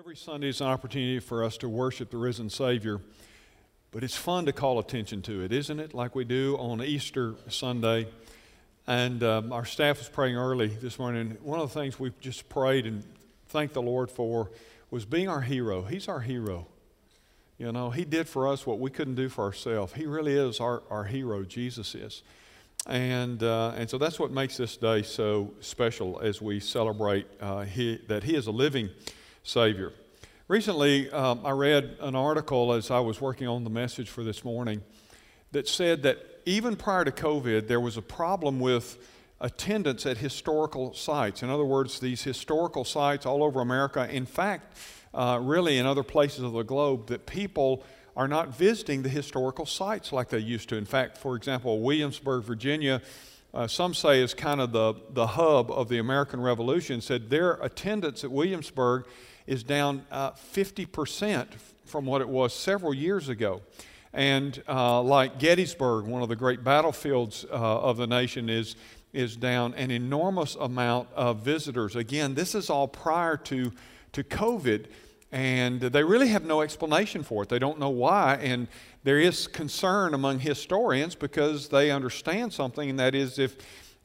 every 0.00 0.16
Sunday 0.16 0.48
is 0.48 0.62
an 0.62 0.66
opportunity 0.66 1.18
for 1.18 1.44
us 1.44 1.58
to 1.58 1.68
worship 1.68 2.10
the 2.10 2.16
risen 2.16 2.48
Savior, 2.48 3.02
but 3.90 4.02
it's 4.02 4.16
fun 4.16 4.46
to 4.46 4.52
call 4.52 4.78
attention 4.78 5.20
to 5.20 5.44
it, 5.44 5.52
isn't 5.52 5.78
it? 5.78 5.92
Like 5.92 6.14
we 6.14 6.24
do 6.24 6.56
on 6.56 6.82
Easter 6.82 7.34
Sunday. 7.48 8.08
And 8.86 9.22
um, 9.22 9.52
our 9.52 9.66
staff 9.66 9.98
was 9.98 10.08
praying 10.08 10.36
early 10.36 10.68
this 10.68 10.98
morning. 10.98 11.36
One 11.42 11.60
of 11.60 11.70
the 11.70 11.78
things 11.78 12.00
we 12.00 12.12
just 12.22 12.48
prayed 12.48 12.86
and 12.86 13.04
thanked 13.48 13.74
the 13.74 13.82
Lord 13.82 14.10
for 14.10 14.50
was 14.90 15.04
being 15.04 15.28
our 15.28 15.42
hero. 15.42 15.82
He's 15.82 16.08
our 16.08 16.20
hero. 16.20 16.66
You 17.58 17.70
know, 17.70 17.90
He 17.90 18.06
did 18.06 18.26
for 18.26 18.48
us 18.48 18.66
what 18.66 18.78
we 18.78 18.90
couldn't 18.90 19.16
do 19.16 19.28
for 19.28 19.44
ourselves. 19.44 19.92
He 19.92 20.06
really 20.06 20.32
is 20.32 20.60
our, 20.60 20.82
our 20.88 21.04
hero, 21.04 21.42
Jesus 21.42 21.94
is. 21.94 22.22
And, 22.86 23.42
uh, 23.42 23.74
and 23.76 23.90
so 23.90 23.98
that's 23.98 24.18
what 24.18 24.30
makes 24.30 24.56
this 24.56 24.78
day 24.78 25.02
so 25.02 25.52
special 25.60 26.18
as 26.22 26.40
we 26.40 26.58
celebrate 26.58 27.26
uh, 27.38 27.64
he, 27.64 28.00
that 28.08 28.24
He 28.24 28.34
is 28.34 28.46
a 28.46 28.50
living 28.50 28.88
Savior. 29.42 29.92
Recently, 30.48 31.10
um, 31.10 31.40
I 31.44 31.52
read 31.52 31.96
an 32.00 32.14
article 32.14 32.72
as 32.72 32.90
I 32.90 33.00
was 33.00 33.20
working 33.20 33.46
on 33.46 33.64
the 33.64 33.70
message 33.70 34.08
for 34.08 34.24
this 34.24 34.44
morning 34.44 34.82
that 35.52 35.68
said 35.68 36.02
that 36.02 36.18
even 36.44 36.76
prior 36.76 37.04
to 37.04 37.12
COVID, 37.12 37.68
there 37.68 37.80
was 37.80 37.96
a 37.96 38.02
problem 38.02 38.60
with 38.60 38.98
attendance 39.40 40.04
at 40.06 40.18
historical 40.18 40.92
sites. 40.92 41.42
In 41.42 41.50
other 41.50 41.64
words, 41.64 42.00
these 42.00 42.22
historical 42.22 42.84
sites 42.84 43.26
all 43.26 43.42
over 43.42 43.60
America, 43.60 44.08
in 44.12 44.26
fact, 44.26 44.76
uh, 45.14 45.38
really 45.40 45.78
in 45.78 45.86
other 45.86 46.02
places 46.02 46.42
of 46.42 46.52
the 46.52 46.62
globe, 46.62 47.06
that 47.08 47.26
people 47.26 47.84
are 48.16 48.28
not 48.28 48.48
visiting 48.54 49.02
the 49.02 49.08
historical 49.08 49.66
sites 49.66 50.12
like 50.12 50.28
they 50.28 50.38
used 50.38 50.68
to. 50.68 50.76
In 50.76 50.84
fact, 50.84 51.16
for 51.16 51.36
example, 51.36 51.80
Williamsburg, 51.80 52.44
Virginia, 52.44 53.00
uh, 53.54 53.66
some 53.66 53.94
say 53.94 54.22
is 54.22 54.34
kind 54.34 54.60
of 54.60 54.72
the, 54.72 54.94
the 55.10 55.26
hub 55.26 55.70
of 55.70 55.88
the 55.88 55.98
American 55.98 56.40
Revolution, 56.40 57.00
said 57.00 57.30
their 57.30 57.52
attendance 57.54 58.22
at 58.22 58.30
Williamsburg 58.30 59.06
is 59.46 59.62
down 59.62 60.04
uh, 60.10 60.32
50% 60.32 61.46
from 61.84 62.06
what 62.06 62.20
it 62.20 62.28
was 62.28 62.54
several 62.54 62.94
years 62.94 63.28
ago. 63.28 63.62
And 64.12 64.60
uh, 64.68 65.02
like 65.02 65.38
Gettysburg, 65.38 66.04
one 66.04 66.22
of 66.22 66.28
the 66.28 66.36
great 66.36 66.64
battlefields 66.64 67.44
uh, 67.44 67.54
of 67.54 67.96
the 67.96 68.06
nation, 68.06 68.48
is, 68.48 68.76
is 69.12 69.36
down 69.36 69.74
an 69.74 69.90
enormous 69.90 70.56
amount 70.56 71.08
of 71.14 71.38
visitors. 71.38 71.96
Again, 71.96 72.34
this 72.34 72.54
is 72.54 72.70
all 72.70 72.88
prior 72.88 73.36
to, 73.36 73.72
to 74.12 74.24
COVID, 74.24 74.86
and 75.30 75.80
they 75.80 76.02
really 76.02 76.28
have 76.28 76.44
no 76.44 76.60
explanation 76.60 77.22
for 77.22 77.44
it. 77.44 77.48
They 77.48 77.60
don't 77.60 77.78
know 77.78 77.90
why. 77.90 78.38
And 78.42 78.66
there 79.04 79.20
is 79.20 79.46
concern 79.46 80.12
among 80.12 80.40
historians 80.40 81.14
because 81.14 81.68
they 81.68 81.92
understand 81.92 82.52
something, 82.52 82.90
and 82.90 82.98
that 82.98 83.14
is 83.14 83.38
if 83.38 83.56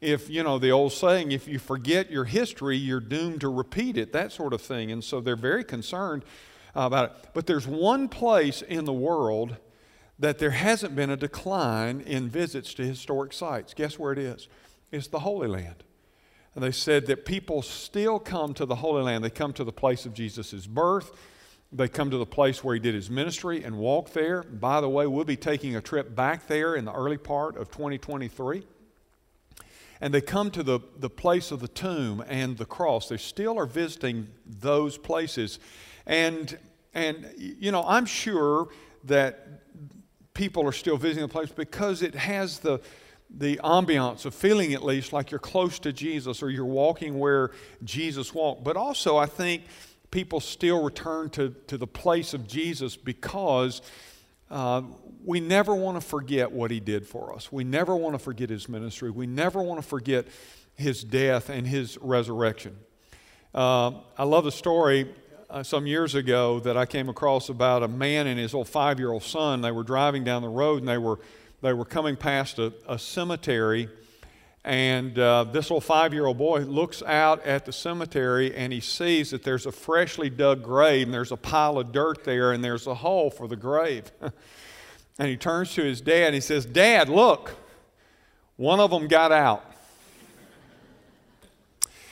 if, 0.05 0.29
you 0.29 0.43
know, 0.43 0.59
the 0.59 0.71
old 0.71 0.93
saying, 0.93 1.31
if 1.31 1.47
you 1.47 1.57
forget 1.57 2.11
your 2.11 2.25
history, 2.25 2.77
you're 2.77 2.99
doomed 2.99 3.41
to 3.41 3.49
repeat 3.49 3.97
it, 3.97 4.13
that 4.13 4.31
sort 4.31 4.53
of 4.53 4.61
thing. 4.61 4.91
And 4.91 5.03
so 5.03 5.19
they're 5.19 5.35
very 5.35 5.63
concerned 5.63 6.23
about 6.75 7.05
it. 7.05 7.29
But 7.33 7.47
there's 7.47 7.67
one 7.67 8.07
place 8.07 8.61
in 8.61 8.85
the 8.85 8.93
world 8.93 9.57
that 10.19 10.37
there 10.37 10.51
hasn't 10.51 10.95
been 10.95 11.09
a 11.09 11.17
decline 11.17 12.01
in 12.01 12.29
visits 12.29 12.73
to 12.75 12.85
historic 12.85 13.33
sites. 13.33 13.73
Guess 13.73 13.97
where 13.97 14.13
it 14.13 14.19
is? 14.19 14.47
It's 14.91 15.07
the 15.07 15.19
Holy 15.19 15.47
Land. 15.47 15.83
And 16.53 16.63
they 16.63 16.71
said 16.71 17.07
that 17.07 17.25
people 17.25 17.61
still 17.61 18.19
come 18.19 18.53
to 18.53 18.65
the 18.65 18.75
Holy 18.75 19.03
Land. 19.03 19.23
They 19.23 19.29
come 19.29 19.53
to 19.53 19.63
the 19.63 19.73
place 19.73 20.05
of 20.05 20.13
Jesus' 20.13 20.67
birth. 20.67 21.11
They 21.71 21.87
come 21.87 22.11
to 22.11 22.17
the 22.17 22.25
place 22.25 22.63
where 22.63 22.75
he 22.75 22.79
did 22.79 22.93
his 22.93 23.09
ministry 23.09 23.63
and 23.63 23.77
walk 23.77 24.11
there. 24.11 24.43
By 24.43 24.79
the 24.79 24.87
way, 24.87 25.07
we'll 25.07 25.25
be 25.25 25.35
taking 25.35 25.75
a 25.75 25.81
trip 25.81 26.15
back 26.15 26.47
there 26.47 26.75
in 26.75 26.85
the 26.85 26.93
early 26.93 27.17
part 27.17 27.57
of 27.57 27.71
2023 27.71 28.63
and 30.01 30.13
they 30.13 30.21
come 30.21 30.51
to 30.51 30.63
the, 30.63 30.79
the 30.99 31.09
place 31.09 31.51
of 31.51 31.59
the 31.59 31.67
tomb 31.67 32.23
and 32.27 32.57
the 32.57 32.65
cross. 32.65 33.09
They 33.09 33.17
still 33.17 33.57
are 33.57 33.65
visiting 33.65 34.27
those 34.45 34.97
places. 34.97 35.59
And, 36.05 36.57
and 36.93 37.31
you 37.37 37.71
know, 37.71 37.83
I'm 37.87 38.05
sure 38.05 38.69
that 39.05 39.47
people 40.33 40.67
are 40.67 40.71
still 40.71 40.97
visiting 40.97 41.23
the 41.23 41.31
place 41.31 41.49
because 41.49 42.01
it 42.01 42.13
has 42.15 42.59
the, 42.59 42.79
the 43.29 43.57
ambiance 43.63 44.25
of 44.25 44.35
feeling 44.35 44.73
at 44.73 44.83
least 44.83 45.13
like 45.13 45.31
you're 45.31 45.39
close 45.39 45.79
to 45.79 45.93
Jesus 45.93 46.43
or 46.43 46.49
you're 46.49 46.65
walking 46.65 47.17
where 47.17 47.51
Jesus 47.83 48.33
walked. 48.33 48.63
But 48.63 48.77
also, 48.77 49.17
I 49.17 49.25
think 49.25 49.63
people 50.11 50.39
still 50.39 50.83
return 50.83 51.29
to, 51.31 51.55
to 51.67 51.77
the 51.77 51.87
place 51.87 52.33
of 52.33 52.47
Jesus 52.47 52.95
because 52.95 53.81
uh, 54.49 54.81
we 55.23 55.39
never 55.39 55.73
want 55.73 55.99
to 55.99 56.07
forget 56.07 56.51
what 56.51 56.71
he 56.71 56.79
did 56.79 57.07
for 57.07 57.33
us. 57.33 57.51
We 57.51 57.63
never 57.63 57.95
want 57.95 58.13
to 58.15 58.19
forget 58.19 58.49
his 58.49 58.69
ministry. 58.69 59.09
We 59.09 59.25
never 59.25 59.61
want 59.61 59.81
to 59.81 59.87
forget 59.87 60.27
his 60.75 61.03
death 61.03 61.49
and 61.49 61.65
his 61.65 61.97
resurrection. 61.99 62.77
Uh, 63.53 63.91
I 64.17 64.23
love 64.23 64.43
the 64.43 64.51
story 64.51 65.09
uh, 65.49 65.63
some 65.63 65.87
years 65.87 66.15
ago 66.15 66.59
that 66.59 66.77
I 66.77 66.85
came 66.85 67.09
across 67.09 67.49
about 67.49 67.81
a 67.81 67.87
man 67.87 68.27
and 68.27 68.39
his 68.39 68.53
old 68.53 68.67
five 68.67 68.99
year 68.99 69.11
old 69.11 69.23
son. 69.23 69.61
They 69.61 69.71
were 69.71 69.83
driving 69.83 70.23
down 70.23 70.41
the 70.41 70.49
road 70.49 70.79
and 70.79 70.87
they 70.87 70.97
were, 70.97 71.19
they 71.61 71.73
were 71.73 71.85
coming 71.85 72.15
past 72.15 72.59
a, 72.59 72.73
a 72.87 72.99
cemetery. 72.99 73.89
And 74.65 75.19
uh, 75.19 75.43
this 75.43 75.65
little 75.65 75.79
five 75.79 76.11
year 76.11 76.25
old 76.25 76.39
boy 76.39 76.61
looks 76.61 77.03
out 77.03 77.45
at 77.45 77.65
the 77.65 77.71
cemetery 77.71 78.55
and 78.55 78.73
he 78.73 78.79
sees 78.79 79.29
that 79.29 79.43
there's 79.43 79.67
a 79.67 79.71
freshly 79.71 80.27
dug 80.27 80.63
grave 80.63 81.05
and 81.05 81.13
there's 81.13 81.31
a 81.31 81.37
pile 81.37 81.77
of 81.77 81.91
dirt 81.91 82.23
there 82.23 82.51
and 82.51 82.63
there's 82.63 82.87
a 82.87 82.95
hole 82.95 83.29
for 83.29 83.47
the 83.47 83.55
grave. 83.55 84.11
And 85.17 85.29
he 85.29 85.37
turns 85.37 85.73
to 85.75 85.81
his 85.81 86.01
dad 86.01 86.25
and 86.25 86.35
he 86.35 86.41
says, 86.41 86.65
Dad, 86.65 87.07
look, 87.07 87.55
one 88.57 88.81
of 88.81 88.91
them 88.91 89.07
got 89.07 89.31
out. 89.31 89.63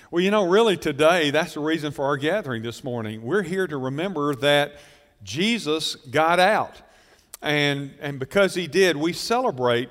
well, 0.09 0.24
you 0.24 0.31
know, 0.31 0.47
really 0.47 0.78
today, 0.78 1.30
that's 1.30 1.56
the 1.56 1.59
reason 1.59 1.92
for 1.92 2.06
our 2.06 2.16
gathering 2.16 2.63
this 2.63 2.81
morning. 2.81 3.22
We're 3.22 3.44
here 3.44 3.68
to 3.68 3.75
remember 3.75 4.36
that 4.36 4.75
Jesus 5.22 5.96
got 5.96 6.40
out. 6.40 6.81
And, 7.42 7.94
and 8.00 8.19
because 8.19 8.56
he 8.56 8.68
did, 8.68 8.96
we 8.96 9.12
celebrate 9.12 9.90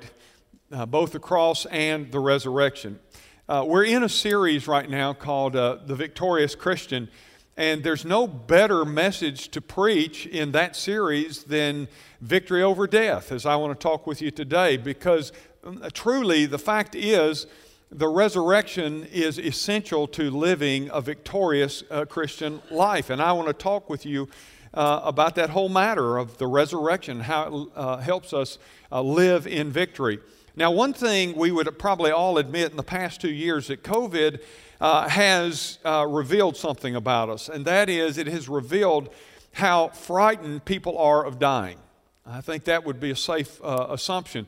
uh, 0.73 0.85
both 0.85 1.11
the 1.11 1.19
cross 1.19 1.65
and 1.67 2.11
the 2.11 2.19
resurrection. 2.19 2.99
Uh, 3.47 3.63
we're 3.67 3.85
in 3.85 4.03
a 4.03 4.09
series 4.09 4.67
right 4.67 4.89
now 4.89 5.13
called 5.13 5.55
uh, 5.55 5.77
The 5.85 5.95
Victorious 5.95 6.55
Christian. 6.55 7.09
And 7.55 7.83
there's 7.83 8.03
no 8.03 8.25
better 8.25 8.83
message 8.83 9.49
to 9.49 9.61
preach 9.61 10.25
in 10.25 10.53
that 10.53 10.75
series 10.75 11.43
than 11.43 11.87
victory 12.19 12.63
over 12.63 12.87
death, 12.87 13.31
as 13.31 13.45
I 13.45 13.55
want 13.57 13.79
to 13.79 13.83
talk 13.83 14.07
with 14.07 14.21
you 14.21 14.31
today, 14.31 14.75
because 14.77 15.31
um, 15.63 15.83
truly 15.93 16.47
the 16.47 16.57
fact 16.57 16.95
is 16.95 17.45
the 17.91 18.07
resurrection 18.07 19.03
is 19.11 19.37
essential 19.37 20.07
to 20.07 20.31
living 20.31 20.89
a 20.91 20.99
victorious 20.99 21.83
uh, 21.91 22.05
Christian 22.05 22.59
life. 22.71 23.11
And 23.11 23.21
I 23.21 23.33
want 23.33 23.49
to 23.49 23.53
talk 23.53 23.87
with 23.87 24.03
you 24.03 24.29
uh, 24.73 25.01
about 25.03 25.35
that 25.35 25.51
whole 25.51 25.69
matter 25.69 26.17
of 26.17 26.39
the 26.39 26.47
resurrection, 26.47 27.19
how 27.19 27.55
it 27.55 27.69
uh, 27.75 27.97
helps 27.97 28.33
us 28.33 28.57
uh, 28.91 29.01
live 29.01 29.45
in 29.45 29.71
victory. 29.71 30.17
Now, 30.55 30.69
one 30.69 30.93
thing 30.93 31.35
we 31.35 31.51
would 31.51 31.79
probably 31.79 32.11
all 32.11 32.37
admit 32.37 32.69
in 32.69 32.77
the 32.77 32.83
past 32.83 33.19
two 33.19 33.31
years 33.31 33.67
that 33.67 33.83
COVID 33.83 34.39
uh, 34.79 35.09
has 35.09 35.79
uh, 35.83 36.05
revealed 36.07 36.55
something 36.57 36.95
about 36.95 37.29
us, 37.29 37.49
and 37.49 37.65
that 37.65 37.89
is 37.89 38.19
it 38.19 38.27
has 38.27 38.47
revealed 38.47 39.09
how 39.53 39.87
frightened 39.89 40.63
people 40.63 40.95
are 40.99 41.25
of 41.25 41.39
dying. 41.39 41.77
I 42.23 42.41
think 42.41 42.65
that 42.65 42.85
would 42.85 42.99
be 42.99 43.09
a 43.09 43.15
safe 43.15 43.59
uh, 43.63 43.87
assumption. 43.89 44.45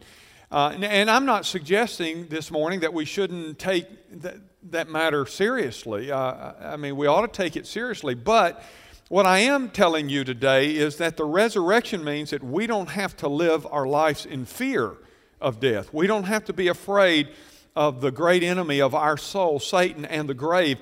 Uh, 0.52 0.72
and, 0.76 0.86
and, 0.86 1.10
I'm 1.10 1.26
not 1.26 1.44
suggesting 1.44 2.28
this 2.28 2.52
morning 2.52 2.82
that 2.82 2.94
we 2.94 3.04
shouldn't 3.04 3.58
take 3.58 3.88
that, 4.22 4.38
that 4.70 4.90
matter 4.90 5.26
seriously. 5.26 6.12
Uh, 6.12 6.54
I 6.62 6.78
mean, 6.78 6.98
we 6.98 7.08
ought 7.08 7.22
to 7.22 7.28
take 7.28 7.56
it 7.56 7.66
seriously. 7.66 8.14
But 8.14 8.64
what 9.10 9.26
I 9.26 9.40
am 9.40 9.72
telling 9.72 10.08
you 10.08 10.24
today 10.24 10.76
is 10.76 10.98
that 10.98 11.18
the 11.18 11.26
resurrection 11.26 12.04
means 12.04 12.30
that 12.30 12.44
we 12.44 12.68
don't 12.68 12.90
have 12.90 13.18
to 13.18 13.28
live 13.28 13.66
our 13.72 13.88
lives 13.88 14.28
in 14.28 14.46
fear 14.46 14.98
of 15.42 15.60
death. 15.60 15.94
We 15.94 16.08
don't 16.08 16.24
have 16.26 16.46
to 16.46 16.54
be 16.54 16.68
afraid 16.68 17.30
of 17.76 18.02
the 18.02 18.12
great 18.12 18.44
enemy 18.44 18.82
of 18.82 18.96
our 18.96 19.18
soul, 19.18 19.60
Satan, 19.60 20.06
and 20.06 20.30
the 20.30 20.34
grave. 20.34 20.80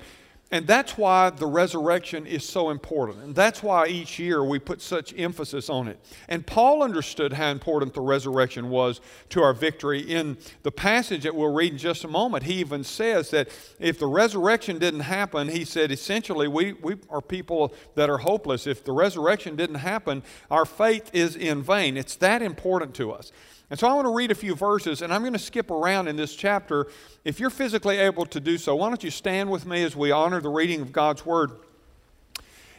And 0.50 0.68
that's 0.68 0.96
why 0.96 1.30
the 1.30 1.46
resurrection 1.46 2.26
is 2.26 2.46
so 2.46 2.70
important. 2.70 3.24
And 3.24 3.34
that's 3.34 3.60
why 3.60 3.88
each 3.88 4.20
year 4.20 4.44
we 4.44 4.60
put 4.60 4.80
such 4.80 5.12
emphasis 5.18 5.68
on 5.68 5.88
it. 5.88 5.98
And 6.28 6.46
Paul 6.46 6.84
understood 6.84 7.32
how 7.32 7.48
important 7.48 7.92
the 7.92 8.02
resurrection 8.02 8.70
was 8.70 9.00
to 9.30 9.42
our 9.42 9.52
victory. 9.52 10.00
In 10.00 10.36
the 10.62 10.70
passage 10.70 11.24
that 11.24 11.34
we'll 11.34 11.52
read 11.52 11.72
in 11.72 11.78
just 11.78 12.04
a 12.04 12.08
moment, 12.08 12.44
he 12.44 12.54
even 12.54 12.84
says 12.84 13.30
that 13.30 13.48
if 13.80 13.98
the 13.98 14.06
resurrection 14.06 14.78
didn't 14.78 15.00
happen, 15.00 15.48
he 15.48 15.64
said 15.64 15.90
essentially 15.90 16.46
we, 16.46 16.74
we 16.74 16.98
are 17.10 17.22
people 17.22 17.74
that 17.96 18.08
are 18.08 18.18
hopeless. 18.18 18.68
If 18.68 18.84
the 18.84 18.92
resurrection 18.92 19.56
didn't 19.56 19.76
happen, 19.76 20.22
our 20.52 20.66
faith 20.66 21.10
is 21.12 21.34
in 21.34 21.62
vain. 21.62 21.96
It's 21.96 22.14
that 22.16 22.42
important 22.42 22.94
to 22.96 23.10
us. 23.10 23.32
And 23.74 23.80
so 23.80 23.88
I 23.88 23.92
want 23.94 24.06
to 24.06 24.14
read 24.14 24.30
a 24.30 24.36
few 24.36 24.54
verses, 24.54 25.02
and 25.02 25.12
I'm 25.12 25.22
going 25.22 25.32
to 25.32 25.38
skip 25.40 25.68
around 25.68 26.06
in 26.06 26.14
this 26.14 26.36
chapter. 26.36 26.86
If 27.24 27.40
you're 27.40 27.50
physically 27.50 27.98
able 27.98 28.24
to 28.26 28.38
do 28.38 28.56
so, 28.56 28.76
why 28.76 28.86
don't 28.86 29.02
you 29.02 29.10
stand 29.10 29.50
with 29.50 29.66
me 29.66 29.82
as 29.82 29.96
we 29.96 30.12
honor 30.12 30.40
the 30.40 30.48
reading 30.48 30.80
of 30.80 30.92
God's 30.92 31.26
Word? 31.26 31.50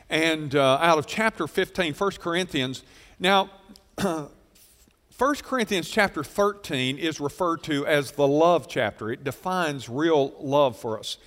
And 0.09 0.56
uh, 0.56 0.77
out 0.80 0.97
of 0.97 1.06
chapter 1.06 1.47
15, 1.47 1.95
1 1.95 2.12
Corinthians. 2.12 2.83
Now, 3.19 3.50
1 4.01 4.30
Corinthians 5.44 5.89
chapter 5.89 6.24
13 6.24 6.97
is 6.97 7.19
referred 7.19 7.62
to 7.63 7.86
as 7.86 8.12
the 8.13 8.25
love 8.25 8.69
chapter. 8.69 9.12
It 9.12 9.25
defines 9.25 9.89
real 9.89 10.33
love 10.39 10.77
for 10.77 10.97
us. 10.97 11.18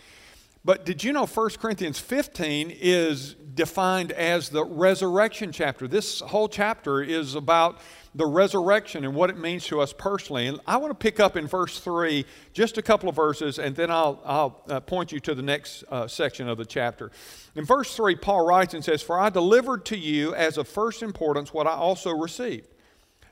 But 0.65 0.87
did 0.87 1.05
you 1.05 1.13
know 1.13 1.27
1 1.27 1.51
Corinthians 1.61 1.99
15 1.99 2.71
is 2.71 3.35
defined 3.35 4.13
as 4.13 4.49
the 4.49 4.65
resurrection 4.65 5.53
chapter? 5.53 5.87
This 5.87 6.21
whole 6.21 6.49
chapter 6.49 7.03
is 7.03 7.35
about 7.35 7.81
the 8.15 8.27
resurrection 8.27 9.05
and 9.05 9.15
what 9.15 9.31
it 9.31 9.39
means 9.39 9.67
to 9.67 9.81
us 9.81 9.93
personally. 9.93 10.47
And 10.47 10.61
I 10.67 10.77
want 10.79 10.91
to 10.91 10.95
pick 10.95 11.21
up 11.21 11.37
in 11.37 11.47
verse 11.47 11.79
3 11.79 12.25
just 12.53 12.79
a 12.79 12.83
couple 12.83 13.09
of 13.09 13.17
verses, 13.17 13.59
and 13.59 13.77
then 13.77 13.91
I'll, 13.91 14.21
I'll 14.25 14.63
uh, 14.69 14.81
point 14.81 15.13
you 15.13 15.21
to 15.21 15.35
the 15.35 15.43
next 15.43 15.85
uh, 15.91 16.09
section 16.09 16.49
of 16.49 16.59
the 16.59 16.65
chapter. 16.65 17.11
In 17.55 17.65
verse 17.65 17.95
3, 17.95 18.17
Paul 18.17 18.47
writes 18.47 18.75
and 18.75 18.85
says, 18.85 19.03
For 19.03 19.19
I 19.19 19.31
delivered 19.31 19.85
to 19.87 19.97
you 19.97 20.35
as 20.35 20.59
of 20.59 20.69
first 20.69 21.03
importance 21.03 21.53
what 21.53 21.67
I 21.67 21.73
also 21.73 22.11
received 22.11 22.69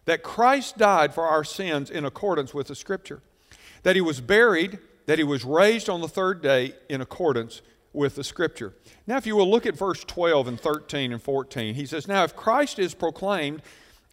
that 0.07 0.23
Christ 0.23 0.79
died 0.79 1.13
for 1.13 1.25
our 1.25 1.45
sins 1.45 1.91
in 1.91 2.05
accordance 2.05 2.55
with 2.55 2.69
the 2.69 2.75
Scripture, 2.75 3.21
that 3.83 3.97
he 3.97 4.01
was 4.01 4.21
buried, 4.21 4.79
that 5.07 5.19
he 5.19 5.25
was 5.25 5.45
raised 5.45 5.89
on 5.89 6.01
the 6.01 6.09
third 6.09 6.41
day 6.43 6.75
in 6.89 7.01
accordance 7.01 7.61
with 7.93 8.15
the 8.15 8.25
Scripture. 8.25 8.73
Now, 9.07 9.17
if 9.17 9.27
you 9.27 9.37
will 9.37 9.51
look 9.51 9.67
at 9.67 9.77
verse 9.77 10.05
12 10.05 10.49
and 10.49 10.61
13 10.61 11.13
and 11.13 11.23
14, 11.23 11.75
he 11.75 11.87
says, 11.87 12.09
Now, 12.09 12.25
if 12.25 12.35
Christ 12.35 12.79
is 12.79 12.95
proclaimed 12.95 13.63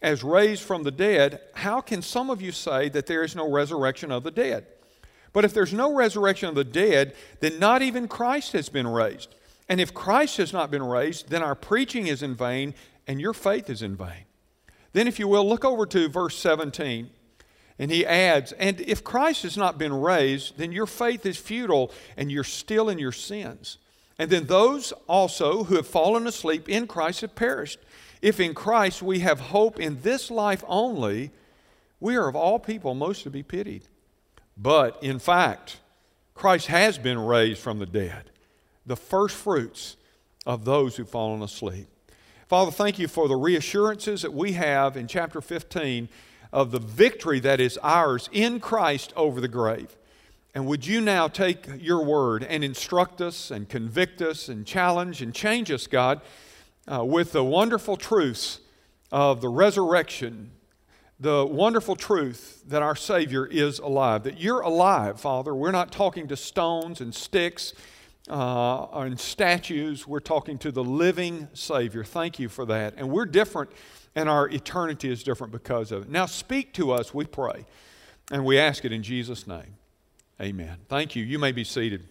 as 0.02 0.22
raised 0.22 0.62
from 0.62 0.82
the 0.82 0.90
dead, 0.90 1.40
how 1.54 1.80
can 1.80 2.02
some 2.02 2.30
of 2.30 2.42
you 2.42 2.52
say 2.52 2.88
that 2.90 3.06
there 3.06 3.22
is 3.22 3.34
no 3.34 3.50
resurrection 3.50 4.12
of 4.12 4.22
the 4.22 4.30
dead? 4.30 4.66
But 5.32 5.44
if 5.44 5.52
there's 5.52 5.72
no 5.72 5.94
resurrection 5.94 6.48
of 6.48 6.54
the 6.54 6.64
dead, 6.64 7.14
then 7.40 7.58
not 7.58 7.82
even 7.82 8.06
Christ 8.06 8.52
has 8.52 8.68
been 8.68 8.86
raised. 8.86 9.34
And 9.68 9.80
if 9.80 9.94
Christ 9.94 10.36
has 10.36 10.52
not 10.52 10.70
been 10.70 10.82
raised, 10.82 11.30
then 11.30 11.42
our 11.42 11.54
preaching 11.54 12.06
is 12.06 12.22
in 12.22 12.34
vain 12.34 12.74
and 13.06 13.20
your 13.20 13.32
faith 13.32 13.68
is 13.68 13.82
in 13.82 13.96
vain. 13.96 14.26
Then, 14.92 15.08
if 15.08 15.18
you 15.18 15.26
will, 15.26 15.46
look 15.46 15.64
over 15.64 15.86
to 15.86 16.08
verse 16.08 16.36
17. 16.36 17.10
And 17.78 17.90
he 17.90 18.06
adds, 18.06 18.52
And 18.52 18.80
if 18.80 19.02
Christ 19.02 19.42
has 19.42 19.56
not 19.56 19.76
been 19.76 19.92
raised, 19.92 20.56
then 20.56 20.70
your 20.70 20.86
faith 20.86 21.26
is 21.26 21.36
futile 21.36 21.90
and 22.16 22.30
you're 22.30 22.44
still 22.44 22.88
in 22.88 22.98
your 22.98 23.12
sins. 23.12 23.78
And 24.18 24.30
then 24.30 24.46
those 24.46 24.92
also 25.08 25.64
who 25.64 25.74
have 25.74 25.86
fallen 25.88 26.26
asleep 26.28 26.68
in 26.68 26.86
Christ 26.86 27.22
have 27.22 27.34
perished. 27.34 27.80
If 28.24 28.40
in 28.40 28.54
Christ 28.54 29.02
we 29.02 29.18
have 29.18 29.38
hope 29.38 29.78
in 29.78 30.00
this 30.00 30.30
life 30.30 30.64
only, 30.66 31.30
we 32.00 32.16
are 32.16 32.26
of 32.26 32.34
all 32.34 32.58
people 32.58 32.94
most 32.94 33.22
to 33.24 33.30
be 33.30 33.42
pitied. 33.42 33.82
But 34.56 34.96
in 35.02 35.18
fact, 35.18 35.80
Christ 36.32 36.68
has 36.68 36.96
been 36.96 37.18
raised 37.18 37.60
from 37.60 37.80
the 37.80 37.86
dead, 37.86 38.30
the 38.86 38.96
first 38.96 39.36
fruits 39.36 39.98
of 40.46 40.64
those 40.64 40.96
who've 40.96 41.06
fallen 41.06 41.42
asleep. 41.42 41.86
Father, 42.48 42.70
thank 42.70 42.98
you 42.98 43.08
for 43.08 43.28
the 43.28 43.36
reassurances 43.36 44.22
that 44.22 44.32
we 44.32 44.52
have 44.52 44.96
in 44.96 45.06
chapter 45.06 45.42
15 45.42 46.08
of 46.50 46.70
the 46.70 46.80
victory 46.80 47.40
that 47.40 47.60
is 47.60 47.78
ours 47.82 48.30
in 48.32 48.58
Christ 48.58 49.12
over 49.16 49.38
the 49.38 49.48
grave. 49.48 49.94
And 50.54 50.64
would 50.64 50.86
you 50.86 51.02
now 51.02 51.28
take 51.28 51.66
your 51.78 52.02
word 52.02 52.42
and 52.42 52.64
instruct 52.64 53.20
us 53.20 53.50
and 53.50 53.68
convict 53.68 54.22
us 54.22 54.48
and 54.48 54.64
challenge 54.64 55.20
and 55.20 55.34
change 55.34 55.70
us, 55.70 55.86
God? 55.86 56.22
Uh, 56.90 57.04
with 57.04 57.32
the 57.32 57.44
wonderful 57.44 57.96
truths 57.96 58.60
of 59.12 59.40
the 59.40 59.48
resurrection, 59.48 60.50
the 61.20 61.46
wonderful 61.46 61.96
truth 61.96 62.62
that 62.66 62.82
our 62.82 62.96
Savior 62.96 63.46
is 63.46 63.78
alive, 63.78 64.24
that 64.24 64.40
you're 64.40 64.60
alive, 64.60 65.20
Father. 65.20 65.54
We're 65.54 65.70
not 65.70 65.92
talking 65.92 66.28
to 66.28 66.36
stones 66.36 67.00
and 67.00 67.14
sticks 67.14 67.72
uh, 68.28 68.86
and 68.92 69.20
statues, 69.20 70.06
we're 70.06 70.20
talking 70.20 70.56
to 70.58 70.72
the 70.72 70.84
living 70.84 71.48
Savior. 71.52 72.04
Thank 72.04 72.38
you 72.38 72.48
for 72.48 72.64
that. 72.66 72.94
And 72.96 73.10
we're 73.10 73.26
different, 73.26 73.70
and 74.14 74.28
our 74.28 74.48
eternity 74.48 75.10
is 75.10 75.22
different 75.22 75.52
because 75.52 75.92
of 75.92 76.04
it. 76.04 76.08
Now, 76.08 76.26
speak 76.26 76.72
to 76.74 76.90
us, 76.90 77.12
we 77.12 77.26
pray, 77.26 77.66
and 78.32 78.44
we 78.44 78.58
ask 78.58 78.84
it 78.84 78.92
in 78.92 79.02
Jesus' 79.02 79.46
name. 79.46 79.76
Amen. 80.40 80.78
Thank 80.88 81.14
you. 81.14 81.22
You 81.22 81.38
may 81.38 81.52
be 81.52 81.64
seated. 81.64 82.08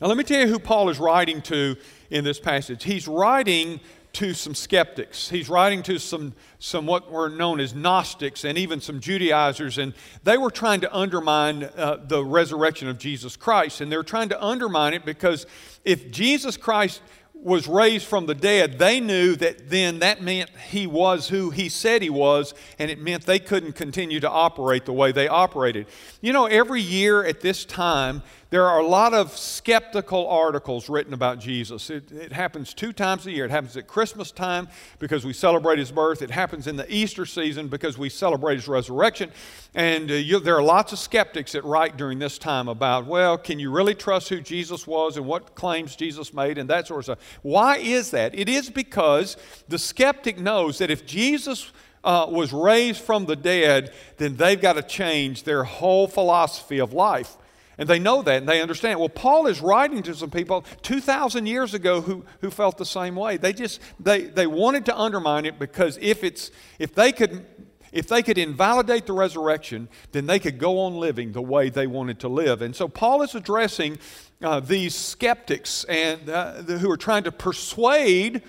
Now, 0.00 0.08
let 0.08 0.16
me 0.16 0.24
tell 0.24 0.40
you 0.40 0.48
who 0.48 0.58
Paul 0.58 0.88
is 0.88 0.98
writing 0.98 1.40
to 1.42 1.76
in 2.10 2.24
this 2.24 2.40
passage. 2.40 2.82
He's 2.82 3.06
writing 3.06 3.80
to 4.14 4.34
some 4.34 4.54
skeptics. 4.54 5.28
He's 5.28 5.48
writing 5.48 5.82
to 5.84 5.98
some, 5.98 6.34
some 6.58 6.86
what 6.86 7.10
were 7.10 7.28
known 7.28 7.60
as 7.60 7.74
Gnostics 7.74 8.44
and 8.44 8.58
even 8.58 8.80
some 8.80 9.00
Judaizers, 9.00 9.78
and 9.78 9.92
they 10.22 10.36
were 10.36 10.50
trying 10.50 10.80
to 10.80 10.96
undermine 10.96 11.64
uh, 11.64 11.98
the 12.06 12.24
resurrection 12.24 12.88
of 12.88 12.98
Jesus 12.98 13.36
Christ. 13.36 13.80
And 13.80 13.90
they're 13.90 14.02
trying 14.02 14.28
to 14.30 14.44
undermine 14.44 14.94
it 14.94 15.04
because 15.04 15.46
if 15.84 16.10
Jesus 16.10 16.56
Christ 16.56 17.00
was 17.34 17.68
raised 17.68 18.06
from 18.06 18.26
the 18.26 18.34
dead, 18.34 18.78
they 18.78 19.00
knew 19.00 19.36
that 19.36 19.68
then 19.68 19.98
that 19.98 20.22
meant 20.22 20.48
he 20.70 20.86
was 20.86 21.28
who 21.28 21.50
he 21.50 21.68
said 21.68 22.00
he 22.00 22.08
was, 22.08 22.54
and 22.78 22.90
it 22.90 22.98
meant 22.98 23.26
they 23.26 23.38
couldn't 23.38 23.72
continue 23.72 24.18
to 24.18 24.30
operate 24.30 24.86
the 24.86 24.92
way 24.92 25.12
they 25.12 25.28
operated. 25.28 25.86
You 26.22 26.32
know, 26.32 26.46
every 26.46 26.80
year 26.80 27.22
at 27.22 27.42
this 27.42 27.64
time, 27.64 28.22
there 28.54 28.68
are 28.68 28.78
a 28.78 28.86
lot 28.86 29.12
of 29.12 29.36
skeptical 29.36 30.28
articles 30.28 30.88
written 30.88 31.12
about 31.12 31.40
Jesus. 31.40 31.90
It, 31.90 32.12
it, 32.12 32.30
happens 32.30 32.72
two 32.72 32.92
times 32.92 33.26
a 33.26 33.32
year. 33.32 33.46
It 33.46 33.50
happens 33.50 33.76
at 33.76 33.88
Christmas 33.88 34.30
time 34.30 34.68
because 35.00 35.24
we 35.24 35.32
celebrate 35.32 35.80
his 35.80 35.90
birth. 35.90 36.22
It 36.22 36.30
happens 36.30 36.68
in 36.68 36.76
the 36.76 36.86
Easter 36.88 37.26
season 37.26 37.66
because 37.66 37.98
we 37.98 38.08
celebrate 38.08 38.54
his 38.54 38.68
resurrection. 38.68 39.32
And 39.74 40.08
uh, 40.08 40.14
you, 40.14 40.38
there 40.38 40.54
are 40.54 40.62
lots 40.62 40.92
of 40.92 41.00
skeptics 41.00 41.50
that 41.50 41.64
write 41.64 41.96
during 41.96 42.20
this 42.20 42.38
time 42.38 42.68
about, 42.68 43.06
well, 43.06 43.36
can 43.36 43.58
you 43.58 43.72
really 43.72 43.92
trust 43.92 44.28
who 44.28 44.40
Jesus 44.40 44.86
was 44.86 45.16
and 45.16 45.26
what 45.26 45.56
claims 45.56 45.96
Jesus 45.96 46.32
made 46.32 46.56
and 46.56 46.70
that 46.70 46.86
sort 46.86 46.98
of 46.98 47.04
stuff. 47.06 47.38
Why 47.42 47.78
is 47.78 48.12
that? 48.12 48.38
It 48.38 48.48
is 48.48 48.70
because 48.70 49.36
the 49.66 49.80
skeptic 49.80 50.38
knows 50.38 50.78
that 50.78 50.92
if 50.92 51.04
Jesus 51.04 51.72
uh, 52.04 52.28
was 52.30 52.52
raised 52.52 53.00
from 53.00 53.26
the 53.26 53.34
dead, 53.34 53.92
then 54.18 54.36
they've 54.36 54.62
got 54.62 54.74
to 54.74 54.82
change 54.84 55.42
their 55.42 55.64
whole 55.64 56.06
philosophy 56.06 56.78
of 56.78 56.92
life. 56.92 57.36
And 57.76 57.88
they 57.88 57.98
know 57.98 58.22
that 58.22 58.38
and 58.38 58.48
they 58.48 58.62
understand. 58.62 59.00
Well, 59.00 59.08
Paul 59.08 59.46
is 59.46 59.60
writing 59.60 60.02
to 60.04 60.14
some 60.14 60.30
people 60.30 60.64
2,000 60.82 61.46
years 61.46 61.74
ago 61.74 62.00
who, 62.00 62.24
who 62.40 62.50
felt 62.50 62.78
the 62.78 62.86
same 62.86 63.16
way. 63.16 63.36
They 63.36 63.52
just, 63.52 63.80
they, 63.98 64.22
they 64.22 64.46
wanted 64.46 64.86
to 64.86 64.98
undermine 64.98 65.44
it 65.44 65.58
because 65.58 65.98
if, 66.00 66.22
it's, 66.22 66.50
if, 66.78 66.94
they 66.94 67.10
could, 67.10 67.44
if 67.92 68.06
they 68.06 68.22
could 68.22 68.38
invalidate 68.38 69.06
the 69.06 69.12
resurrection, 69.12 69.88
then 70.12 70.26
they 70.26 70.38
could 70.38 70.58
go 70.58 70.80
on 70.80 70.96
living 70.96 71.32
the 71.32 71.42
way 71.42 71.68
they 71.68 71.86
wanted 71.86 72.20
to 72.20 72.28
live. 72.28 72.62
And 72.62 72.76
so 72.76 72.86
Paul 72.86 73.22
is 73.22 73.34
addressing 73.34 73.98
uh, 74.42 74.60
these 74.60 74.94
skeptics 74.94 75.84
and, 75.84 76.28
uh, 76.28 76.62
who 76.62 76.90
are 76.90 76.96
trying 76.96 77.24
to 77.24 77.32
persuade 77.32 78.42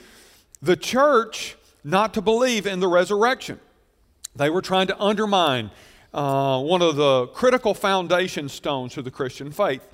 the 0.61 0.75
church 0.75 1.57
not 1.83 2.13
to 2.15 2.21
believe 2.21 2.67
in 2.67 2.79
the 2.79 2.87
resurrection. 2.87 3.59
They 4.35 4.49
were 4.49 4.61
trying 4.61 4.87
to 4.87 4.99
undermine 4.99 5.71
uh, 6.15 6.61
one 6.61 6.81
of 6.81 6.95
the 6.95 7.27
critical 7.27 7.73
foundation 7.73 8.47
stones 8.47 8.93
to 8.93 9.01
the 9.01 9.11
Christian 9.11 9.51
faith. 9.51 9.85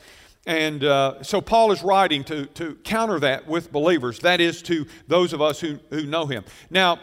And 0.45 0.83
uh, 0.83 1.23
so 1.23 1.41
Paul 1.41 1.71
is 1.71 1.81
writing 1.81 2.23
to, 2.25 2.45
to 2.45 2.75
counter 2.83 3.19
that 3.19 3.47
with 3.47 3.71
believers, 3.71 4.19
that 4.19 4.39
is, 4.39 4.61
to 4.63 4.85
those 5.07 5.33
of 5.33 5.41
us 5.41 5.59
who, 5.59 5.79
who 5.89 6.05
know 6.05 6.27
him. 6.27 6.43
Now, 6.69 6.99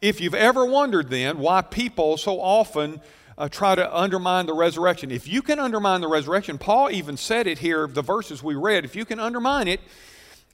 if 0.00 0.20
you've 0.20 0.34
ever 0.34 0.64
wondered 0.64 1.10
then 1.10 1.38
why 1.38 1.60
people 1.60 2.16
so 2.16 2.40
often 2.40 3.00
uh, 3.36 3.48
try 3.48 3.74
to 3.74 3.94
undermine 3.96 4.46
the 4.46 4.54
resurrection, 4.54 5.10
if 5.10 5.28
you 5.28 5.42
can 5.42 5.58
undermine 5.58 6.00
the 6.00 6.08
resurrection, 6.08 6.56
Paul 6.56 6.90
even 6.90 7.18
said 7.18 7.46
it 7.46 7.58
here, 7.58 7.86
the 7.86 8.02
verses 8.02 8.42
we 8.42 8.54
read, 8.54 8.86
if 8.86 8.96
you 8.96 9.04
can 9.04 9.20
undermine 9.20 9.68
it, 9.68 9.80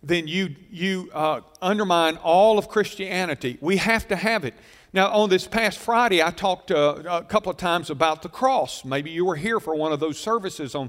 then 0.02 0.26
you, 0.26 0.56
you 0.70 1.10
uh, 1.14 1.40
undermine 1.62 2.16
all 2.16 2.58
of 2.58 2.68
Christianity. 2.68 3.58
We 3.60 3.76
have 3.76 4.08
to 4.08 4.16
have 4.16 4.44
it. 4.44 4.54
Now, 4.94 5.10
on 5.10 5.28
this 5.28 5.46
past 5.46 5.78
Friday, 5.78 6.22
I 6.22 6.30
talked 6.30 6.70
uh, 6.70 7.02
a 7.06 7.22
couple 7.22 7.50
of 7.50 7.58
times 7.58 7.90
about 7.90 8.22
the 8.22 8.30
cross. 8.30 8.86
Maybe 8.86 9.10
you 9.10 9.26
were 9.26 9.36
here 9.36 9.60
for 9.60 9.74
one 9.74 9.92
of 9.92 10.00
those 10.00 10.18
services 10.18 10.74
on, 10.74 10.88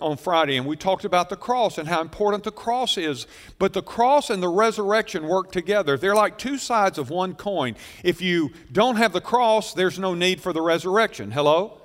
on 0.00 0.18
Friday, 0.18 0.58
and 0.58 0.66
we 0.66 0.76
talked 0.76 1.06
about 1.06 1.30
the 1.30 1.36
cross 1.36 1.78
and 1.78 1.88
how 1.88 2.02
important 2.02 2.44
the 2.44 2.52
cross 2.52 2.98
is. 2.98 3.26
But 3.58 3.72
the 3.72 3.80
cross 3.80 4.28
and 4.28 4.42
the 4.42 4.50
resurrection 4.50 5.26
work 5.26 5.50
together. 5.50 5.96
They're 5.96 6.14
like 6.14 6.36
two 6.36 6.58
sides 6.58 6.98
of 6.98 7.08
one 7.08 7.34
coin. 7.34 7.74
If 8.04 8.20
you 8.20 8.50
don't 8.70 8.96
have 8.96 9.14
the 9.14 9.22
cross, 9.22 9.72
there's 9.72 9.98
no 9.98 10.12
need 10.12 10.42
for 10.42 10.52
the 10.52 10.60
resurrection. 10.60 11.30
Hello? 11.30 11.80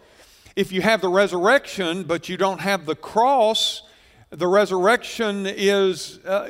If 0.58 0.74
you 0.74 0.82
have 0.82 1.00
the 1.00 1.08
resurrection, 1.08 2.04
but 2.04 2.28
you 2.28 2.36
don't 2.36 2.60
have 2.60 2.86
the 2.86 2.96
cross, 2.96 3.84
the 4.32 4.48
resurrection 4.48 5.46
is, 5.46 6.20
uh, 6.26 6.50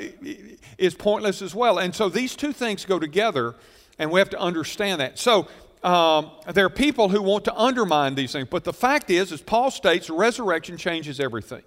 is 0.79 0.95
pointless 0.95 1.43
as 1.43 1.53
well. 1.53 1.77
And 1.77 1.93
so 1.93 2.09
these 2.09 2.35
two 2.35 2.51
things 2.51 2.83
go 2.83 2.97
together 2.97 3.53
and 3.99 4.11
we 4.11 4.19
have 4.19 4.29
to 4.31 4.39
understand 4.39 5.01
that. 5.01 5.19
So, 5.19 5.47
um, 5.83 6.31
there 6.53 6.65
are 6.65 6.69
people 6.69 7.09
who 7.09 7.21
want 7.21 7.43
to 7.45 7.55
undermine 7.55 8.15
these 8.15 8.31
things, 8.31 8.47
but 8.49 8.63
the 8.63 8.71
fact 8.71 9.09
is, 9.09 9.33
as 9.33 9.41
Paul 9.41 9.69
states, 9.69 10.09
resurrection 10.09 10.77
changes 10.77 11.19
everything. 11.19 11.61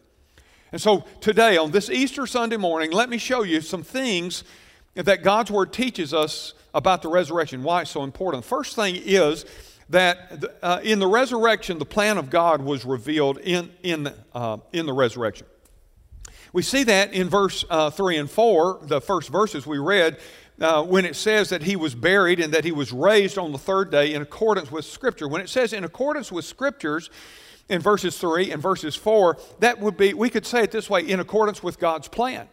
And 0.73 0.80
so 0.80 1.04
today, 1.21 1.59
on 1.59 1.71
this 1.71 1.90
Easter 1.90 2.26
Sunday 2.26 2.56
morning, 2.56 2.90
let 2.90 3.09
me 3.09 3.18
show 3.18 3.42
you 3.42 3.61
some 3.61 3.83
things 3.83 4.42
that 4.95 5.23
God's 5.23 5.50
Word 5.50 5.73
teaches 5.73 6.14
us 6.14 6.54
about 6.75 7.02
the 7.02 7.09
resurrection, 7.09 7.62
why 7.62 7.83
it's 7.83 7.90
so 7.90 8.02
important. 8.02 8.45
First 8.45 8.75
thing 8.75 8.97
is 8.97 9.45
that 9.90 10.45
uh, 10.62 10.80
in 10.83 10.99
the 10.99 11.06
resurrection, 11.06 11.78
the 11.78 11.87
plan 11.87 12.18
of 12.18 12.30
God 12.30 12.61
was 12.61 12.85
revealed 12.85 13.38
in, 13.38 13.71
in, 13.83 14.12
uh, 14.35 14.59
in 14.73 14.87
the 14.87 14.92
resurrection. 14.92 15.47
We 16.52 16.62
see 16.62 16.85
that 16.85 17.12
in 17.12 17.28
verse 17.28 17.64
uh, 17.68 17.90
3 17.90 18.16
and 18.16 18.30
4, 18.30 18.80
the 18.83 19.00
first 19.00 19.28
verses 19.28 19.66
we 19.66 19.78
read 19.78 20.18
uh, 20.60 20.82
when 20.82 21.04
it 21.04 21.16
says 21.16 21.50
that 21.50 21.62
he 21.62 21.76
was 21.76 21.94
buried 21.94 22.40
and 22.40 22.52
that 22.54 22.64
he 22.64 22.72
was 22.72 22.92
raised 22.92 23.38
on 23.38 23.52
the 23.52 23.58
third 23.58 23.90
day 23.90 24.14
in 24.14 24.22
accordance 24.22 24.70
with 24.70 24.84
Scripture. 24.84 25.28
When 25.28 25.40
it 25.40 25.48
says 25.48 25.72
in 25.72 25.84
accordance 25.84 26.32
with 26.32 26.44
Scriptures, 26.44 27.10
in 27.68 27.80
verses 27.80 28.16
3 28.18 28.52
and 28.52 28.62
verses 28.62 28.94
4, 28.94 29.38
that 29.58 29.80
would 29.80 29.96
be, 29.96 30.14
we 30.14 30.30
could 30.30 30.46
say 30.46 30.62
it 30.62 30.70
this 30.70 30.88
way, 30.88 31.02
in 31.02 31.20
accordance 31.20 31.62
with 31.62 31.78
God's 31.78 32.08
plan. 32.08 32.48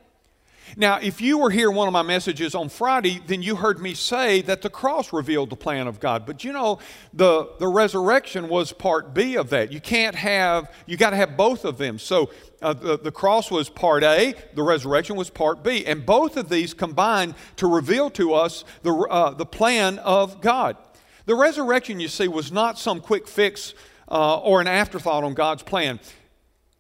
Now, 0.76 0.98
if 1.02 1.22
you 1.22 1.38
were 1.38 1.50
here 1.50 1.70
one 1.70 1.88
of 1.88 1.94
my 1.94 2.02
messages 2.02 2.56
on 2.56 2.70
Friday, 2.70 3.22
then 3.26 3.42
you 3.42 3.56
heard 3.56 3.80
me 3.80 3.94
say 3.94 4.42
that 4.44 4.62
the 4.62 4.70
cross 4.70 5.14
revealed 5.14 5.50
the 5.50 5.56
plan 5.56 5.88
of 5.88 6.00
God. 6.00 6.26
But 6.26 6.44
you 6.44 6.52
know, 6.52 6.80
the, 7.14 7.50
the 7.60 7.68
resurrection 7.68 8.50
was 8.50 8.72
part 8.72 9.14
B 9.14 9.36
of 9.36 9.50
that. 9.50 9.72
You 9.72 9.80
can't 9.80 10.16
have, 10.16 10.72
you 10.86 10.98
got 10.98 11.12
to 11.12 11.16
have 11.16 11.38
both 11.38 11.66
of 11.66 11.78
them. 11.78 12.00
So 12.00 12.32
uh, 12.62 12.74
the, 12.74 12.98
the 12.98 13.12
cross 13.12 13.52
was 13.52 13.70
part 13.70 14.04
A, 14.04 14.34
the 14.56 14.64
resurrection 14.64 15.16
was 15.16 15.30
part 15.30 15.64
B. 15.64 15.86
And 15.86 16.06
both 16.06 16.38
of 16.38 16.50
these 16.50 16.74
combined 16.74 17.36
to 17.58 17.68
reveal 17.68 18.10
to 18.12 18.34
us 18.34 18.64
the, 18.82 18.94
uh, 18.94 19.32
the 19.32 19.46
plan 19.46 20.00
of 20.00 20.42
God. 20.42 20.78
The 21.26 21.36
resurrection, 21.36 22.00
you 22.00 22.08
see, 22.08 22.28
was 22.28 22.52
not 22.52 22.78
some 22.78 23.00
quick 23.00 23.28
fix 23.28 23.74
uh, 24.10 24.40
or 24.40 24.60
an 24.60 24.68
afterthought 24.68 25.24
on 25.24 25.34
God's 25.34 25.64
plan. 25.64 26.00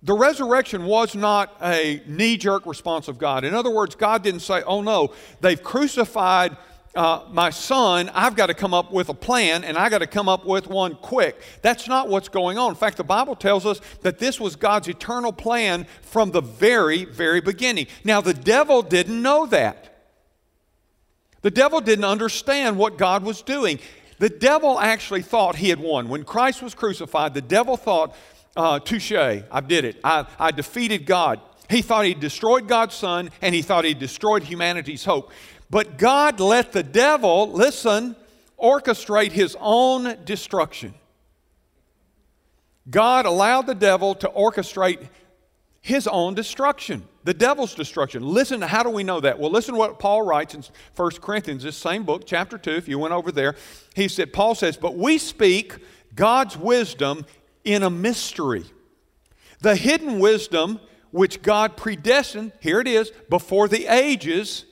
The 0.04 0.14
resurrection 0.14 0.86
was 0.86 1.16
not 1.16 1.56
a 1.62 2.02
knee 2.06 2.38
jerk 2.38 2.66
response 2.66 3.08
of 3.08 3.18
God. 3.18 3.44
In 3.46 3.54
other 3.54 3.70
words, 3.70 3.96
God 3.96 4.22
didn't 4.22 4.42
say, 4.42 4.62
oh 4.64 4.82
no, 4.82 5.14
they've 5.40 5.62
crucified 5.62 6.58
uh, 6.96 7.24
my 7.32 7.50
son, 7.50 8.12
I've 8.14 8.36
got 8.36 8.48
to 8.48 8.54
come 8.54 8.74
up 8.74 8.92
with 8.92 9.10
a 9.10 9.16
plan 9.16 9.64
and 9.64 9.78
I 9.78 9.90
got 9.90 10.00
to 10.00 10.08
come 10.08 10.30
up 10.30 10.46
with 10.46 10.68
one 10.68 10.96
quick. 10.96 11.42
That's 11.64 11.88
not 11.88 12.08
what's 12.08 12.30
going 12.30 12.60
on. 12.60 12.70
In 12.70 12.76
fact, 12.76 12.98
the 12.98 13.04
Bible 13.04 13.36
tells 13.36 13.66
us 13.66 13.82
that 14.02 14.20
this 14.20 14.40
was 14.40 14.56
God's 14.56 14.88
eternal 14.88 15.34
plan 15.34 15.88
from 16.02 16.32
the 16.32 16.42
very, 16.42 17.06
very 17.06 17.42
beginning. 17.42 17.88
Now, 18.04 18.22
the 18.22 18.34
devil 18.34 18.84
didn't 18.84 19.20
know 19.20 19.48
that. 19.48 19.90
The 21.42 21.52
devil 21.52 21.82
didn't 21.82 22.06
understand 22.06 22.78
what 22.78 22.98
God 22.98 23.24
was 23.24 23.42
doing. 23.42 23.80
The 24.20 24.30
devil 24.30 24.80
actually 24.80 25.24
thought 25.24 25.56
he 25.56 25.70
had 25.70 25.80
won. 25.80 26.10
When 26.10 26.24
Christ 26.24 26.62
was 26.62 26.76
crucified, 26.76 27.34
the 27.34 27.42
devil 27.42 27.76
thought, 27.76 28.16
uh, 28.56 28.80
touche, 28.80 29.12
I 29.14 29.62
did 29.66 29.86
it. 29.86 30.00
I, 30.04 30.26
I 30.40 30.52
defeated 30.52 31.06
God. 31.06 31.40
He 31.70 31.82
thought 31.82 32.06
he 32.06 32.14
destroyed 32.14 32.68
God's 32.68 32.96
son 32.96 33.32
and 33.42 33.56
he 33.56 33.62
thought 33.62 33.86
he 33.86 33.94
destroyed 33.94 34.44
humanity's 34.44 35.06
hope. 35.06 35.32
But 35.70 35.98
God 35.98 36.40
let 36.40 36.72
the 36.72 36.84
devil, 36.84 37.52
listen, 37.52 38.16
orchestrate 38.62 39.32
his 39.32 39.58
own 39.60 40.24
destruction. 40.24 40.94
God 42.90 43.26
allowed 43.26 43.66
the 43.66 43.76
devil 43.76 44.14
to 44.16 44.28
orchestrate 44.28 45.08
his 45.82 46.08
own 46.08 46.34
destruction, 46.34 47.04
the 47.24 47.34
devil's 47.34 47.76
destruction. 47.76 48.24
Listen, 48.24 48.62
how 48.62 48.84
do 48.84 48.90
we 48.90 49.04
know 49.04 49.20
that? 49.20 49.40
Well, 49.40 49.52
listen 49.52 49.74
to 49.74 49.80
what 49.80 50.00
Paul 50.00 50.22
writes 50.22 50.54
in 50.54 50.64
1 50.96 51.12
Corinthians, 51.22 51.64
this 51.64 51.76
same 51.76 52.04
book, 52.04 52.24
chapter 52.26 52.58
2, 52.58 52.72
if 52.72 52.88
you 52.88 53.00
went 53.00 53.14
over 53.14 53.32
there. 53.32 53.56
He 53.96 54.08
said, 54.08 54.32
Paul 54.32 54.56
says, 54.56 54.78
But 54.78 54.96
we 54.96 55.18
speak 55.18 55.76
God's 56.16 56.56
wisdom 56.56 57.26
in 57.64 57.84
a 57.84 57.90
mystery. 57.90 58.66
The 59.62 59.76
hidden 59.76 60.20
wisdom 60.20 60.80
which 61.12 61.42
God 61.42 61.78
predestined, 61.78 62.54
here 62.60 62.80
it 62.80 62.88
is, 62.88 63.12
before 63.30 63.68
the 63.68 63.86
ages 63.88 64.66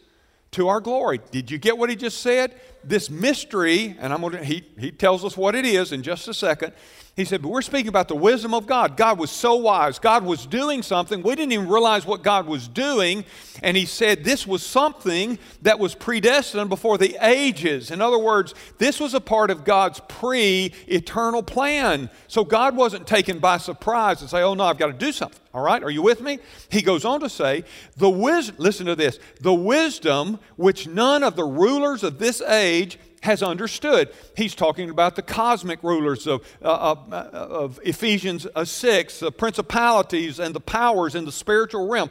to 0.52 0.68
our 0.68 0.82
glory. 0.82 1.22
Did 1.30 1.52
you 1.52 1.58
get 1.58 1.78
what 1.78 1.90
he 1.90 1.96
just 1.96 2.20
said? 2.20 2.60
This 2.84 3.10
mystery, 3.10 3.96
and 4.00 4.12
I'm 4.12 4.22
gonna, 4.22 4.44
he, 4.44 4.64
he 4.78 4.92
tells 4.92 5.24
us 5.24 5.38
what 5.38 5.56
it 5.56 5.66
is 5.66 5.92
in 5.92 6.04
just 6.04 6.28
a 6.28 6.34
second. 6.34 6.74
He 7.16 7.26
said, 7.26 7.42
But 7.42 7.50
we're 7.50 7.62
speaking 7.62 7.90
about 7.90 8.08
the 8.08 8.16
wisdom 8.16 8.54
of 8.54 8.68
God. 8.68 8.96
God 8.96 9.20
was 9.20 9.32
so 9.32 9.56
wise. 9.56 10.00
God 10.00 10.24
was 10.24 10.46
doing 10.46 10.82
something. 10.82 11.22
We 11.22 11.36
didn't 11.36 11.52
even 11.52 11.68
realize 11.68 12.06
what 12.06 12.24
God 12.24 12.48
was 12.48 12.70
doing. 12.70 13.26
And 13.62 13.76
he 13.76 13.86
said 13.86 14.24
this 14.24 14.48
was 14.48 14.66
something 14.66 15.38
that 15.62 15.78
was 15.78 15.94
predestined 15.94 16.70
before 16.70 16.98
the 16.98 17.18
ages. 17.22 17.92
In 17.92 18.02
other 18.02 18.18
words, 18.18 18.56
this 18.78 19.00
was 19.00 19.14
a 19.14 19.20
part 19.20 19.52
of 19.52 19.66
God's 19.66 20.00
pre 20.08 20.74
eternal 20.88 21.44
plan. 21.44 22.10
So 22.30 22.46
God 22.46 22.78
wasn't 22.78 23.08
taken 23.08 23.40
by 23.40 23.58
surprise 23.58 24.22
and 24.22 24.30
say, 24.30 24.42
Oh, 24.42 24.54
no, 24.54 24.64
I've 24.64 24.78
got 24.78 24.88
to 24.88 24.94
do 24.94 25.12
something. 25.12 25.42
All 25.54 25.64
right, 25.64 25.84
are 25.84 25.92
you 25.92 26.02
with 26.02 26.22
me? 26.22 26.40
He 26.70 26.82
goes 26.82 27.04
on 27.04 27.20
to 27.20 27.30
say, 27.30 27.66
the 27.98 28.10
wisdom, 28.10 28.56
listen 28.58 28.86
to 28.86 28.96
this, 28.96 29.20
the 29.42 29.54
wisdom 29.54 30.40
which 30.56 30.88
none 30.88 31.24
of 31.24 31.36
the 31.36 31.44
rulers 31.44 32.04
of 32.04 32.20
this 32.20 32.42
age 32.42 32.98
has 33.22 33.42
understood. 33.42 34.14
He's 34.36 34.56
talking 34.56 34.90
about 34.90 35.16
the 35.16 35.22
cosmic 35.22 35.82
rulers 35.84 36.28
of, 36.28 36.42
uh, 36.62 36.94
of, 36.94 37.14
uh, 37.14 37.30
of 37.32 37.80
Ephesians 37.84 38.48
uh, 38.56 38.66
6, 38.66 39.20
the 39.20 39.32
principalities 39.32 40.40
and 40.40 40.54
the 40.54 40.60
powers 40.60 41.16
in 41.16 41.26
the 41.26 41.32
spiritual 41.32 41.88
realm. 41.88 42.10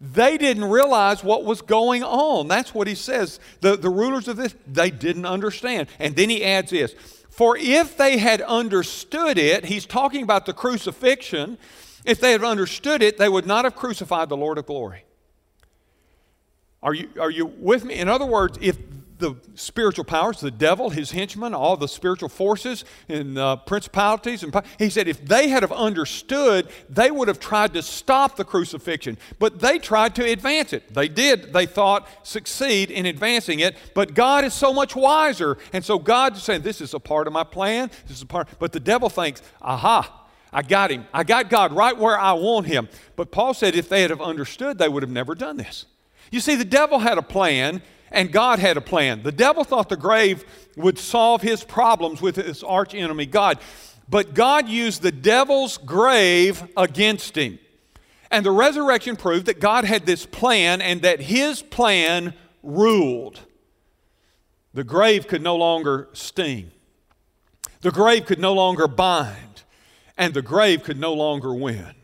They 0.00 0.38
didn't 0.38 0.64
realize 0.64 1.22
what 1.22 1.44
was 1.44 1.60
going 1.60 2.02
on. 2.02 2.48
That's 2.48 2.74
what 2.74 2.88
he 2.88 2.94
says. 2.94 3.38
The, 3.60 3.76
the 3.76 3.90
rulers 3.90 4.28
of 4.28 4.38
this, 4.38 4.54
they 4.66 4.90
didn't 4.90 5.26
understand. 5.26 5.88
And 5.98 6.16
then 6.16 6.30
he 6.30 6.42
adds 6.42 6.70
this 6.70 6.94
For 7.28 7.56
if 7.58 7.98
they 7.98 8.16
had 8.16 8.40
understood 8.40 9.36
it, 9.36 9.66
he's 9.66 9.84
talking 9.84 10.22
about 10.22 10.46
the 10.46 10.54
crucifixion. 10.54 11.58
If 12.06 12.18
they 12.18 12.32
had 12.32 12.42
understood 12.42 13.02
it, 13.02 13.18
they 13.18 13.28
would 13.28 13.46
not 13.46 13.66
have 13.66 13.76
crucified 13.76 14.30
the 14.30 14.38
Lord 14.38 14.56
of 14.56 14.64
glory. 14.64 15.04
Are 16.82 16.94
you, 16.94 17.10
are 17.20 17.30
you 17.30 17.44
with 17.44 17.84
me? 17.84 17.96
In 17.96 18.08
other 18.08 18.24
words, 18.24 18.56
if 18.62 18.78
the 19.20 19.36
spiritual 19.54 20.04
powers, 20.04 20.40
the 20.40 20.50
devil, 20.50 20.90
his 20.90 21.12
henchmen, 21.12 21.54
all 21.54 21.76
the 21.76 21.88
spiritual 21.88 22.28
forces 22.28 22.84
and 23.08 23.38
uh, 23.38 23.56
principalities. 23.56 24.42
And 24.42 24.54
he 24.78 24.90
said 24.90 25.06
if 25.06 25.24
they 25.24 25.48
had 25.48 25.62
have 25.62 25.72
understood, 25.72 26.68
they 26.88 27.10
would 27.10 27.28
have 27.28 27.38
tried 27.38 27.74
to 27.74 27.82
stop 27.82 28.36
the 28.36 28.44
crucifixion. 28.44 29.18
But 29.38 29.60
they 29.60 29.78
tried 29.78 30.14
to 30.16 30.24
advance 30.24 30.72
it. 30.72 30.92
They 30.92 31.08
did, 31.08 31.52
they 31.52 31.66
thought, 31.66 32.08
succeed 32.22 32.90
in 32.90 33.06
advancing 33.06 33.60
it. 33.60 33.76
But 33.94 34.14
God 34.14 34.44
is 34.44 34.54
so 34.54 34.72
much 34.72 34.96
wiser. 34.96 35.58
And 35.72 35.84
so 35.84 35.98
God's 35.98 36.42
saying, 36.42 36.62
this 36.62 36.80
is 36.80 36.94
a 36.94 37.00
part 37.00 37.26
of 37.26 37.32
my 37.32 37.44
plan. 37.44 37.90
This 38.06 38.16
is 38.16 38.22
a 38.22 38.26
part. 38.26 38.48
But 38.58 38.72
the 38.72 38.80
devil 38.80 39.08
thinks, 39.08 39.42
aha, 39.60 40.26
I 40.52 40.62
got 40.62 40.90
him. 40.90 41.06
I 41.12 41.24
got 41.24 41.48
God 41.48 41.72
right 41.72 41.96
where 41.96 42.18
I 42.18 42.32
want 42.32 42.66
him. 42.66 42.88
But 43.16 43.30
Paul 43.30 43.54
said 43.54 43.74
if 43.74 43.88
they 43.88 44.02
had 44.02 44.10
have 44.10 44.20
understood, 44.20 44.78
they 44.78 44.88
would 44.88 45.02
have 45.02 45.12
never 45.12 45.34
done 45.34 45.56
this. 45.56 45.86
You 46.30 46.40
see, 46.40 46.56
the 46.56 46.64
devil 46.64 46.98
had 46.98 47.18
a 47.18 47.22
plan 47.22 47.82
and 48.10 48.32
God 48.32 48.58
had 48.58 48.76
a 48.76 48.80
plan. 48.80 49.22
The 49.22 49.32
devil 49.32 49.64
thought 49.64 49.88
the 49.88 49.96
grave 49.96 50.44
would 50.76 50.98
solve 50.98 51.42
his 51.42 51.64
problems 51.64 52.20
with 52.20 52.36
his 52.36 52.62
arch 52.62 52.94
enemy, 52.94 53.26
God. 53.26 53.58
But 54.08 54.34
God 54.34 54.68
used 54.68 55.02
the 55.02 55.12
devil's 55.12 55.78
grave 55.78 56.62
against 56.76 57.36
him. 57.36 57.58
And 58.30 58.44
the 58.44 58.50
resurrection 58.50 59.16
proved 59.16 59.46
that 59.46 59.60
God 59.60 59.84
had 59.84 60.06
this 60.06 60.26
plan 60.26 60.80
and 60.80 61.02
that 61.02 61.20
his 61.20 61.62
plan 61.62 62.34
ruled. 62.62 63.40
The 64.72 64.84
grave 64.84 65.26
could 65.26 65.42
no 65.42 65.56
longer 65.56 66.08
sting, 66.12 66.70
the 67.80 67.90
grave 67.90 68.26
could 68.26 68.38
no 68.38 68.52
longer 68.52 68.86
bind, 68.86 69.62
and 70.16 70.32
the 70.34 70.42
grave 70.42 70.84
could 70.84 70.98
no 70.98 71.12
longer 71.12 71.52
win. 71.52 71.94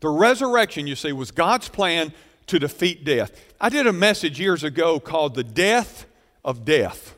The 0.00 0.08
resurrection, 0.08 0.86
you 0.86 0.96
see, 0.96 1.12
was 1.12 1.30
God's 1.30 1.68
plan 1.68 2.12
to 2.46 2.58
defeat 2.58 3.04
death. 3.04 3.49
I 3.60 3.68
did 3.68 3.86
a 3.86 3.92
message 3.92 4.40
years 4.40 4.64
ago 4.64 4.98
called 4.98 5.34
The 5.34 5.44
Death 5.44 6.06
of 6.42 6.64
Death. 6.64 7.14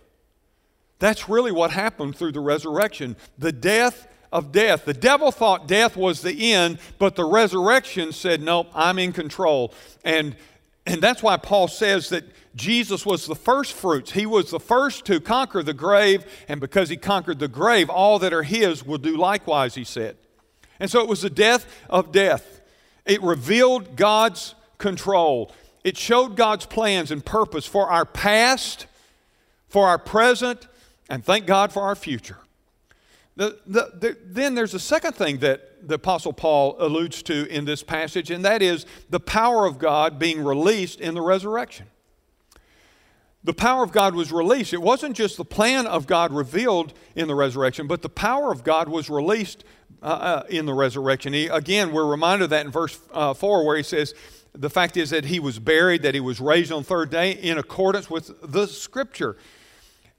That's 0.98 1.28
really 1.28 1.52
what 1.52 1.70
happened 1.70 2.16
through 2.16 2.32
the 2.32 2.40
resurrection. 2.40 3.14
The 3.38 3.52
death 3.52 4.08
of 4.32 4.50
death. 4.50 4.84
The 4.84 4.94
devil 4.94 5.30
thought 5.30 5.68
death 5.68 5.96
was 5.96 6.20
the 6.20 6.52
end, 6.52 6.78
but 6.98 7.14
the 7.14 7.24
resurrection 7.24 8.10
said, 8.10 8.42
Nope, 8.42 8.68
I'm 8.74 8.98
in 8.98 9.12
control. 9.12 9.72
And, 10.04 10.34
and 10.84 11.00
that's 11.00 11.22
why 11.22 11.36
Paul 11.36 11.68
says 11.68 12.08
that 12.08 12.24
Jesus 12.56 13.06
was 13.06 13.26
the 13.26 13.36
first 13.36 13.72
fruits. 13.72 14.10
He 14.10 14.26
was 14.26 14.50
the 14.50 14.60
first 14.60 15.04
to 15.06 15.20
conquer 15.20 15.62
the 15.62 15.74
grave, 15.74 16.24
and 16.48 16.60
because 16.60 16.88
he 16.88 16.96
conquered 16.96 17.38
the 17.38 17.48
grave, 17.48 17.88
all 17.88 18.18
that 18.18 18.32
are 18.32 18.42
his 18.42 18.84
will 18.84 18.98
do 18.98 19.16
likewise, 19.16 19.76
he 19.76 19.84
said. 19.84 20.16
And 20.80 20.90
so 20.90 21.00
it 21.00 21.08
was 21.08 21.22
the 21.22 21.30
death 21.30 21.66
of 21.88 22.10
death. 22.10 22.60
It 23.06 23.22
revealed 23.22 23.96
God's 23.96 24.56
control. 24.78 25.52
It 25.84 25.96
showed 25.96 26.36
God's 26.36 26.66
plans 26.66 27.10
and 27.10 27.24
purpose 27.24 27.66
for 27.66 27.88
our 27.88 28.04
past, 28.04 28.86
for 29.68 29.88
our 29.88 29.98
present, 29.98 30.68
and 31.08 31.24
thank 31.24 31.46
God 31.46 31.72
for 31.72 31.82
our 31.82 31.96
future. 31.96 32.38
The, 33.36 33.58
the, 33.66 33.92
the, 33.98 34.16
then 34.24 34.54
there's 34.54 34.74
a 34.74 34.78
second 34.78 35.14
thing 35.14 35.38
that 35.38 35.88
the 35.88 35.94
Apostle 35.94 36.32
Paul 36.32 36.76
alludes 36.78 37.22
to 37.24 37.46
in 37.48 37.64
this 37.64 37.82
passage, 37.82 38.30
and 38.30 38.44
that 38.44 38.62
is 38.62 38.86
the 39.10 39.20
power 39.20 39.66
of 39.66 39.78
God 39.78 40.18
being 40.18 40.44
released 40.44 41.00
in 41.00 41.14
the 41.14 41.22
resurrection. 41.22 41.86
The 43.44 43.54
power 43.54 43.82
of 43.82 43.90
God 43.90 44.14
was 44.14 44.30
released. 44.30 44.72
It 44.72 44.82
wasn't 44.82 45.16
just 45.16 45.36
the 45.36 45.44
plan 45.44 45.86
of 45.86 46.06
God 46.06 46.32
revealed 46.32 46.92
in 47.16 47.26
the 47.26 47.34
resurrection, 47.34 47.88
but 47.88 48.02
the 48.02 48.08
power 48.08 48.52
of 48.52 48.62
God 48.62 48.88
was 48.88 49.10
released 49.10 49.64
uh, 50.00 50.06
uh, 50.06 50.42
in 50.48 50.66
the 50.66 50.74
resurrection. 50.74 51.32
He, 51.32 51.46
again, 51.46 51.92
we're 51.92 52.06
reminded 52.06 52.44
of 52.44 52.50
that 52.50 52.66
in 52.66 52.70
verse 52.70 52.98
uh, 53.12 53.34
4, 53.34 53.66
where 53.66 53.76
he 53.76 53.82
says, 53.82 54.14
the 54.54 54.70
fact 54.70 54.96
is 54.96 55.10
that 55.10 55.24
he 55.24 55.40
was 55.40 55.58
buried, 55.58 56.02
that 56.02 56.14
he 56.14 56.20
was 56.20 56.40
raised 56.40 56.72
on 56.72 56.84
third 56.84 57.10
day 57.10 57.32
in 57.32 57.58
accordance 57.58 58.10
with 58.10 58.30
the 58.42 58.66
scripture. 58.66 59.36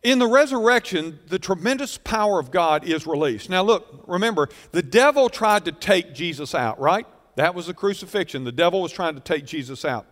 In 0.01 0.19
the 0.19 0.27
resurrection, 0.27 1.19
the 1.27 1.39
tremendous 1.39 1.97
power 1.97 2.39
of 2.39 2.51
God 2.51 2.83
is 2.83 3.07
released. 3.07 3.49
Now, 3.49 3.63
look, 3.63 4.03
remember, 4.07 4.49
the 4.71 4.81
devil 4.81 5.29
tried 5.29 5.65
to 5.65 5.71
take 5.71 6.13
Jesus 6.13 6.53
out, 6.53 6.79
right? 6.79 7.07
That 7.35 7.55
was 7.55 7.67
the 7.67 7.73
crucifixion. 7.73 8.43
The 8.43 8.51
devil 8.51 8.81
was 8.81 8.91
trying 8.91 9.15
to 9.15 9.21
take 9.21 9.45
Jesus 9.45 9.85
out. 9.85 10.05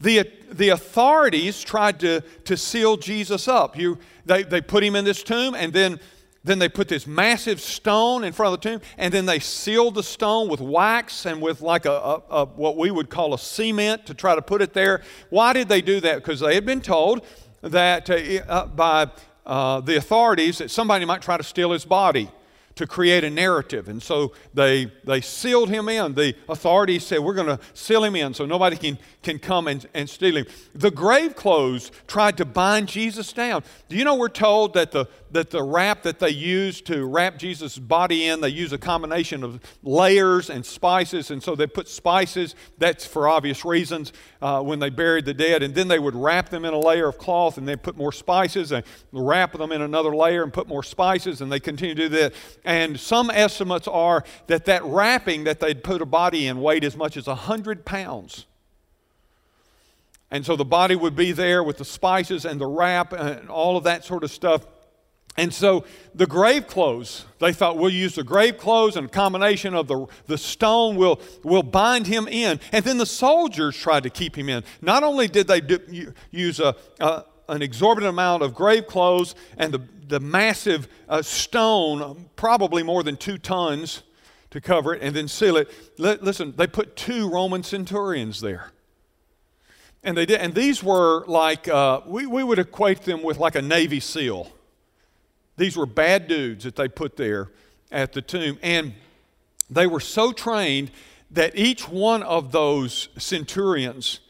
The, 0.00 0.28
the 0.50 0.70
authorities 0.70 1.62
tried 1.62 2.00
to, 2.00 2.22
to 2.44 2.56
seal 2.56 2.96
Jesus 2.96 3.46
up. 3.46 3.78
You, 3.78 3.98
they, 4.26 4.42
they 4.42 4.60
put 4.60 4.82
him 4.82 4.96
in 4.96 5.04
this 5.04 5.22
tomb, 5.22 5.54
and 5.54 5.72
then 5.72 6.00
then 6.44 6.58
they 6.58 6.68
put 6.68 6.88
this 6.88 7.06
massive 7.06 7.60
stone 7.60 8.24
in 8.24 8.32
front 8.32 8.54
of 8.54 8.60
the 8.60 8.70
tomb, 8.70 8.80
and 8.98 9.14
then 9.14 9.26
they 9.26 9.38
sealed 9.38 9.94
the 9.94 10.02
stone 10.02 10.48
with 10.48 10.60
wax 10.60 11.24
and 11.26 11.40
with 11.40 11.60
like 11.60 11.86
a, 11.86 11.92
a, 11.92 12.22
a, 12.30 12.44
what 12.46 12.76
we 12.76 12.90
would 12.90 13.10
call 13.10 13.34
a 13.34 13.38
cement 13.38 14.06
to 14.06 14.14
try 14.14 14.34
to 14.34 14.42
put 14.42 14.60
it 14.60 14.72
there. 14.72 15.02
Why 15.30 15.52
did 15.52 15.68
they 15.68 15.80
do 15.82 16.00
that? 16.00 16.16
Because 16.16 16.40
they 16.40 16.54
had 16.54 16.66
been 16.66 16.80
told 16.80 17.24
that 17.62 18.10
uh, 18.10 18.66
by 18.66 19.10
uh, 19.46 19.80
the 19.80 19.96
authorities 19.96 20.58
that 20.58 20.70
somebody 20.70 21.04
might 21.04 21.22
try 21.22 21.36
to 21.36 21.44
steal 21.44 21.70
his 21.72 21.84
body 21.84 22.30
to 22.76 22.86
create 22.86 23.24
a 23.24 23.30
narrative. 23.30 23.88
And 23.88 24.02
so 24.02 24.32
they, 24.54 24.90
they 25.04 25.20
sealed 25.20 25.68
him 25.68 25.88
in. 25.88 26.14
The 26.14 26.34
authorities 26.48 27.04
said, 27.04 27.20
We're 27.20 27.34
going 27.34 27.58
to 27.58 27.60
seal 27.74 28.04
him 28.04 28.16
in 28.16 28.34
so 28.34 28.46
nobody 28.46 28.76
can, 28.76 28.98
can 29.22 29.38
come 29.38 29.68
and, 29.68 29.86
and 29.94 30.08
steal 30.08 30.36
him. 30.36 30.46
The 30.74 30.90
grave 30.90 31.36
clothes 31.36 31.90
tried 32.06 32.36
to 32.38 32.44
bind 32.44 32.88
Jesus 32.88 33.32
down. 33.32 33.62
Do 33.88 33.96
you 33.96 34.04
know 34.04 34.14
we're 34.14 34.28
told 34.28 34.74
that 34.74 34.92
the, 34.92 35.06
that 35.32 35.50
the 35.50 35.62
wrap 35.62 36.02
that 36.02 36.18
they 36.18 36.30
used 36.30 36.86
to 36.86 37.04
wrap 37.06 37.38
Jesus' 37.38 37.78
body 37.78 38.26
in, 38.26 38.40
they 38.40 38.48
use 38.48 38.72
a 38.72 38.78
combination 38.78 39.42
of 39.42 39.60
layers 39.82 40.50
and 40.50 40.64
spices. 40.64 41.30
And 41.30 41.42
so 41.42 41.54
they 41.54 41.66
put 41.66 41.88
spices, 41.88 42.54
that's 42.78 43.06
for 43.06 43.28
obvious 43.28 43.64
reasons, 43.64 44.12
uh, 44.40 44.62
when 44.62 44.78
they 44.78 44.90
buried 44.90 45.24
the 45.24 45.34
dead. 45.34 45.62
And 45.62 45.74
then 45.74 45.88
they 45.88 45.98
would 45.98 46.14
wrap 46.14 46.48
them 46.48 46.64
in 46.64 46.74
a 46.74 46.78
layer 46.78 47.08
of 47.08 47.18
cloth 47.18 47.58
and 47.58 47.66
they 47.66 47.76
put 47.76 47.96
more 47.96 48.12
spices 48.12 48.72
and 48.72 48.84
wrap 49.12 49.52
them 49.52 49.72
in 49.72 49.82
another 49.82 50.14
layer 50.14 50.42
and 50.42 50.52
put 50.52 50.68
more 50.68 50.82
spices. 50.82 51.40
And 51.40 51.50
they 51.50 51.60
continue 51.60 51.94
to 51.94 52.02
do 52.02 52.08
that. 52.10 52.34
And 52.64 52.98
some 52.98 53.30
estimates 53.30 53.88
are 53.88 54.24
that 54.46 54.66
that 54.66 54.84
wrapping 54.84 55.44
that 55.44 55.60
they'd 55.60 55.82
put 55.82 56.00
a 56.00 56.06
body 56.06 56.46
in 56.46 56.60
weighed 56.60 56.84
as 56.84 56.96
much 56.96 57.16
as 57.16 57.26
100 57.26 57.84
pounds. 57.84 58.46
And 60.30 60.46
so 60.46 60.56
the 60.56 60.64
body 60.64 60.96
would 60.96 61.14
be 61.14 61.32
there 61.32 61.62
with 61.62 61.78
the 61.78 61.84
spices 61.84 62.44
and 62.44 62.60
the 62.60 62.66
wrap 62.66 63.12
and 63.12 63.50
all 63.50 63.76
of 63.76 63.84
that 63.84 64.04
sort 64.04 64.24
of 64.24 64.30
stuff. 64.30 64.64
And 65.36 65.52
so 65.52 65.84
the 66.14 66.26
grave 66.26 66.66
clothes, 66.66 67.24
they 67.38 67.52
thought 67.52 67.78
we'll 67.78 67.90
use 67.90 68.14
the 68.14 68.24
grave 68.24 68.58
clothes 68.58 68.96
and 68.96 69.06
a 69.06 69.10
combination 69.10 69.74
of 69.74 69.88
the, 69.88 70.06
the 70.26 70.38
stone 70.38 70.96
will 70.96 71.20
will 71.42 71.62
bind 71.62 72.06
him 72.06 72.28
in. 72.28 72.60
And 72.70 72.84
then 72.84 72.98
the 72.98 73.06
soldiers 73.06 73.76
tried 73.76 74.02
to 74.04 74.10
keep 74.10 74.36
him 74.36 74.48
in. 74.48 74.62
Not 74.80 75.02
only 75.02 75.28
did 75.28 75.48
they 75.48 75.60
do, 75.60 76.12
use 76.30 76.60
a, 76.60 76.76
a, 77.00 77.24
an 77.52 77.62
exorbitant 77.62 78.10
amount 78.10 78.42
of 78.42 78.54
grave 78.54 78.86
clothes 78.86 79.34
and 79.56 79.72
the, 79.72 79.82
the 80.08 80.20
massive 80.20 80.88
uh, 81.08 81.22
stone, 81.22 82.28
probably 82.36 82.82
more 82.82 83.02
than 83.02 83.16
two 83.16 83.38
tons, 83.38 84.02
to 84.50 84.60
cover 84.60 84.94
it 84.94 85.02
and 85.02 85.16
then 85.16 85.28
seal 85.28 85.56
it. 85.56 85.70
listen, 85.98 86.54
they 86.56 86.66
put 86.66 86.96
two 86.96 87.30
Roman 87.30 87.62
centurions 87.62 88.40
there. 88.40 88.70
And 90.02 90.16
they 90.16 90.26
did, 90.26 90.40
and 90.40 90.54
these 90.54 90.82
were 90.82 91.24
like, 91.26 91.68
uh, 91.68 92.00
we, 92.06 92.26
we 92.26 92.42
would 92.42 92.58
equate 92.58 93.02
them 93.02 93.22
with 93.22 93.38
like 93.38 93.54
a 93.54 93.62
Navy 93.62 94.00
SEAL 94.00 94.52
these 95.56 95.76
were 95.76 95.86
bad 95.86 96.28
dudes 96.28 96.64
that 96.64 96.76
they 96.76 96.88
put 96.88 97.16
there 97.16 97.50
at 97.90 98.12
the 98.12 98.22
tomb. 98.22 98.58
And 98.62 98.94
they 99.70 99.86
were 99.86 100.00
so 100.00 100.32
trained 100.32 100.90
that 101.30 101.56
each 101.56 101.88
one 101.88 102.22
of 102.22 102.52
those 102.52 103.08
centurions 103.18 104.20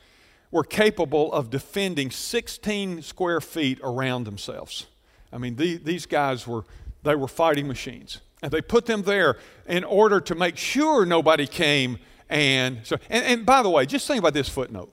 were 0.53 0.63
capable 0.63 1.33
of 1.33 1.51
defending 1.51 2.13
16 2.13 3.03
square 3.03 3.41
feet 3.41 3.81
around 3.83 4.25
themselves. 4.25 4.87
I 5.33 5.39
mean, 5.39 5.57
the, 5.57 5.79
these 5.79 6.07
guys 6.07 6.47
were, 6.47 6.65
they 7.03 7.17
were 7.17 7.27
fighting 7.27 7.67
machines. 7.67 8.21
And 8.43 8.53
they 8.53 8.63
put 8.63 8.87
them 8.87 9.03
there 9.03 9.39
in 9.67 9.83
order 9.83 10.21
to 10.21 10.35
make 10.37 10.57
sure 10.57 11.05
nobody 11.05 11.49
came 11.49 11.99
and 12.29 12.81
so 12.85 12.97
and, 13.11 13.25
and 13.27 13.47
by 13.47 13.63
the 13.63 13.69
way, 13.69 13.85
just 13.85 14.07
think 14.07 14.19
about 14.19 14.33
this 14.33 14.49
footnote. 14.49 14.93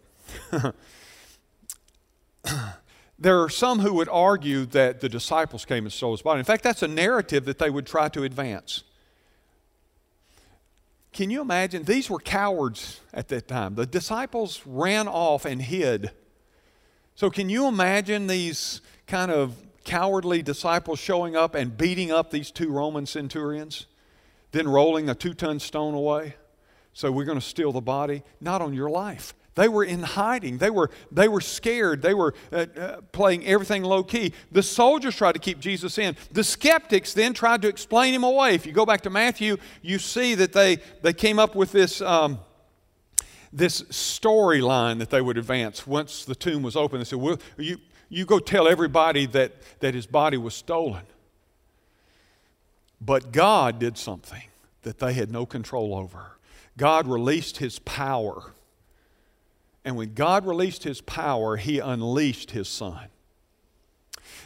There 3.21 3.43
are 3.43 3.49
some 3.49 3.79
who 3.79 3.95
would 3.95 4.07
argue 4.07 4.65
that 4.67 5.01
the 5.01 5.09
disciples 5.09 5.65
came 5.65 5.83
and 5.83 5.91
stole 5.91 6.11
his 6.11 6.21
body. 6.21 6.39
In 6.39 6.45
fact, 6.45 6.63
that's 6.63 6.83
a 6.83 6.87
narrative 6.87 7.43
that 7.45 7.59
they 7.59 7.69
would 7.69 7.85
try 7.85 8.07
to 8.07 8.23
advance. 8.23 8.83
Can 11.19 11.29
you 11.29 11.41
imagine? 11.41 11.83
These 11.83 12.09
were 12.09 12.19
cowards 12.19 13.01
at 13.13 13.27
that 13.27 13.49
time. 13.49 13.75
The 13.75 13.85
disciples 13.85 14.61
ran 14.65 15.09
off 15.09 15.43
and 15.43 15.61
hid. 15.61 16.11
So, 17.13 17.29
can 17.29 17.49
you 17.49 17.67
imagine 17.67 18.27
these 18.27 18.79
kind 19.05 19.29
of 19.29 19.53
cowardly 19.83 20.41
disciples 20.41 20.97
showing 20.97 21.35
up 21.35 21.55
and 21.55 21.75
beating 21.75 22.09
up 22.09 22.31
these 22.31 22.51
two 22.51 22.71
Roman 22.71 23.05
centurions, 23.05 23.85
then 24.53 24.69
rolling 24.69 25.09
a 25.09 25.13
two 25.13 25.33
ton 25.33 25.59
stone 25.59 25.93
away? 25.93 26.35
So, 26.93 27.11
we're 27.11 27.25
going 27.25 27.37
to 27.37 27.45
steal 27.45 27.73
the 27.73 27.81
body? 27.81 28.23
Not 28.39 28.61
on 28.61 28.73
your 28.73 28.89
life. 28.89 29.33
They 29.59 29.67
were 29.67 29.83
in 29.83 30.03
hiding. 30.03 30.57
They 30.57 30.69
were, 30.69 30.89
they 31.11 31.27
were 31.27 31.41
scared. 31.41 32.01
They 32.01 32.13
were 32.13 32.33
uh, 32.49 32.65
uh, 32.77 33.01
playing 33.11 33.45
everything 33.45 33.83
low 33.83 34.05
key. 34.05 34.31
The 34.53 34.63
soldiers 34.63 35.17
tried 35.17 35.33
to 35.33 35.39
keep 35.39 35.59
Jesus 35.59 35.97
in. 35.97 36.15
The 36.31 36.45
skeptics 36.45 37.13
then 37.13 37.33
tried 37.33 37.61
to 37.63 37.67
explain 37.67 38.13
him 38.13 38.23
away. 38.23 38.55
If 38.55 38.65
you 38.65 38.71
go 38.71 38.85
back 38.85 39.01
to 39.01 39.09
Matthew, 39.09 39.57
you 39.81 39.99
see 39.99 40.33
that 40.35 40.53
they, 40.53 40.77
they 41.01 41.11
came 41.11 41.39
up 41.39 41.55
with 41.55 41.73
this, 41.73 41.99
um, 41.99 42.39
this 43.51 43.81
storyline 43.81 44.97
that 44.99 45.09
they 45.09 45.19
would 45.19 45.37
advance 45.37 45.85
once 45.85 46.23
the 46.23 46.35
tomb 46.35 46.63
was 46.63 46.77
open. 46.77 46.99
They 46.99 47.03
said, 47.03 47.19
well, 47.19 47.37
you, 47.57 47.79
you 48.07 48.23
go 48.23 48.39
tell 48.39 48.65
everybody 48.65 49.25
that, 49.25 49.51
that 49.81 49.93
his 49.93 50.07
body 50.07 50.37
was 50.37 50.55
stolen. 50.55 51.03
But 53.01 53.33
God 53.33 53.77
did 53.77 53.97
something 53.97 54.43
that 54.83 54.99
they 54.99 55.11
had 55.11 55.29
no 55.29 55.45
control 55.45 55.93
over. 55.93 56.37
God 56.77 57.07
released 57.07 57.57
his 57.57 57.79
power 57.79 58.53
and 59.89 59.97
when 59.97 60.13
God 60.13 60.45
released 60.45 60.83
his 60.83 61.01
power, 61.01 61.57
he 61.57 61.79
unleashed 61.79 62.51
his 62.51 62.69
son. 62.69 63.07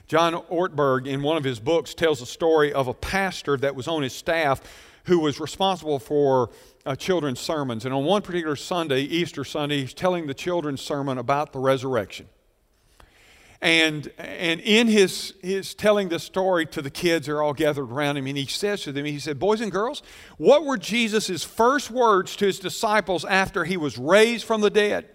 John 0.08 0.36
Ortberg, 0.50 1.06
in 1.06 1.22
one 1.22 1.36
of 1.36 1.44
his 1.44 1.60
books, 1.60 1.94
tells 1.94 2.22
a 2.22 2.26
story 2.26 2.72
of 2.72 2.88
a 2.88 2.94
pastor 2.94 3.58
that 3.58 3.76
was 3.76 3.90
on 3.90 4.04
his 4.04 4.14
staff 4.14 4.62
who 5.04 5.20
was 5.20 5.42
responsible 5.42 6.00
for 6.00 6.50
uh, 6.86 6.96
children's 6.96 7.42
sermons. 7.42 7.84
And 7.84 7.94
on 7.94 8.06
one 8.06 8.22
particular 8.22 8.56
Sunday, 8.56 9.02
Easter 9.02 9.44
Sunday, 9.44 9.82
he's 9.82 9.94
telling 9.94 10.28
the 10.28 10.34
children's 10.34 10.80
sermon 10.80 11.18
about 11.18 11.52
the 11.52 11.60
resurrection. 11.60 12.30
And, 13.60 14.10
and 14.18 14.62
in 14.62 14.88
his, 14.88 15.34
his 15.42 15.74
telling 15.74 16.08
the 16.08 16.20
story 16.20 16.66
to 16.68 16.82
the 16.82 16.90
kids, 16.90 17.26
they're 17.26 17.42
all 17.42 17.54
gathered 17.54 17.92
around 17.92 18.16
him, 18.16 18.28
and 18.28 18.38
he 18.38 18.46
says 18.46 18.84
to 18.84 18.94
them, 18.94 19.04
he 19.04 19.20
said, 19.20 19.40
Boys 19.40 19.60
and 19.60 19.74
girls, 19.74 20.04
what 20.38 20.64
were 20.64 20.78
Jesus' 20.78 21.44
first 21.44 21.92
words 21.92 22.38
to 22.38 22.46
his 22.46 22.60
disciples 22.60 23.26
after 23.26 23.66
he 23.66 23.76
was 23.76 23.98
raised 23.98 24.46
from 24.46 24.62
the 24.62 24.70
dead? 24.70 25.10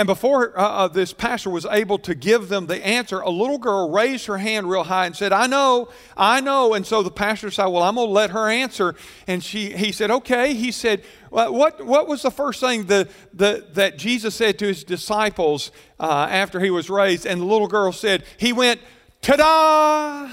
And 0.00 0.06
before 0.06 0.58
uh, 0.58 0.62
uh, 0.62 0.88
this 0.88 1.12
pastor 1.12 1.50
was 1.50 1.66
able 1.66 1.98
to 1.98 2.14
give 2.14 2.48
them 2.48 2.68
the 2.68 2.82
answer, 2.82 3.20
a 3.20 3.28
little 3.28 3.58
girl 3.58 3.90
raised 3.90 4.24
her 4.28 4.38
hand 4.38 4.70
real 4.70 4.84
high 4.84 5.04
and 5.04 5.14
said, 5.14 5.30
I 5.30 5.46
know, 5.46 5.90
I 6.16 6.40
know. 6.40 6.72
And 6.72 6.86
so 6.86 7.02
the 7.02 7.10
pastor 7.10 7.50
said, 7.50 7.66
Well, 7.66 7.82
I'm 7.82 7.96
going 7.96 8.06
to 8.06 8.10
let 8.10 8.30
her 8.30 8.48
answer. 8.48 8.94
And 9.26 9.44
she, 9.44 9.76
he 9.76 9.92
said, 9.92 10.10
Okay. 10.10 10.54
He 10.54 10.72
said, 10.72 11.04
What, 11.28 11.84
what 11.84 12.08
was 12.08 12.22
the 12.22 12.30
first 12.30 12.60
thing 12.60 12.86
that, 12.86 13.10
that, 13.34 13.74
that 13.74 13.98
Jesus 13.98 14.34
said 14.34 14.58
to 14.60 14.68
his 14.68 14.84
disciples 14.84 15.70
uh, 15.98 16.28
after 16.30 16.60
he 16.60 16.70
was 16.70 16.88
raised? 16.88 17.26
And 17.26 17.42
the 17.42 17.44
little 17.44 17.68
girl 17.68 17.92
said, 17.92 18.24
He 18.38 18.54
went, 18.54 18.80
Ta 19.20 20.32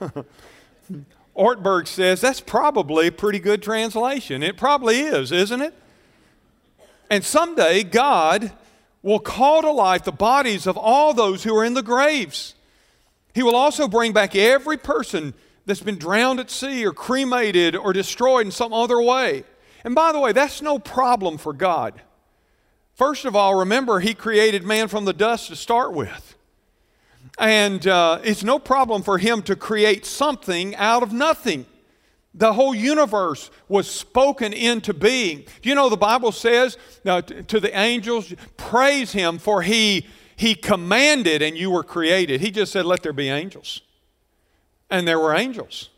da! 0.00 0.08
Ortberg 1.36 1.86
says 1.86 2.22
that's 2.22 2.40
probably 2.40 3.08
a 3.08 3.12
pretty 3.12 3.40
good 3.40 3.62
translation. 3.62 4.42
It 4.42 4.56
probably 4.56 5.00
is, 5.00 5.32
isn't 5.32 5.60
it? 5.60 5.74
And 7.12 7.22
someday 7.22 7.82
God 7.82 8.52
will 9.02 9.18
call 9.18 9.60
to 9.60 9.70
life 9.70 10.02
the 10.02 10.12
bodies 10.12 10.66
of 10.66 10.78
all 10.78 11.12
those 11.12 11.44
who 11.44 11.54
are 11.54 11.62
in 11.62 11.74
the 11.74 11.82
graves. 11.82 12.54
He 13.34 13.42
will 13.42 13.54
also 13.54 13.86
bring 13.86 14.14
back 14.14 14.34
every 14.34 14.78
person 14.78 15.34
that's 15.66 15.82
been 15.82 15.98
drowned 15.98 16.40
at 16.40 16.50
sea 16.50 16.86
or 16.86 16.94
cremated 16.94 17.76
or 17.76 17.92
destroyed 17.92 18.46
in 18.46 18.50
some 18.50 18.72
other 18.72 18.98
way. 18.98 19.44
And 19.84 19.94
by 19.94 20.12
the 20.12 20.20
way, 20.20 20.32
that's 20.32 20.62
no 20.62 20.78
problem 20.78 21.36
for 21.36 21.52
God. 21.52 22.00
First 22.94 23.26
of 23.26 23.36
all, 23.36 23.56
remember, 23.56 24.00
He 24.00 24.14
created 24.14 24.64
man 24.64 24.88
from 24.88 25.04
the 25.04 25.12
dust 25.12 25.48
to 25.48 25.56
start 25.56 25.92
with. 25.92 26.34
And 27.38 27.86
uh, 27.86 28.20
it's 28.24 28.42
no 28.42 28.58
problem 28.58 29.02
for 29.02 29.18
Him 29.18 29.42
to 29.42 29.54
create 29.54 30.06
something 30.06 30.74
out 30.76 31.02
of 31.02 31.12
nothing. 31.12 31.66
The 32.34 32.54
whole 32.54 32.74
universe 32.74 33.50
was 33.68 33.90
spoken 33.90 34.52
into 34.52 34.94
being. 34.94 35.44
You 35.62 35.74
know 35.74 35.88
the 35.88 35.96
Bible 35.96 36.32
says 36.32 36.78
uh, 37.04 37.20
to 37.22 37.60
the 37.60 37.76
angels, 37.76 38.32
praise 38.56 39.12
him 39.12 39.38
for 39.38 39.62
he, 39.62 40.06
he 40.34 40.54
commanded 40.54 41.42
and 41.42 41.58
you 41.58 41.70
were 41.70 41.84
created. 41.84 42.40
He 42.40 42.50
just 42.50 42.72
said, 42.72 42.86
let 42.86 43.02
there 43.02 43.12
be 43.12 43.28
angels. 43.28 43.82
And 44.88 45.06
there 45.06 45.18
were 45.18 45.34
angels. 45.34 45.90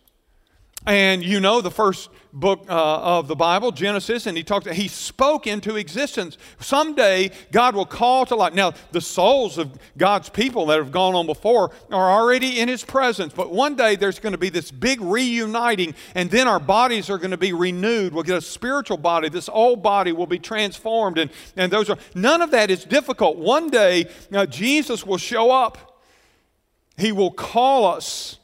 And 0.87 1.25
you 1.25 1.40
know 1.40 1.62
the 1.62 1.70
first 1.70 2.11
book 2.35 2.66
uh, 2.68 3.18
of 3.18 3.29
the 3.29 3.37
Bible, 3.37 3.70
Genesis, 3.70 4.27
and 4.27 4.37
he 4.37 4.42
talked. 4.42 4.68
He 4.68 4.88
spoke 4.88 5.47
into 5.47 5.77
existence. 5.77 6.37
Someday 6.59 7.31
God 7.53 7.75
will 7.75 7.87
call 7.87 8.27
to 8.27 8.35
life. 8.35 8.53
Now 8.53 8.75
the 8.90 9.01
souls 9.01 9.57
of 9.57 9.79
God's 9.97 10.29
people 10.29 10.66
that 10.66 10.79
have 10.79 10.92
gone 10.92 11.14
on 11.14 11.27
before 11.27 11.70
are 11.90 12.11
already 12.11 12.61
in 12.61 12.68
His 12.68 12.85
presence, 12.85 13.33
but 13.33 13.51
one 13.51 13.77
day 13.77 13.97
there's 13.97 14.18
going 14.18 14.33
to 14.33 14.38
be 14.38 14.51
this 14.51 14.70
big 14.70 15.01
reuniting, 15.01 15.94
and 16.14 16.31
then 16.31 16.49
our 16.49 16.61
bodies 16.61 17.09
are 17.09 17.18
going 17.18 17.31
to 17.31 17.38
be 17.38 17.53
renewed. 17.53 18.12
We'll 18.12 18.25
get 18.25 18.37
a 18.37 18.42
spiritual 18.42 18.99
body. 18.99 19.31
This 19.31 19.49
old 19.49 19.83
body 19.83 20.12
will 20.12 20.27
be 20.27 20.38
transformed, 20.38 21.16
and 21.16 21.31
and 21.57 21.73
those 21.73 21.88
are 21.88 21.99
none 22.14 22.42
of 22.42 22.51
that 22.51 22.70
is 22.70 22.85
difficult. 22.85 23.38
One 23.38 23.70
day 23.70 24.07
uh, 24.35 24.44
Jesus 24.47 25.07
will 25.07 25.18
show 25.18 25.51
up. 25.51 26.03
He 26.97 27.11
will 27.11 27.33
call 27.33 27.87
us 27.87 28.38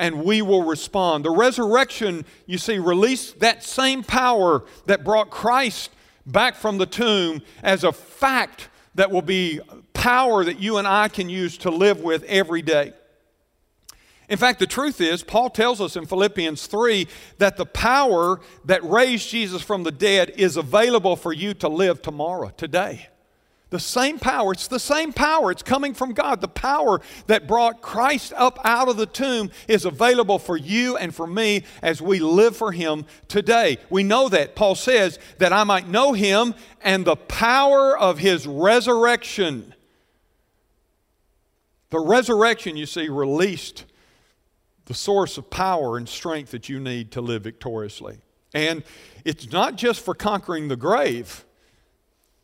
and 0.00 0.24
we 0.24 0.40
will 0.40 0.64
respond. 0.64 1.26
The 1.26 1.30
resurrection, 1.30 2.24
you 2.46 2.56
see, 2.56 2.78
released 2.78 3.40
that 3.40 3.62
same 3.62 4.02
power 4.02 4.64
that 4.86 5.04
brought 5.04 5.30
Christ 5.30 5.90
back 6.24 6.56
from 6.56 6.78
the 6.78 6.86
tomb 6.86 7.42
as 7.62 7.84
a 7.84 7.92
fact 7.92 8.70
that 8.94 9.10
will 9.10 9.22
be 9.22 9.60
power 9.92 10.42
that 10.42 10.58
you 10.58 10.78
and 10.78 10.88
I 10.88 11.08
can 11.08 11.28
use 11.28 11.58
to 11.58 11.70
live 11.70 12.00
with 12.00 12.24
every 12.24 12.62
day. 12.62 12.94
In 14.30 14.38
fact, 14.38 14.58
the 14.58 14.66
truth 14.66 15.02
is, 15.02 15.22
Paul 15.22 15.50
tells 15.50 15.82
us 15.82 15.96
in 15.96 16.06
Philippians 16.06 16.66
3 16.66 17.06
that 17.36 17.58
the 17.58 17.66
power 17.66 18.40
that 18.64 18.82
raised 18.82 19.28
Jesus 19.28 19.60
from 19.60 19.82
the 19.82 19.92
dead 19.92 20.30
is 20.30 20.56
available 20.56 21.14
for 21.14 21.32
you 21.32 21.52
to 21.54 21.68
live 21.68 22.00
tomorrow, 22.00 22.50
today. 22.56 23.08
The 23.70 23.78
same 23.78 24.18
power, 24.18 24.52
it's 24.52 24.66
the 24.66 24.80
same 24.80 25.12
power, 25.12 25.52
it's 25.52 25.62
coming 25.62 25.94
from 25.94 26.12
God. 26.12 26.40
The 26.40 26.48
power 26.48 27.00
that 27.28 27.46
brought 27.46 27.80
Christ 27.80 28.32
up 28.36 28.58
out 28.64 28.88
of 28.88 28.96
the 28.96 29.06
tomb 29.06 29.52
is 29.68 29.84
available 29.84 30.40
for 30.40 30.56
you 30.56 30.96
and 30.96 31.14
for 31.14 31.26
me 31.26 31.62
as 31.80 32.02
we 32.02 32.18
live 32.18 32.56
for 32.56 32.72
Him 32.72 33.06
today. 33.28 33.78
We 33.88 34.02
know 34.02 34.28
that. 34.28 34.56
Paul 34.56 34.74
says, 34.74 35.20
that 35.38 35.52
I 35.52 35.62
might 35.62 35.88
know 35.88 36.12
Him 36.12 36.54
and 36.82 37.04
the 37.04 37.14
power 37.16 37.96
of 37.96 38.18
His 38.18 38.44
resurrection. 38.44 39.72
The 41.90 42.00
resurrection, 42.00 42.76
you 42.76 42.86
see, 42.86 43.08
released 43.08 43.84
the 44.86 44.94
source 44.94 45.38
of 45.38 45.48
power 45.48 45.96
and 45.96 46.08
strength 46.08 46.50
that 46.50 46.68
you 46.68 46.80
need 46.80 47.12
to 47.12 47.20
live 47.20 47.42
victoriously. 47.42 48.18
And 48.52 48.82
it's 49.24 49.52
not 49.52 49.76
just 49.76 50.04
for 50.04 50.14
conquering 50.14 50.66
the 50.66 50.76
grave, 50.76 51.44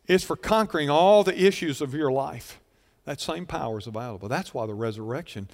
it's 0.07 0.23
for 0.23 0.35
conquering 0.35 0.89
all 0.89 1.23
the 1.23 1.37
issues 1.45 1.81
of 1.81 1.93
your 1.93 2.11
life. 2.11 2.59
That 3.05 3.21
same 3.21 3.45
power 3.45 3.77
is 3.77 3.87
available. 3.87 4.27
That's 4.27 4.53
why 4.53 4.65
the 4.65 4.73
resurrection 4.73 5.47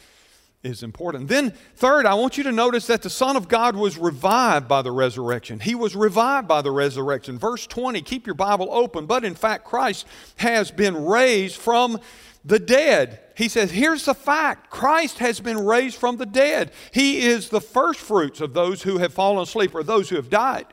is 0.64 0.82
important. 0.82 1.28
Then, 1.28 1.52
third, 1.76 2.06
I 2.06 2.14
want 2.14 2.38
you 2.38 2.44
to 2.46 2.52
notice 2.52 2.88
that 2.88 3.02
the 3.02 3.10
Son 3.10 3.36
of 3.36 3.48
God 3.48 3.76
was 3.76 3.98
revived 3.98 4.68
by 4.68 4.82
the 4.82 4.92
resurrection. 4.92 5.60
He 5.60 5.76
was 5.76 5.96
revived 5.96 6.48
by 6.48 6.62
the 6.62 6.72
resurrection. 6.72 7.38
Verse 7.38 7.68
20, 7.68 8.02
keep 8.02 8.26
your 8.26 8.34
Bible 8.34 8.70
open. 8.72 9.06
But 9.06 9.26
in 9.26 9.36
fact, 9.36 9.66
Christ 9.66 10.08
has 10.38 10.72
been 10.72 11.06
raised 11.06 11.58
from 11.58 12.00
the 12.46 12.60
dead. 12.60 13.20
He 13.36 13.50
says, 13.50 13.72
here's 13.72 14.06
the 14.06 14.14
fact 14.14 14.70
Christ 14.70 15.20
has 15.20 15.40
been 15.40 15.66
raised 15.66 15.98
from 15.98 16.18
the 16.18 16.26
dead. 16.26 16.72
He 16.92 17.22
is 17.26 17.50
the 17.50 17.62
first 17.62 18.00
fruits 18.00 18.42
of 18.42 18.54
those 18.54 18.84
who 18.84 19.00
have 19.00 19.14
fallen 19.14 19.44
asleep 19.44 19.76
or 19.76 19.84
those 19.84 20.10
who 20.10 20.16
have 20.16 20.30
died. 20.30 20.68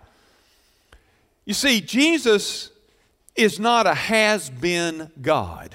You 1.44 1.54
see, 1.54 1.80
Jesus 1.80 2.70
is 3.36 3.58
not 3.58 3.86
a 3.86 3.94
has 3.94 4.50
been 4.50 5.10
God, 5.20 5.74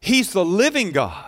He's 0.00 0.32
the 0.32 0.44
living 0.44 0.92
God. 0.92 1.24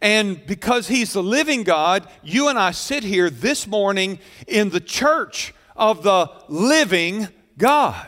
And 0.00 0.46
because 0.46 0.86
He's 0.86 1.12
the 1.12 1.22
living 1.22 1.64
God, 1.64 2.08
you 2.22 2.48
and 2.48 2.58
I 2.58 2.70
sit 2.70 3.02
here 3.02 3.28
this 3.28 3.66
morning 3.66 4.20
in 4.46 4.70
the 4.70 4.80
church 4.80 5.52
of 5.74 6.04
the 6.04 6.30
living 6.48 7.28
God. 7.58 8.06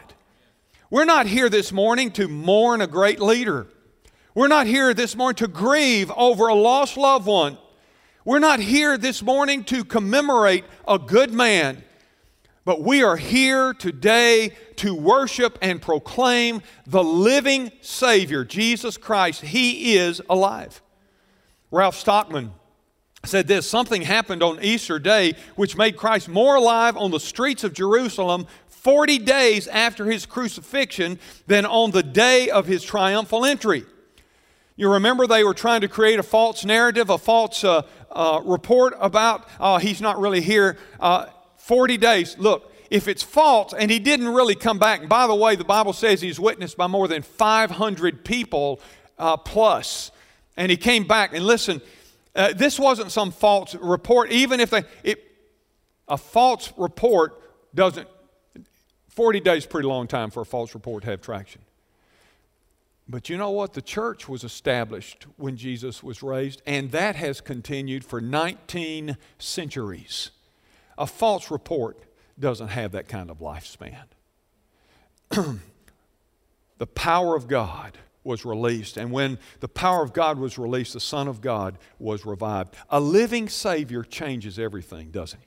We're 0.91 1.05
not 1.07 1.27
here 1.27 1.49
this 1.49 1.73
morning 1.73 2.11
to 2.13 2.29
mourn 2.29 2.83
a 2.83 2.87
great 2.87 3.19
leader. 3.19 3.67
We're 4.35 4.49
not 4.49 4.67
here 4.67 4.95
this 4.95 5.17
morning 5.17 5.37
to 5.37 5.49
grieve 5.49 6.11
over 6.17 6.49
a 6.49 6.55
lost 6.55 6.97
loved 6.97 7.27
one. 7.27 7.59
We're 8.25 8.39
not 8.39 8.61
here 8.61 8.97
this 8.97 9.23
morning 9.23 9.65
to 9.65 9.85
commemorate 9.85 10.65
a 10.87 10.99
good 10.99 11.33
man. 11.33 11.83
But 12.65 12.81
we 12.81 13.03
are 13.03 13.17
here 13.17 13.75
today 13.75 14.53
to 14.77 14.95
worship 14.95 15.59
and 15.61 15.83
proclaim 15.83 16.63
the 16.87 17.03
living 17.03 17.73
Savior, 17.81 18.45
Jesus 18.45 18.97
Christ. 18.97 19.41
He 19.41 19.97
is 19.97 20.23
alive. 20.31 20.81
Ralph 21.73 21.97
Sockman 22.03 22.51
said 23.25 23.49
this 23.49 23.69
something 23.69 24.03
happened 24.03 24.45
on 24.45 24.63
Easter 24.63 25.01
Day 25.01 25.35
which 25.57 25.77
made 25.77 25.97
Christ 25.97 26.29
more 26.29 26.55
alive 26.55 26.97
on 26.97 27.11
the 27.11 27.19
streets 27.19 27.65
of 27.65 27.73
Jerusalem 27.73 28.47
40 28.69 29.19
days 29.19 29.67
after 29.67 30.05
his 30.05 30.25
crucifixion 30.25 31.19
than 31.49 31.67
on 31.67 31.91
the 31.91 32.03
day 32.03 32.49
of 32.49 32.67
his 32.67 32.85
triumphal 32.85 33.45
entry. 33.45 33.85
You 34.77 34.93
remember 34.93 35.27
they 35.27 35.45
were 35.45 35.55
trying 35.55 35.81
to 35.81 35.89
create 35.89 36.19
a 36.19 36.25
false 36.25 36.65
narrative, 36.65 37.11
a 37.11 37.19
false 37.19 37.63
uh, 37.65 37.83
uh, 38.11 38.41
report 38.45 38.95
about, 39.01 39.49
uh, 39.61 39.79
he's 39.79 40.01
not 40.01 40.21
really 40.21 40.41
here. 40.41 40.79
Uh, 41.63 41.69
40 41.73 41.97
days. 41.97 42.37
Look, 42.39 42.73
if 42.91 43.09
it's 43.09 43.23
false 43.23 43.73
and 43.73 43.91
he 43.91 43.99
didn't 43.99 44.29
really 44.29 44.55
come 44.55 44.79
back, 44.79 45.01
and 45.01 45.09
by 45.09 45.27
the 45.27 45.35
way, 45.35 45.57
the 45.57 45.65
Bible 45.65 45.93
says 45.93 46.21
he's 46.21 46.41
witnessed 46.41 46.77
by 46.77 46.87
more 46.87 47.09
than 47.09 47.23
500 47.23 48.25
people 48.25 48.81
uh, 49.19 49.37
plus, 49.37 50.11
and 50.57 50.71
he 50.71 50.77
came 50.77 51.07
back. 51.07 51.35
And 51.35 51.47
listen, 51.47 51.81
uh, 52.35 52.53
this 52.53 52.79
wasn't 52.79 53.13
some 53.13 53.31
false 53.31 53.75
report. 53.77 54.31
Even 54.31 54.61
if 54.61 54.71
they, 54.71 54.85
it, 55.03 55.23
a 56.09 56.19
false 56.19 56.73
report 56.77 57.41
doesn't, 57.75 58.09
40 59.09 59.41
days 59.41 59.67
pretty 59.67 59.89
long 59.89 60.07
time 60.07 60.31
for 60.31 60.41
a 60.41 60.47
false 60.47 60.75
report 60.75 61.05
to 61.05 61.11
have 61.11 61.21
traction. 61.21 61.63
But 63.09 63.29
you 63.29 63.37
know 63.37 63.51
what? 63.51 63.75
The 63.75 63.83
church 63.83 64.29
was 64.29 64.45
established 64.45 65.27
when 65.37 65.57
Jesus 65.57 66.03
was 66.03 66.23
raised, 66.23 66.63
and 66.67 66.93
that 66.93 67.17
has 67.17 67.41
continued 67.41 68.05
for 68.05 68.21
19 68.21 69.17
centuries. 69.39 70.31
A 71.03 71.07
false 71.07 71.51
report 71.51 71.99
doesn't 72.39 72.69
have 72.69 72.93
that 72.93 73.09
kind 73.09 73.29
of 73.29 73.41
lifespan. 73.41 74.05
the 76.79 76.87
power 76.87 77.35
of 77.35 77.49
God 77.49 77.99
was 78.23 78.45
released, 78.45 78.97
and 78.97 79.11
when 79.11 79.41
the 79.59 79.67
power 79.67 80.05
of 80.05 80.13
God 80.13 80.39
was 80.39 80.59
released, 80.59 80.93
the 80.93 81.01
Son 81.01 81.27
of 81.27 81.41
God 81.41 81.77
was 81.99 82.25
revived. 82.25 82.77
A 82.89 83.01
living 83.01 83.49
Savior 83.49 84.05
changes 84.05 84.61
everything, 84.61 85.11
doesn't 85.11 85.41
he? 85.41 85.47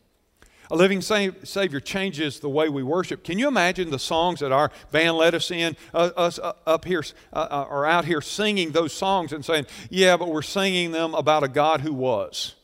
A 0.72 0.76
living 0.76 1.00
Savior 1.02 1.80
changes 1.80 2.42
the 2.42 2.50
way 2.50 2.68
we 2.68 2.84
worship. 2.84 3.24
Can 3.24 3.40
you 3.40 3.48
imagine 3.48 3.92
the 3.92 3.98
songs 3.98 4.42
that 4.42 4.52
our 4.52 4.72
band 4.92 5.16
led 5.16 5.34
us 5.34 5.52
in, 5.52 5.78
uh, 5.94 6.12
us 6.18 6.38
uh, 6.38 6.52
up 6.68 6.84
here 6.84 7.06
uh, 7.32 7.48
uh, 7.50 7.68
or 7.70 7.86
out 7.86 8.04
here 8.04 8.20
singing 8.20 8.74
those 8.74 8.92
songs 8.92 9.32
and 9.32 9.46
saying, 9.46 9.68
Yeah, 9.90 10.18
but 10.18 10.28
we're 10.28 10.42
singing 10.42 10.92
them 10.92 11.14
about 11.14 11.46
a 11.46 11.48
God 11.48 11.80
who 11.80 11.94
was? 11.94 12.56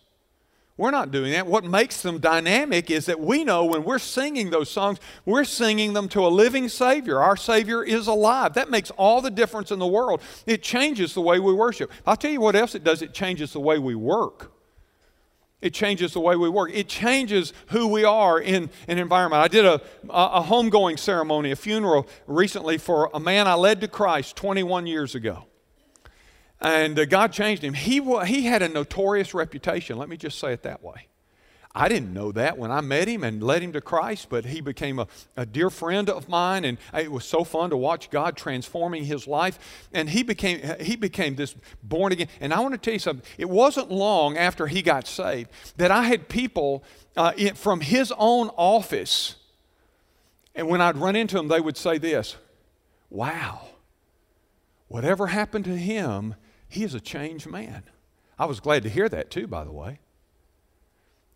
We're 0.81 0.89
not 0.89 1.11
doing 1.11 1.33
that. 1.33 1.45
What 1.45 1.63
makes 1.63 2.01
them 2.01 2.17
dynamic 2.17 2.89
is 2.89 3.05
that 3.05 3.19
we 3.19 3.43
know 3.43 3.65
when 3.65 3.83
we're 3.83 3.99
singing 3.99 4.49
those 4.49 4.67
songs, 4.67 4.97
we're 5.27 5.43
singing 5.43 5.93
them 5.93 6.09
to 6.09 6.25
a 6.25 6.27
living 6.27 6.69
Savior. 6.69 7.21
Our 7.21 7.37
Savior 7.37 7.83
is 7.83 8.07
alive. 8.07 8.55
That 8.55 8.71
makes 8.71 8.89
all 8.97 9.21
the 9.21 9.29
difference 9.29 9.69
in 9.69 9.77
the 9.77 9.85
world. 9.85 10.23
It 10.47 10.63
changes 10.63 11.13
the 11.13 11.21
way 11.21 11.39
we 11.39 11.53
worship. 11.53 11.91
I'll 12.07 12.15
tell 12.15 12.31
you 12.31 12.41
what 12.41 12.55
else 12.55 12.73
it 12.73 12.83
does 12.83 13.03
it 13.03 13.13
changes 13.13 13.53
the 13.53 13.59
way 13.59 13.77
we 13.77 13.93
work. 13.93 14.53
It 15.61 15.75
changes 15.75 16.13
the 16.13 16.19
way 16.19 16.35
we 16.35 16.49
work. 16.49 16.71
It 16.73 16.87
changes 16.87 17.53
who 17.67 17.85
we 17.85 18.03
are 18.03 18.39
in 18.39 18.71
an 18.87 18.97
environment. 18.97 19.43
I 19.43 19.49
did 19.49 19.65
a, 19.65 19.79
a 20.09 20.41
homegoing 20.41 20.97
ceremony, 20.97 21.51
a 21.51 21.55
funeral 21.55 22.07
recently 22.25 22.79
for 22.79 23.11
a 23.13 23.19
man 23.19 23.47
I 23.47 23.53
led 23.53 23.81
to 23.81 23.87
Christ 23.87 24.35
21 24.35 24.87
years 24.87 25.13
ago. 25.13 25.45
And 26.61 26.97
uh, 26.99 27.05
God 27.05 27.33
changed 27.33 27.63
him. 27.63 27.73
He, 27.73 28.01
he 28.25 28.43
had 28.43 28.61
a 28.61 28.69
notorious 28.69 29.33
reputation, 29.33 29.97
let 29.97 30.09
me 30.09 30.17
just 30.17 30.39
say 30.39 30.53
it 30.53 30.63
that 30.63 30.83
way. 30.83 31.07
I 31.73 31.87
didn't 31.87 32.13
know 32.13 32.33
that 32.33 32.57
when 32.57 32.69
I 32.69 32.81
met 32.81 33.07
him 33.07 33.23
and 33.23 33.41
led 33.41 33.61
him 33.61 33.71
to 33.73 33.81
Christ, 33.81 34.27
but 34.29 34.43
he 34.43 34.59
became 34.59 34.99
a, 34.99 35.07
a, 35.37 35.45
dear 35.45 35.69
friend 35.69 36.09
of 36.09 36.27
mine, 36.27 36.65
and 36.65 36.77
it 36.93 37.09
was 37.09 37.23
so 37.23 37.45
fun 37.45 37.69
to 37.69 37.77
watch 37.77 38.09
God 38.09 38.35
transforming 38.35 39.05
his 39.05 39.25
life. 39.25 39.87
And 39.93 40.09
he 40.09 40.21
became, 40.21 40.59
he 40.81 40.97
became 40.97 41.35
this 41.35 41.55
born 41.81 42.11
again. 42.11 42.27
And 42.41 42.53
I 42.53 42.59
want 42.59 42.73
to 42.73 42.77
tell 42.77 42.93
you 42.93 42.99
something. 42.99 43.25
It 43.37 43.49
wasn't 43.49 43.89
long 43.89 44.37
after 44.37 44.67
he 44.67 44.81
got 44.81 45.07
saved 45.07 45.49
that 45.77 45.91
I 45.91 46.03
had 46.03 46.27
people 46.27 46.83
uh, 47.15 47.31
in, 47.37 47.55
from 47.55 47.79
his 47.79 48.11
own 48.17 48.49
office, 48.57 49.37
and 50.53 50.67
when 50.67 50.81
I'd 50.81 50.97
run 50.97 51.15
into 51.15 51.37
them, 51.37 51.47
they 51.47 51.61
would 51.61 51.77
say 51.77 51.97
this 51.97 52.35
Wow, 53.09 53.61
whatever 54.89 55.27
happened 55.27 55.63
to 55.65 55.77
him, 55.77 56.35
he 56.71 56.83
is 56.83 56.95
a 56.95 56.99
changed 56.99 57.47
man. 57.47 57.83
I 58.39 58.45
was 58.45 58.59
glad 58.59 58.83
to 58.83 58.89
hear 58.89 59.09
that 59.09 59.29
too, 59.29 59.45
by 59.45 59.63
the 59.63 59.71
way. 59.71 59.99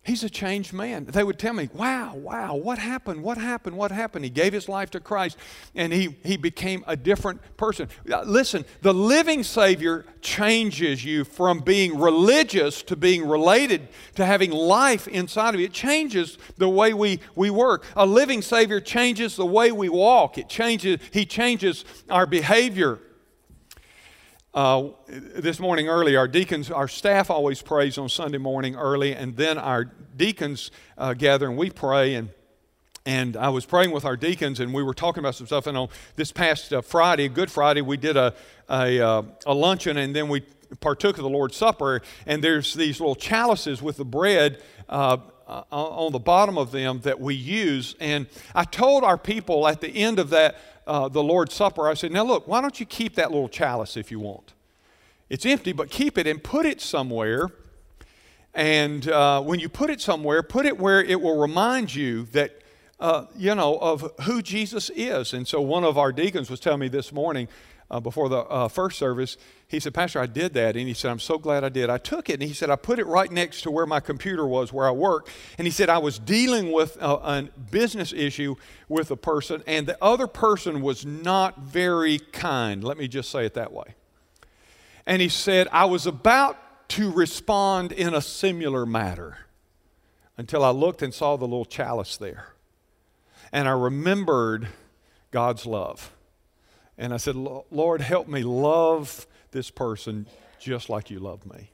He's 0.06 0.22
a 0.22 0.30
changed 0.30 0.72
man. 0.72 1.04
They 1.04 1.24
would 1.24 1.36
tell 1.36 1.52
me, 1.52 1.68
wow, 1.74 2.14
wow, 2.14 2.54
what 2.54 2.78
happened? 2.78 3.24
What 3.24 3.38
happened? 3.38 3.76
What 3.76 3.90
happened? 3.90 4.24
He 4.24 4.30
gave 4.30 4.52
his 4.52 4.68
life 4.68 4.90
to 4.92 5.00
Christ 5.00 5.36
and 5.74 5.92
he, 5.92 6.16
he 6.22 6.36
became 6.36 6.84
a 6.86 6.96
different 6.96 7.40
person. 7.56 7.88
Uh, 8.08 8.22
listen, 8.22 8.64
the 8.82 8.94
living 8.94 9.42
Savior 9.42 10.06
changes 10.20 11.04
you 11.04 11.24
from 11.24 11.58
being 11.58 11.98
religious 11.98 12.84
to 12.84 12.94
being 12.94 13.26
related 13.26 13.88
to 14.14 14.24
having 14.24 14.52
life 14.52 15.08
inside 15.08 15.54
of 15.54 15.60
you. 15.60 15.66
It 15.66 15.72
changes 15.72 16.38
the 16.56 16.68
way 16.68 16.94
we, 16.94 17.18
we 17.34 17.50
work. 17.50 17.84
A 17.96 18.06
living 18.06 18.42
Savior 18.42 18.80
changes 18.80 19.34
the 19.34 19.44
way 19.44 19.72
we 19.72 19.88
walk, 19.88 20.38
it 20.38 20.48
changes, 20.48 21.00
He 21.10 21.26
changes 21.26 21.84
our 22.08 22.26
behavior. 22.26 23.00
Uh, 24.56 24.88
this 25.34 25.60
morning 25.60 25.86
early, 25.86 26.16
our 26.16 26.26
deacons, 26.26 26.70
our 26.70 26.88
staff 26.88 27.28
always 27.28 27.60
prays 27.60 27.98
on 27.98 28.08
Sunday 28.08 28.38
morning 28.38 28.74
early, 28.74 29.14
and 29.14 29.36
then 29.36 29.58
our 29.58 29.84
deacons 29.84 30.70
uh, 30.96 31.12
gather 31.12 31.46
and 31.46 31.58
we 31.58 31.68
pray. 31.68 32.14
And 32.14 32.30
and 33.04 33.36
I 33.36 33.50
was 33.50 33.66
praying 33.66 33.90
with 33.90 34.06
our 34.06 34.16
deacons, 34.16 34.58
and 34.58 34.72
we 34.72 34.82
were 34.82 34.94
talking 34.94 35.20
about 35.22 35.34
some 35.34 35.46
stuff. 35.46 35.66
And 35.66 35.76
on 35.76 35.88
this 36.14 36.32
past 36.32 36.72
uh, 36.72 36.80
Friday, 36.80 37.28
Good 37.28 37.50
Friday, 37.50 37.82
we 37.82 37.98
did 37.98 38.16
a 38.16 38.32
a, 38.70 38.98
uh, 38.98 39.22
a 39.44 39.52
luncheon, 39.52 39.98
and 39.98 40.16
then 40.16 40.30
we 40.30 40.40
partook 40.80 41.18
of 41.18 41.22
the 41.22 41.28
Lord's 41.28 41.54
Supper, 41.54 42.00
and 42.24 42.42
there's 42.42 42.72
these 42.72 42.98
little 42.98 43.14
chalices 43.14 43.82
with 43.82 43.98
the 43.98 44.06
bread 44.06 44.62
uh, 44.88 45.18
uh, 45.46 45.64
on 45.70 46.12
the 46.12 46.18
bottom 46.18 46.56
of 46.56 46.72
them 46.72 47.00
that 47.02 47.20
we 47.20 47.34
use. 47.34 47.94
And 48.00 48.26
I 48.54 48.64
told 48.64 49.04
our 49.04 49.18
people 49.18 49.68
at 49.68 49.82
the 49.82 49.90
end 49.90 50.18
of 50.18 50.30
that, 50.30 50.56
uh, 50.86 51.08
the 51.08 51.22
Lord's 51.22 51.54
Supper, 51.54 51.88
I 51.88 51.94
said, 51.94 52.12
now 52.12 52.24
look, 52.24 52.46
why 52.46 52.60
don't 52.60 52.78
you 52.78 52.86
keep 52.86 53.14
that 53.16 53.30
little 53.30 53.48
chalice 53.48 53.96
if 53.96 54.10
you 54.10 54.20
want? 54.20 54.52
It's 55.28 55.44
empty, 55.44 55.72
but 55.72 55.90
keep 55.90 56.18
it 56.18 56.26
and 56.26 56.42
put 56.42 56.66
it 56.66 56.80
somewhere. 56.80 57.50
And 58.54 59.08
uh, 59.08 59.42
when 59.42 59.58
you 59.60 59.68
put 59.68 59.90
it 59.90 60.00
somewhere, 60.00 60.42
put 60.42 60.64
it 60.64 60.78
where 60.78 61.02
it 61.02 61.20
will 61.20 61.36
remind 61.36 61.94
you 61.94 62.24
that, 62.26 62.62
uh, 63.00 63.26
you 63.36 63.54
know, 63.54 63.76
of 63.78 64.12
who 64.22 64.40
Jesus 64.40 64.90
is. 64.90 65.34
And 65.34 65.46
so 65.46 65.60
one 65.60 65.84
of 65.84 65.98
our 65.98 66.12
deacons 66.12 66.48
was 66.48 66.60
telling 66.60 66.80
me 66.80 66.88
this 66.88 67.12
morning, 67.12 67.48
uh, 67.90 68.00
before 68.00 68.28
the 68.28 68.38
uh, 68.38 68.68
first 68.68 68.98
service, 68.98 69.36
he 69.68 69.80
said, 69.80 69.94
Pastor, 69.94 70.20
I 70.20 70.26
did 70.26 70.54
that. 70.54 70.76
And 70.76 70.86
he 70.86 70.94
said, 70.94 71.10
I'm 71.10 71.18
so 71.18 71.38
glad 71.38 71.64
I 71.64 71.68
did. 71.68 71.90
I 71.90 71.98
took 71.98 72.30
it 72.30 72.34
and 72.34 72.42
he 72.44 72.54
said, 72.54 72.70
I 72.70 72.76
put 72.76 73.00
it 73.00 73.06
right 73.06 73.30
next 73.30 73.62
to 73.62 73.70
where 73.70 73.86
my 73.86 73.98
computer 73.98 74.46
was, 74.46 74.72
where 74.72 74.86
I 74.86 74.92
work. 74.92 75.28
And 75.58 75.66
he 75.66 75.72
said, 75.72 75.88
I 75.88 75.98
was 75.98 76.20
dealing 76.20 76.70
with 76.70 76.96
a, 77.00 77.14
a 77.14 77.48
business 77.70 78.12
issue 78.12 78.54
with 78.88 79.10
a 79.10 79.16
person, 79.16 79.64
and 79.66 79.88
the 79.88 79.98
other 80.02 80.28
person 80.28 80.82
was 80.82 81.04
not 81.04 81.58
very 81.58 82.18
kind. 82.18 82.84
Let 82.84 82.96
me 82.96 83.08
just 83.08 83.30
say 83.30 83.44
it 83.44 83.54
that 83.54 83.72
way. 83.72 83.96
And 85.04 85.20
he 85.20 85.28
said, 85.28 85.66
I 85.72 85.86
was 85.86 86.06
about 86.06 86.88
to 86.90 87.10
respond 87.10 87.90
in 87.90 88.14
a 88.14 88.20
similar 88.20 88.86
matter 88.86 89.38
until 90.36 90.62
I 90.64 90.70
looked 90.70 91.02
and 91.02 91.12
saw 91.12 91.36
the 91.36 91.44
little 91.44 91.64
chalice 91.64 92.16
there. 92.16 92.52
And 93.52 93.68
I 93.68 93.72
remembered 93.72 94.68
God's 95.32 95.66
love. 95.66 96.12
And 96.98 97.12
I 97.12 97.18
said, 97.18 97.36
Lord, 97.36 98.00
help 98.00 98.28
me 98.28 98.42
love 98.42 99.26
this 99.50 99.70
person 99.70 100.26
just 100.58 100.88
like 100.88 101.10
you 101.10 101.18
love 101.18 101.46
me. 101.46 101.70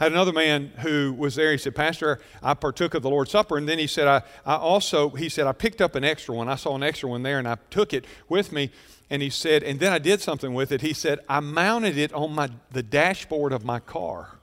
I 0.00 0.04
had 0.04 0.12
another 0.12 0.32
man 0.32 0.72
who 0.78 1.12
was 1.12 1.34
there. 1.34 1.52
He 1.52 1.58
said, 1.58 1.74
Pastor, 1.74 2.20
I 2.42 2.54
partook 2.54 2.94
of 2.94 3.02
the 3.02 3.10
Lord's 3.10 3.30
Supper. 3.30 3.58
And 3.58 3.68
then 3.68 3.78
he 3.78 3.86
said, 3.86 4.08
I, 4.08 4.22
I 4.46 4.56
also, 4.56 5.10
he 5.10 5.28
said, 5.28 5.46
I 5.46 5.52
picked 5.52 5.82
up 5.82 5.94
an 5.94 6.04
extra 6.04 6.34
one. 6.34 6.48
I 6.48 6.54
saw 6.54 6.74
an 6.74 6.82
extra 6.82 7.08
one 7.08 7.22
there 7.22 7.38
and 7.38 7.46
I 7.46 7.56
took 7.70 7.92
it 7.92 8.06
with 8.28 8.50
me. 8.50 8.70
And 9.10 9.22
he 9.22 9.30
said, 9.30 9.62
and 9.62 9.78
then 9.80 9.92
I 9.92 9.98
did 9.98 10.20
something 10.20 10.54
with 10.54 10.72
it. 10.72 10.80
He 10.80 10.92
said, 10.92 11.20
I 11.28 11.40
mounted 11.40 11.96
it 11.96 12.12
on 12.12 12.34
my, 12.34 12.50
the 12.70 12.82
dashboard 12.82 13.52
of 13.52 13.64
my 13.64 13.80
car. 13.80 14.38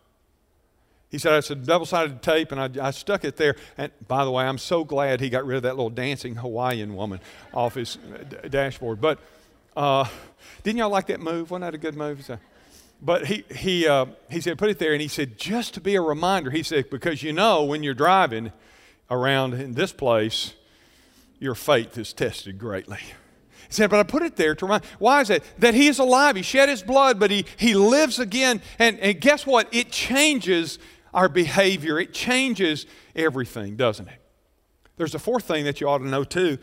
He 1.10 1.20
said, 1.20 1.34
it's 1.36 1.52
a 1.52 1.56
double 1.56 1.86
sided 1.86 2.22
tape, 2.22 2.52
and 2.52 2.60
I, 2.60 2.88
I, 2.88 2.92
stuck 2.92 3.24
it 3.24 3.38
there. 3.38 3.56
And 3.78 3.92
by 4.08 4.26
the 4.26 4.32
way, 4.32 4.44
I'm 4.44 4.58
so 4.58 4.84
glad 4.84 5.22
he 5.22 5.30
got 5.30 5.46
rid 5.46 5.56
of 5.56 5.64
that 5.64 5.76
little 5.76 5.92
dancing 5.92 6.36
Hawaiian 6.36 6.96
woman 6.96 7.22
off 7.54 7.76
his 7.76 7.98
uh, 7.98 8.48
dashboard. 8.48 9.00
But 9.00 9.20
uh, 9.76 10.08
didn't 10.64 10.80
y'all 10.80 10.90
like 10.90 11.08
that 11.08 11.20
move? 11.20 11.52
Wasn't 11.52 11.62
that 11.62 11.76
a 11.76 11.78
good 11.78 11.96
move? 11.96 12.24
So, 12.24 12.40
but 13.02 13.26
he, 13.28 13.44
he, 13.56 13.88
uh, 13.88 14.06
he 14.30 14.42
said, 14.42 14.58
put 14.58 14.70
it 14.70 14.80
there. 14.80 14.94
And 14.94 15.02
he 15.02 15.08
said, 15.08 15.38
just 15.38 15.74
to 15.76 15.82
be 15.82 15.96
a 15.96 16.02
reminder, 16.02 16.50
he 16.50 16.64
said, 16.64 16.90
because 16.90 17.22
you 17.22 17.34
know 17.34 17.64
when 17.64 17.84
you're 17.84 17.94
driving 17.94 18.52
around 19.12 19.54
in 19.54 19.74
this 19.74 19.92
place, 19.92 20.54
your 21.40 21.56
faith 21.56 21.98
is 21.98 22.14
tested 22.14 22.58
greatly. 22.58 22.98
He 22.98 23.74
said, 23.74 23.90
but 23.90 24.00
I 24.00 24.04
put 24.04 24.24
it 24.24 24.38
there 24.38 24.56
to 24.56 24.66
remind. 24.66 24.86
Why 25.00 25.22
is 25.22 25.30
it? 25.30 25.44
That 25.60 25.74
he 25.74 25.88
is 25.88 26.00
alive. 26.00 26.36
He 26.36 26.42
shed 26.42 26.70
his 26.70 26.82
blood, 26.82 27.20
but 27.20 27.32
he, 27.32 27.46
he 27.58 27.76
lives 27.76 28.20
again. 28.20 28.62
And, 28.80 29.00
and 29.00 29.20
guess 29.20 29.46
what? 29.46 29.68
It 29.74 29.92
changes 29.92 30.80
our 31.14 31.30
behavior, 31.30 31.98
it 31.98 32.14
changes 32.14 32.86
everything, 33.16 33.78
doesn't 33.78 34.10
it? 34.10 34.22
There's 34.98 35.16
a 35.16 35.20
fourth 35.20 35.46
thing 35.46 35.64
that 35.64 35.80
you 35.80 35.88
ought 35.88 36.00
to 36.00 36.08
know, 36.08 36.26
too 36.26 36.58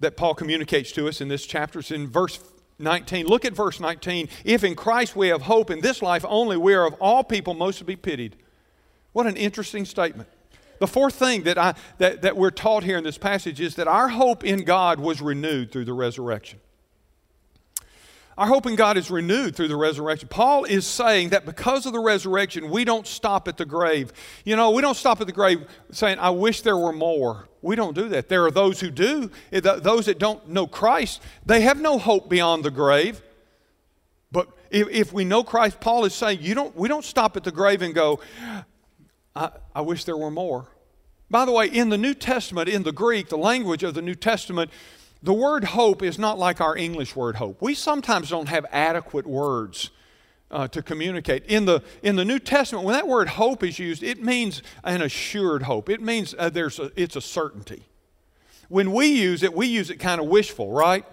that 0.00 0.16
Paul 0.16 0.34
communicates 0.34 0.92
to 0.92 1.08
us 1.08 1.20
in 1.20 1.28
this 1.28 1.46
chapter. 1.46 1.78
It's 1.78 1.90
in 1.90 2.08
verse 2.08 2.40
19. 2.78 3.26
Look 3.26 3.44
at 3.44 3.52
verse 3.52 3.78
19. 3.78 4.28
If 4.44 4.64
in 4.64 4.74
Christ 4.74 5.14
we 5.14 5.28
have 5.28 5.42
hope 5.42 5.70
in 5.70 5.80
this 5.80 6.02
life 6.02 6.24
only, 6.28 6.56
we 6.56 6.74
are 6.74 6.86
of 6.86 6.94
all 6.94 7.22
people 7.22 7.54
most 7.54 7.78
to 7.78 7.84
be 7.84 7.96
pitied. 7.96 8.36
What 9.12 9.26
an 9.26 9.36
interesting 9.36 9.84
statement. 9.84 10.28
The 10.78 10.86
fourth 10.86 11.14
thing 11.14 11.42
that, 11.42 11.58
I, 11.58 11.74
that, 11.98 12.22
that 12.22 12.36
we're 12.36 12.50
taught 12.50 12.84
here 12.84 12.96
in 12.96 13.04
this 13.04 13.18
passage 13.18 13.60
is 13.60 13.74
that 13.74 13.86
our 13.86 14.08
hope 14.08 14.44
in 14.44 14.64
God 14.64 14.98
was 14.98 15.20
renewed 15.20 15.70
through 15.70 15.84
the 15.84 15.92
resurrection. 15.92 16.58
Our 18.40 18.46
hope 18.46 18.64
in 18.64 18.74
God 18.74 18.96
is 18.96 19.10
renewed 19.10 19.54
through 19.54 19.68
the 19.68 19.76
resurrection. 19.76 20.26
Paul 20.26 20.64
is 20.64 20.86
saying 20.86 21.28
that 21.28 21.44
because 21.44 21.84
of 21.84 21.92
the 21.92 22.00
resurrection, 22.00 22.70
we 22.70 22.86
don't 22.86 23.06
stop 23.06 23.48
at 23.48 23.58
the 23.58 23.66
grave. 23.66 24.14
You 24.46 24.56
know, 24.56 24.70
we 24.70 24.80
don't 24.80 24.96
stop 24.96 25.20
at 25.20 25.26
the 25.26 25.32
grave 25.34 25.66
saying, 25.92 26.18
I 26.18 26.30
wish 26.30 26.62
there 26.62 26.78
were 26.78 26.94
more. 26.94 27.50
We 27.60 27.76
don't 27.76 27.94
do 27.94 28.08
that. 28.08 28.30
There 28.30 28.46
are 28.46 28.50
those 28.50 28.80
who 28.80 28.90
do. 28.90 29.30
Those 29.52 30.06
that 30.06 30.18
don't 30.18 30.48
know 30.48 30.66
Christ, 30.66 31.20
they 31.44 31.60
have 31.60 31.82
no 31.82 31.98
hope 31.98 32.30
beyond 32.30 32.64
the 32.64 32.70
grave. 32.70 33.20
But 34.32 34.48
if, 34.70 34.88
if 34.88 35.12
we 35.12 35.26
know 35.26 35.44
Christ, 35.44 35.78
Paul 35.78 36.06
is 36.06 36.14
saying, 36.14 36.38
you 36.40 36.54
don't, 36.54 36.74
we 36.74 36.88
don't 36.88 37.04
stop 37.04 37.36
at 37.36 37.44
the 37.44 37.52
grave 37.52 37.82
and 37.82 37.94
go, 37.94 38.20
I, 39.36 39.50
I 39.74 39.82
wish 39.82 40.04
there 40.04 40.16
were 40.16 40.30
more. 40.30 40.66
By 41.28 41.44
the 41.44 41.52
way, 41.52 41.66
in 41.66 41.90
the 41.90 41.98
New 41.98 42.14
Testament, 42.14 42.70
in 42.70 42.84
the 42.84 42.92
Greek, 42.92 43.28
the 43.28 43.36
language 43.36 43.82
of 43.82 43.92
the 43.92 44.00
New 44.00 44.14
Testament, 44.14 44.70
the 45.22 45.34
word 45.34 45.64
hope 45.64 46.02
is 46.02 46.18
not 46.18 46.38
like 46.38 46.60
our 46.60 46.76
English 46.76 47.14
word 47.14 47.36
hope. 47.36 47.60
We 47.60 47.74
sometimes 47.74 48.30
don't 48.30 48.48
have 48.48 48.64
adequate 48.70 49.26
words 49.26 49.90
uh, 50.50 50.66
to 50.68 50.82
communicate. 50.82 51.44
In 51.46 51.66
the, 51.66 51.82
in 52.02 52.16
the 52.16 52.24
New 52.24 52.38
Testament, 52.38 52.84
when 52.84 52.94
that 52.94 53.06
word 53.06 53.28
hope 53.28 53.62
is 53.62 53.78
used, 53.78 54.02
it 54.02 54.22
means 54.22 54.62
an 54.82 55.02
assured 55.02 55.62
hope. 55.62 55.88
It 55.88 56.00
means 56.00 56.34
uh, 56.38 56.48
there's 56.50 56.78
a, 56.78 56.90
it's 56.96 57.16
a 57.16 57.20
certainty. 57.20 57.84
When 58.68 58.92
we 58.92 59.06
use 59.06 59.42
it, 59.42 59.52
we 59.52 59.66
use 59.66 59.90
it 59.90 59.96
kind 59.96 60.20
of 60.20 60.26
wishful, 60.26 60.70
right? 60.70 61.04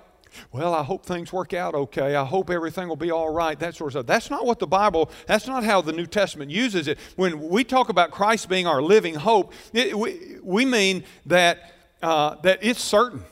Well, 0.52 0.74
I 0.74 0.84
hope 0.84 1.06
things 1.06 1.34
work 1.34 1.54
out 1.54 1.74
okay. 1.74 2.16
I 2.16 2.24
hope 2.24 2.50
everything 2.50 2.88
will 2.88 2.96
be 2.96 3.12
all 3.12 3.34
right. 3.34 3.58
That 3.60 3.76
sort 3.76 3.90
of 3.90 3.94
stuff. 3.94 4.06
That's 4.06 4.30
not 4.30 4.46
what 4.46 4.60
the 4.60 4.68
Bible, 4.68 5.10
that's 5.26 5.48
not 5.48 5.64
how 5.64 5.82
the 5.82 5.94
New 5.94 6.06
Testament 6.06 6.52
uses 6.52 6.88
it. 6.88 7.00
When 7.16 7.50
we 7.50 7.64
talk 7.64 7.90
about 7.90 8.12
Christ 8.12 8.48
being 8.48 8.68
our 8.68 8.82
living 8.82 9.16
hope, 9.16 9.54
it, 9.74 9.98
we, 9.98 10.38
we 10.44 10.66
mean 10.66 11.04
that, 11.26 11.74
uh, 12.02 12.36
that 12.44 12.60
it's 12.62 12.82
certain 12.82 13.24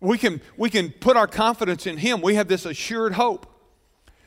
we 0.00 0.18
can, 0.18 0.40
we 0.56 0.70
can 0.70 0.90
put 0.90 1.16
our 1.16 1.26
confidence 1.26 1.86
in 1.86 1.96
Him. 1.98 2.20
We 2.20 2.34
have 2.34 2.48
this 2.48 2.66
assured 2.66 3.14
hope. 3.14 3.46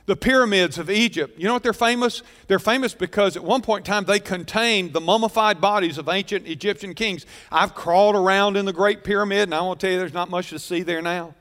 The 0.07 0.15
pyramids 0.15 0.77
of 0.77 0.89
Egypt, 0.89 1.37
you 1.37 1.47
know 1.47 1.53
what 1.53 1.63
they're 1.63 1.73
famous? 1.73 2.23
They're 2.47 2.59
famous 2.59 2.93
because 2.93 3.35
at 3.35 3.43
one 3.43 3.61
point 3.61 3.85
in 3.85 3.91
time 3.91 4.05
they 4.05 4.21
contained 4.21 4.93
the 4.93 5.01
mummified 5.01 5.59
bodies 5.59 5.97
of 5.97 6.07
ancient 6.07 6.47
Egyptian 6.47 6.93
kings. 6.93 7.25
I've 7.51 7.75
crawled 7.75 8.15
around 8.15 8.55
in 8.55 8.63
the 8.63 8.71
Great 8.71 9.03
Pyramid, 9.03 9.43
and 9.43 9.53
I 9.53 9.59
to 9.59 9.75
tell 9.77 9.91
you 9.91 9.97
there's 9.97 10.13
not 10.13 10.29
much 10.29 10.49
to 10.51 10.59
see 10.59 10.81
there 10.81 11.01
now. 11.01 11.35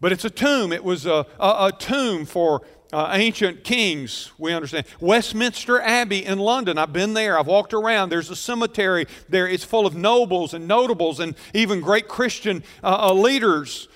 But 0.00 0.12
it's 0.12 0.24
a 0.24 0.30
tomb. 0.30 0.72
It 0.72 0.84
was 0.84 1.04
a, 1.04 1.26
a, 1.40 1.66
a 1.66 1.72
tomb 1.76 2.26
for 2.26 2.62
uh, 2.92 3.10
ancient 3.12 3.64
kings, 3.64 4.30
we 4.36 4.52
understand. 4.52 4.86
Westminster 5.00 5.80
Abbey 5.80 6.24
in 6.24 6.38
London, 6.38 6.76
I've 6.76 6.92
been 6.92 7.14
there, 7.14 7.38
I've 7.38 7.46
walked 7.46 7.72
around. 7.72 8.10
There's 8.10 8.30
a 8.30 8.36
cemetery 8.36 9.06
there. 9.28 9.48
It's 9.48 9.64
full 9.64 9.86
of 9.86 9.94
nobles 9.94 10.52
and 10.52 10.68
notables 10.68 11.18
and 11.18 11.34
even 11.54 11.80
great 11.80 12.06
Christian 12.06 12.62
uh, 12.84 13.08
uh, 13.08 13.14
leaders, 13.14 13.88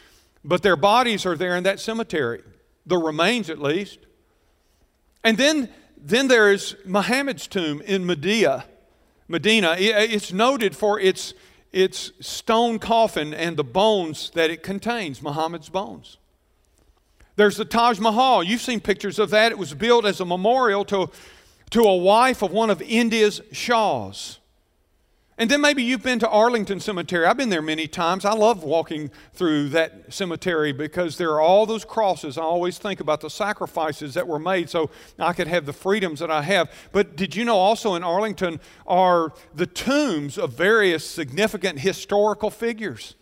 but 0.45 0.63
their 0.63 0.77
bodies 0.77 1.27
are 1.27 1.37
there 1.37 1.57
in 1.57 1.65
that 1.65 1.79
cemetery, 1.79 2.43
the 2.87 2.97
remains 2.97 3.51
at 3.51 3.61
least. 3.61 3.99
And 5.23 5.37
then, 5.37 5.69
then 5.99 6.29
there 6.29 6.51
is 6.51 6.77
Muhammad's 6.87 7.47
tomb 7.47 7.83
in 7.83 8.07
Medina. 8.07 8.65
Medina, 9.29 9.75
it's 9.79 10.33
noted 10.33 10.77
for 10.77 11.01
its, 11.01 11.35
its 11.73 12.13
stone 12.21 12.79
coffin 12.79 13.35
and 13.35 13.57
the 13.57 13.65
bones 13.65 14.31
that 14.35 14.51
it 14.51 14.63
contains, 14.63 15.21
Muhammad's 15.21 15.69
bones. 15.69 16.19
There's 17.37 17.57
the 17.59 17.64
Taj 17.66 17.99
Mahal. 17.99 18.42
You've 18.42 18.62
seen 18.62 18.81
pictures 18.81 19.18
of 19.18 19.31
that. 19.31 19.53
It 19.53 19.59
was 19.59 19.75
built 19.75 20.07
as 20.07 20.20
a 20.20 20.25
memorial 20.25 20.85
to, 20.87 21.11
to 21.70 21.81
a 21.83 21.96
wife 21.96 22.42
of 22.42 22.51
one 22.51 22.70
of 22.70 22.81
India's 22.83 23.40
Shahs. 23.53 24.38
And 25.38 25.51
then 25.51 25.61
maybe 25.61 25.83
you've 25.83 26.03
been 26.03 26.18
to 26.20 26.29
Arlington 26.31 26.81
Cemetery. 26.81 27.27
I've 27.27 27.37
been 27.37 27.51
there 27.51 27.61
many 27.61 27.87
times. 27.87 28.25
I 28.25 28.33
love 28.33 28.64
walking 28.64 29.11
through 29.35 29.68
that 29.68 30.14
cemetery 30.14 30.72
because 30.72 31.18
there 31.18 31.31
are 31.33 31.42
all 31.42 31.66
those 31.66 31.85
crosses. 31.85 32.38
I 32.38 32.42
always 32.42 32.79
think 32.79 33.01
about 33.01 33.20
the 33.20 33.29
sacrifices 33.29 34.14
that 34.14 34.27
were 34.27 34.38
made 34.38 34.70
so 34.70 34.88
I 35.18 35.35
could 35.35 35.46
have 35.46 35.66
the 35.66 35.75
freedoms 35.75 36.20
that 36.20 36.31
I 36.31 36.40
have. 36.40 36.72
But 36.90 37.16
did 37.16 37.37
you 37.37 37.44
know 37.44 37.57
also 37.57 37.96
in 37.96 38.03
Arlington 38.03 38.61
are 38.87 39.35
the 39.55 39.66
tombs 39.66 40.38
of 40.38 40.55
various 40.55 41.05
significant 41.05 41.81
historical 41.81 42.49
figures? 42.49 43.14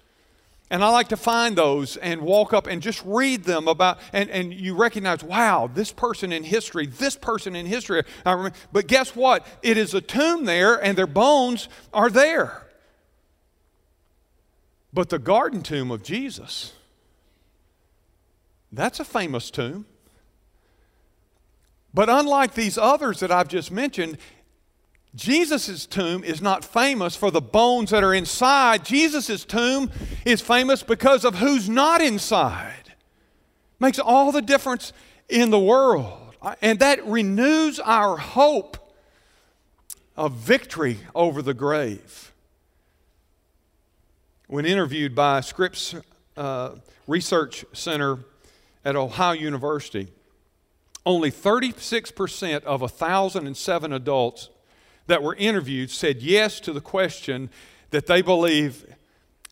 And 0.70 0.83
I 0.83 0.88
like 0.88 1.09
to 1.09 1.16
find 1.16 1.57
those 1.57 1.96
and 1.98 2.22
walk 2.22 2.53
up 2.53 2.66
and 2.66 2.81
just 2.81 3.03
read 3.05 3.44
them 3.44 3.68
about, 3.68 3.98
and, 4.12 4.31
and 4.31 4.53
you 4.53 4.74
recognize, 4.74 5.22
wow, 5.22 5.70
this 5.72 5.92
person 5.92 6.33
in 6.33 6.42
history, 6.42 6.87
this 6.87 7.16
person 7.16 7.55
in 7.55 7.66
history. 7.66 8.03
I 8.24 8.33
remember, 8.33 8.57
but 8.72 8.87
guess 8.87 9.14
what? 9.14 9.46
It 9.62 9.77
is 9.77 9.92
a 9.94 10.00
tomb 10.00 10.46
there, 10.46 10.83
and 10.83 10.96
their 10.96 11.07
bones 11.07 11.68
are 11.92 12.09
there. 12.11 12.66
But 14.92 15.11
the 15.11 15.18
garden 15.18 15.62
tomb 15.62 15.90
of 15.90 16.03
Jesus, 16.03 16.72
that's 18.72 19.00
a 19.00 19.05
famous 19.05 19.50
tomb. 19.50 19.87
But 21.92 22.09
unlike 22.09 22.55
these 22.55 22.77
others 22.77 23.20
that 23.20 23.31
I've 23.31 23.48
just 23.48 23.70
mentioned, 23.70 24.18
Jesus' 25.14 25.87
tomb 25.87 26.24
is 26.24 26.42
not 26.42 26.64
famous 26.64 27.14
for 27.14 27.31
the 27.31 27.40
bones 27.40 27.90
that 27.90 28.03
are 28.03 28.12
inside. 28.12 28.85
Jesus' 28.85 29.44
tomb 29.44 29.90
is 30.24 30.40
famous 30.40 30.83
because 30.83 31.24
of 31.24 31.37
who's 31.37 31.68
not 31.68 32.00
inside. 32.00 32.94
Makes 33.79 34.00
all 34.00 34.33
the 34.33 34.42
difference 34.42 34.92
in 35.29 35.50
the 35.50 35.59
world. 35.59 36.35
And 36.61 36.81
that 36.81 37.07
renews 37.07 37.79
our 37.79 38.16
hope 38.16 38.92
of 40.16 40.33
victory 40.33 40.98
over 41.14 41.42
the 41.42 41.55
grave. 41.55 42.33
When 44.48 44.66
interviewed 44.66 45.14
by 45.14 45.40
Scripps 45.40 45.94
uh, 46.37 46.72
Research 47.07 47.64
Center 47.72 48.18
at 48.85 48.96
Ohio 48.96 49.33
University, 49.33 50.09
only 51.07 51.31
36% 51.31 52.64
of 52.64 52.81
1,007 52.81 53.92
adults 53.92 54.50
that 55.07 55.23
were 55.23 55.35
interviewed 55.35 55.90
said 55.90 56.23
yes 56.23 56.61
to 56.61 56.73
the 56.73 56.81
question 56.81 57.51
that 57.90 58.07
they 58.07 58.23
believe 58.23 58.85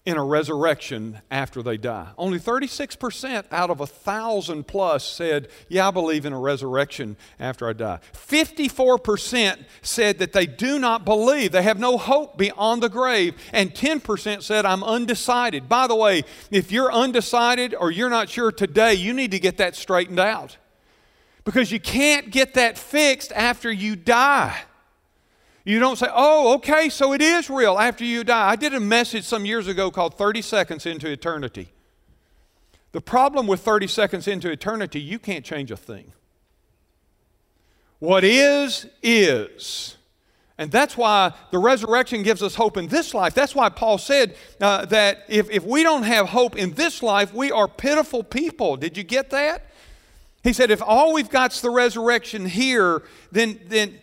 in 0.05 0.17
a 0.17 0.25
resurrection 0.25 1.21
after 1.31 1.63
they 1.63 1.77
die. 1.77 2.09
Only 2.19 2.41
36% 2.41 3.45
out 3.53 3.71
of 3.71 3.81
a 3.81 3.87
thousand 3.87 4.67
plus 4.67 5.07
said, 5.07 5.49
Yeah, 5.69 5.89
I 5.89 5.91
believe 5.93 6.27
in 6.27 6.33
a 6.33 6.39
resurrection 6.39 7.17
after 7.39 7.69
I 7.69 7.73
die. 7.73 8.01
54% 8.13 9.65
said 9.83 10.19
that 10.19 10.33
they 10.33 10.47
do 10.47 10.81
not 10.81 11.05
believe, 11.05 11.53
they 11.53 11.63
have 11.63 11.79
no 11.79 11.99
hope 11.99 12.37
beyond 12.37 12.83
the 12.83 12.89
grave. 12.89 13.35
And 13.53 13.73
10% 13.73 14.43
said, 14.43 14.67
I'm 14.67 14.83
undecided. 14.83 15.69
By 15.69 15.87
the 15.87 15.95
way, 15.95 16.25
if 16.51 16.73
you're 16.73 16.93
undecided 16.93 17.73
or 17.73 17.93
you're 17.93 18.11
not 18.11 18.29
sure 18.29 18.51
today, 18.51 18.95
you 18.95 19.13
need 19.13 19.31
to 19.31 19.39
get 19.39 19.59
that 19.59 19.77
straightened 19.77 20.21
out. 20.21 20.57
Because 21.45 21.71
you 21.71 21.79
can't 21.79 22.31
get 22.31 22.55
that 22.55 22.77
fixed 22.77 23.33
after 23.33 23.71
you 23.71 23.95
die. 23.95 24.63
You 25.65 25.79
don't 25.79 25.97
say, 25.97 26.09
oh, 26.13 26.55
okay, 26.55 26.89
so 26.89 27.13
it 27.13 27.23
is 27.23 27.49
real 27.49 27.79
after 27.79 28.05
you 28.05 28.25
die. 28.25 28.51
I 28.51 28.57
did 28.57 28.75
a 28.75 28.81
message 28.81 29.25
some 29.25 29.47
years 29.47 29.69
ago 29.69 29.91
called 29.91 30.15
30 30.19 30.43
Seconds 30.43 30.87
into 30.87 31.09
Eternity. 31.09 31.73
The 32.93 33.01
problem 33.01 33.47
with 33.47 33.61
30 33.61 33.87
seconds 33.87 34.29
into 34.29 34.51
eternity, 34.51 35.01
you 35.01 35.19
can't 35.19 35.45
change 35.45 35.71
a 35.71 35.77
thing. 35.77 36.13
What 37.99 38.23
is, 38.23 38.87
is. 39.03 39.97
And 40.59 40.71
that's 40.71 40.97
why 40.97 41.33
the 41.51 41.59
resurrection 41.59 42.23
gives 42.23 42.43
us 42.43 42.55
hope 42.55 42.77
in 42.77 42.89
this 42.89 43.15
life. 43.15 43.33
That's 43.33 43.55
why 43.55 43.71
Paul 43.71 43.97
said 43.97 44.37
uh, 44.61 44.85
that 44.87 45.25
if, 45.29 45.51
if 45.51 45.65
we 45.65 45.83
don't 45.83 46.03
have 46.03 46.29
hope 46.29 46.57
in 46.57 46.73
this 46.75 47.03
life, 47.03 47.33
we 47.33 47.51
are 47.51 47.67
pitiful 47.67 48.23
people. 48.23 48.77
Did 48.77 48.99
you 48.99 49.05
get 49.05 49.31
that? 49.31 49.67
He 50.45 50.53
said, 50.53 50.71
if 50.71 50.83
all 50.83 51.15
we've 51.15 51.31
got 51.31 51.55
is 51.55 51.63
the 51.63 51.71
resurrection 51.71 52.45
here, 52.45 53.03
then, 53.31 53.59
then 53.69 53.99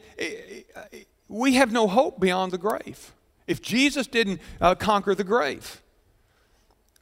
we 1.29 1.53
have 1.53 1.71
no 1.71 1.87
hope 1.87 2.19
beyond 2.19 2.51
the 2.51 2.57
grave. 2.57 3.13
If 3.47 3.61
Jesus 3.61 4.07
didn't 4.07 4.41
uh, 4.59 4.75
conquer 4.75 5.15
the 5.15 5.23
grave, 5.23 5.81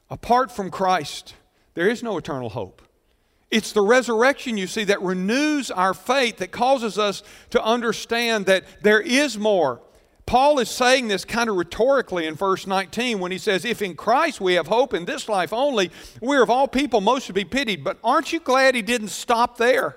apart 0.08 0.52
from 0.52 0.70
Christ, 0.70 1.34
there 1.74 1.88
is 1.88 2.02
no 2.02 2.16
eternal 2.18 2.50
hope. 2.50 2.82
It's 3.50 3.72
the 3.72 3.80
resurrection, 3.80 4.58
you 4.58 4.66
see, 4.66 4.84
that 4.84 5.00
renews 5.00 5.70
our 5.70 5.94
faith, 5.94 6.36
that 6.38 6.52
causes 6.52 6.98
us 6.98 7.22
to 7.50 7.62
understand 7.64 8.46
that 8.46 8.64
there 8.82 9.00
is 9.00 9.38
more. 9.38 9.80
Paul 10.26 10.58
is 10.58 10.68
saying 10.68 11.08
this 11.08 11.24
kind 11.24 11.48
of 11.48 11.56
rhetorically 11.56 12.26
in 12.26 12.34
verse 12.34 12.66
19 12.66 13.18
when 13.18 13.32
he 13.32 13.38
says, 13.38 13.64
If 13.64 13.80
in 13.80 13.94
Christ 13.94 14.42
we 14.42 14.54
have 14.54 14.66
hope 14.66 14.92
in 14.92 15.06
this 15.06 15.26
life 15.26 15.54
only, 15.54 15.90
we're 16.20 16.42
of 16.42 16.50
all 16.50 16.68
people 16.68 17.00
most 17.00 17.28
to 17.28 17.32
be 17.32 17.46
pitied. 17.46 17.82
But 17.82 17.96
aren't 18.04 18.34
you 18.34 18.40
glad 18.40 18.74
he 18.74 18.82
didn't 18.82 19.08
stop 19.08 19.56
there? 19.56 19.96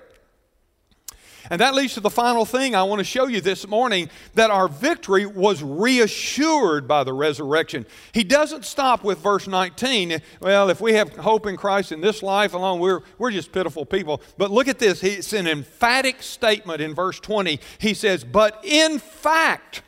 And 1.50 1.60
that 1.60 1.74
leads 1.74 1.94
to 1.94 2.00
the 2.00 2.10
final 2.10 2.44
thing 2.44 2.74
I 2.74 2.82
want 2.84 3.00
to 3.00 3.04
show 3.04 3.26
you 3.26 3.40
this 3.40 3.66
morning 3.66 4.08
that 4.34 4.50
our 4.50 4.68
victory 4.68 5.26
was 5.26 5.62
reassured 5.62 6.86
by 6.86 7.04
the 7.04 7.12
resurrection. 7.12 7.86
He 8.12 8.24
doesn't 8.24 8.64
stop 8.64 9.04
with 9.04 9.18
verse 9.18 9.46
19. 9.46 10.20
Well, 10.40 10.70
if 10.70 10.80
we 10.80 10.94
have 10.94 11.16
hope 11.16 11.46
in 11.46 11.56
Christ 11.56 11.92
in 11.92 12.00
this 12.00 12.22
life 12.22 12.54
alone, 12.54 12.80
we're, 12.80 13.00
we're 13.18 13.30
just 13.30 13.52
pitiful 13.52 13.84
people. 13.84 14.22
But 14.38 14.50
look 14.50 14.68
at 14.68 14.78
this. 14.78 15.02
It's 15.02 15.32
an 15.32 15.46
emphatic 15.46 16.22
statement 16.22 16.80
in 16.80 16.94
verse 16.94 17.18
20. 17.20 17.60
He 17.78 17.94
says, 17.94 18.24
But 18.24 18.60
in 18.64 18.98
fact, 18.98 19.82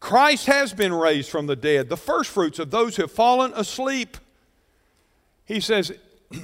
Christ 0.00 0.46
has 0.46 0.74
been 0.74 0.92
raised 0.92 1.30
from 1.30 1.46
the 1.46 1.56
dead, 1.56 1.88
the 1.88 1.96
firstfruits 1.96 2.58
of 2.58 2.70
those 2.70 2.96
who 2.96 3.02
have 3.02 3.12
fallen 3.12 3.52
asleep. 3.54 4.18
He 5.46 5.60
says, 5.60 5.92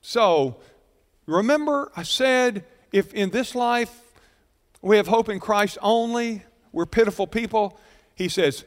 So, 0.00 0.56
remember 1.26 1.92
I 1.96 2.02
said, 2.02 2.64
if 2.94 3.12
in 3.12 3.30
this 3.30 3.56
life 3.56 3.92
we 4.80 4.96
have 4.98 5.08
hope 5.08 5.28
in 5.28 5.40
Christ 5.40 5.78
only, 5.82 6.44
we're 6.70 6.86
pitiful 6.86 7.26
people, 7.26 7.76
he 8.14 8.28
says, 8.28 8.64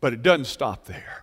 but 0.00 0.12
it 0.12 0.20
doesn't 0.20 0.46
stop 0.46 0.84
there. 0.86 1.22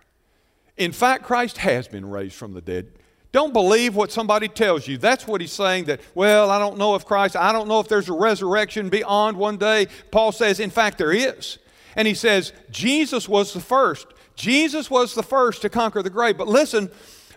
In 0.78 0.90
fact, 0.90 1.24
Christ 1.24 1.58
has 1.58 1.86
been 1.86 2.08
raised 2.08 2.34
from 2.34 2.54
the 2.54 2.62
dead. 2.62 2.92
Don't 3.30 3.52
believe 3.52 3.94
what 3.94 4.10
somebody 4.10 4.48
tells 4.48 4.88
you. 4.88 4.96
That's 4.96 5.26
what 5.26 5.42
he's 5.42 5.52
saying 5.52 5.84
that, 5.84 6.00
well, 6.14 6.50
I 6.50 6.58
don't 6.58 6.78
know 6.78 6.94
if 6.94 7.04
Christ, 7.04 7.36
I 7.36 7.52
don't 7.52 7.68
know 7.68 7.80
if 7.80 7.88
there's 7.88 8.08
a 8.08 8.14
resurrection 8.14 8.88
beyond 8.88 9.36
one 9.36 9.58
day. 9.58 9.88
Paul 10.10 10.32
says, 10.32 10.60
in 10.60 10.70
fact, 10.70 10.96
there 10.96 11.12
is. 11.12 11.58
And 11.94 12.08
he 12.08 12.14
says, 12.14 12.54
Jesus 12.70 13.28
was 13.28 13.52
the 13.52 13.60
first. 13.60 14.06
Jesus 14.34 14.90
was 14.90 15.14
the 15.14 15.22
first 15.22 15.60
to 15.60 15.68
conquer 15.68 16.02
the 16.02 16.08
grave. 16.08 16.38
But 16.38 16.48
listen, 16.48 16.90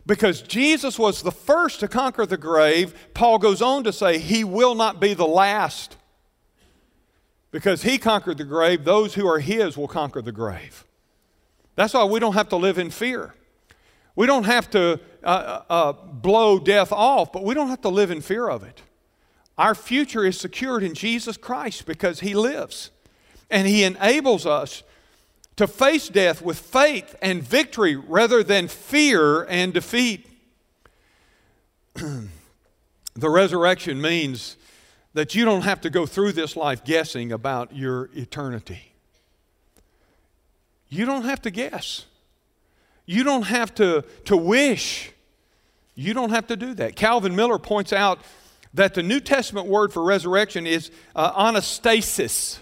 because 0.06 0.42
Jesus 0.42 1.00
was 1.00 1.24
the 1.24 1.32
first 1.32 1.80
to 1.80 1.88
conquer 1.88 2.26
the 2.26 2.38
grave, 2.38 2.94
Paul 3.14 3.40
goes 3.40 3.62
on 3.62 3.84
to 3.86 3.94
say, 3.94 4.20
He 4.20 4.44
will 4.44 4.76
not 4.76 5.00
be 5.00 5.14
the 5.14 5.26
last. 5.26 5.98
Because 7.52 7.82
He 7.82 7.98
conquered 7.98 8.38
the 8.38 8.44
grave, 8.44 8.84
those 8.84 9.16
who 9.16 9.28
are 9.28 9.40
His 9.40 9.78
will 9.78 9.88
conquer 9.88 10.22
the 10.22 10.32
grave. 10.32 10.86
That's 11.76 11.94
why 11.94 12.04
we 12.04 12.20
don't 12.20 12.34
have 12.34 12.50
to 12.50 12.56
live 12.56 12.78
in 12.78 12.92
fear. 12.92 13.34
We 14.16 14.28
don't 14.28 14.46
have 14.46 14.70
to 14.72 15.00
uh, 15.24 15.28
uh, 15.28 15.64
uh 15.70 15.92
blow 15.94 16.60
death 16.60 16.92
off, 16.92 17.32
but 17.34 17.44
we 17.44 17.54
don't 17.54 17.70
have 17.70 17.82
to 17.82 17.90
live 17.90 18.12
in 18.12 18.22
fear 18.22 18.48
of 18.48 18.64
it. 18.64 18.82
Our 19.58 19.74
future 19.74 20.24
is 20.24 20.40
secured 20.40 20.84
in 20.84 20.94
Jesus 20.94 21.36
Christ 21.36 21.86
because 21.86 22.20
He 22.20 22.36
lives. 22.36 22.92
And 23.50 23.68
He 23.68 23.84
enables 23.84 24.46
us 24.46 24.84
to 25.56 25.68
face 25.68 26.10
death 26.10 26.42
with 26.42 26.60
faith 26.60 27.16
and 27.22 27.42
victory 27.42 27.96
rather 27.96 28.44
than 28.44 28.68
fear 28.68 29.44
and 29.44 29.74
defeat. 29.74 30.28
the 31.94 33.30
resurrection 33.30 34.02
means 34.02 34.58
that 35.14 35.34
you 35.34 35.46
don't 35.46 35.62
have 35.62 35.80
to 35.82 35.90
go 35.90 36.06
through 36.06 36.34
this 36.34 36.56
life 36.58 36.84
guessing 36.84 37.32
about 37.32 37.74
your 37.74 38.10
eternity. 38.14 38.92
You 40.90 41.06
don't 41.06 41.24
have 41.24 41.42
to 41.44 41.52
guess. 41.52 42.06
You 43.06 43.24
don't 43.24 43.44
have 43.44 43.74
to, 43.76 44.04
to 44.26 44.36
wish. 44.36 45.12
You 45.96 46.14
don't 46.14 46.32
have 46.32 46.48
to 46.48 46.58
do 46.58 46.74
that. 46.76 46.98
Calvin 46.98 47.36
Miller 47.36 47.58
points 47.58 47.94
out 47.94 48.20
that 48.74 48.94
the 48.94 49.04
New 49.04 49.22
Testament 49.22 49.68
word 49.68 49.94
for 49.94 50.04
resurrection 50.04 50.68
is 50.68 50.92
uh, 51.16 51.32
anastasis. 51.32 52.60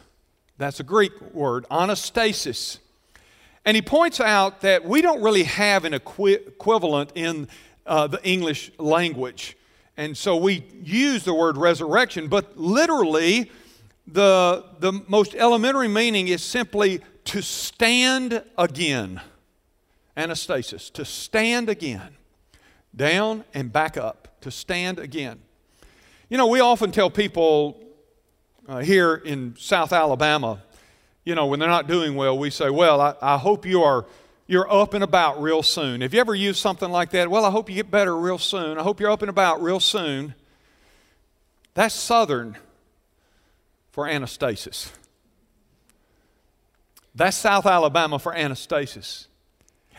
That's 0.59 0.79
a 0.79 0.83
Greek 0.83 1.19
word, 1.33 1.65
anastasis. 1.71 2.77
And 3.65 3.75
he 3.75 3.81
points 3.81 4.19
out 4.19 4.61
that 4.61 4.83
we 4.83 5.01
don't 5.01 5.21
really 5.21 5.43
have 5.43 5.85
an 5.85 5.93
equi- 5.93 6.33
equivalent 6.33 7.11
in 7.15 7.47
uh, 7.85 8.07
the 8.07 8.21
English 8.23 8.71
language. 8.77 9.57
And 9.95 10.17
so 10.17 10.35
we 10.35 10.65
use 10.83 11.23
the 11.23 11.33
word 11.33 11.57
resurrection, 11.57 12.27
but 12.27 12.57
literally, 12.57 13.51
the, 14.07 14.65
the 14.79 14.91
most 15.07 15.33
elementary 15.35 15.87
meaning 15.87 16.27
is 16.27 16.43
simply 16.43 17.01
to 17.25 17.41
stand 17.41 18.43
again. 18.57 19.21
Anastasis, 20.17 20.91
to 20.93 21.05
stand 21.05 21.69
again. 21.69 22.17
Down 22.95 23.43
and 23.53 23.71
back 23.71 23.97
up, 23.97 24.27
to 24.41 24.51
stand 24.51 24.99
again. 24.99 25.39
You 26.29 26.37
know, 26.37 26.47
we 26.47 26.59
often 26.59 26.91
tell 26.91 27.09
people 27.09 27.81
uh, 28.67 28.79
here 28.79 29.15
in 29.15 29.55
South 29.57 29.93
Alabama 29.93 30.61
you 31.23 31.35
know, 31.35 31.45
when 31.47 31.59
they're 31.59 31.69
not 31.69 31.87
doing 31.87 32.15
well, 32.15 32.37
we 32.37 32.49
say, 32.49 32.69
Well, 32.69 32.99
I, 32.99 33.15
I 33.21 33.37
hope 33.37 33.65
you 33.65 33.83
are 33.83 34.05
you're 34.45 34.71
up 34.71 34.93
and 34.93 35.03
about 35.03 35.41
real 35.41 35.63
soon. 35.63 36.01
Have 36.01 36.13
you 36.13 36.19
ever 36.19 36.35
used 36.35 36.59
something 36.59 36.89
like 36.89 37.11
that? 37.11 37.29
Well, 37.29 37.45
I 37.45 37.49
hope 37.49 37.69
you 37.69 37.75
get 37.75 37.89
better 37.89 38.15
real 38.15 38.37
soon. 38.37 38.77
I 38.77 38.83
hope 38.83 38.99
you're 38.99 39.09
up 39.09 39.21
and 39.21 39.29
about 39.29 39.61
real 39.61 39.79
soon. 39.79 40.35
That's 41.73 41.95
Southern 41.95 42.57
for 43.91 44.05
anastasis. 44.05 44.91
That's 47.15 47.37
South 47.37 47.65
Alabama 47.65 48.19
for 48.19 48.33
anastasis. 48.33 49.27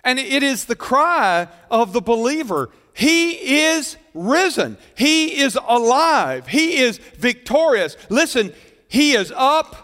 And 0.04 0.18
it 0.18 0.42
is 0.42 0.66
the 0.66 0.76
cry 0.76 1.48
of 1.70 1.92
the 1.92 2.02
believer. 2.02 2.70
He 2.92 3.60
is 3.62 3.96
risen. 4.12 4.76
He 4.94 5.40
is 5.40 5.58
alive. 5.66 6.48
He 6.48 6.76
is 6.76 6.98
victorious. 6.98 7.96
Listen, 8.10 8.52
He 8.88 9.14
is 9.14 9.32
up 9.34 9.83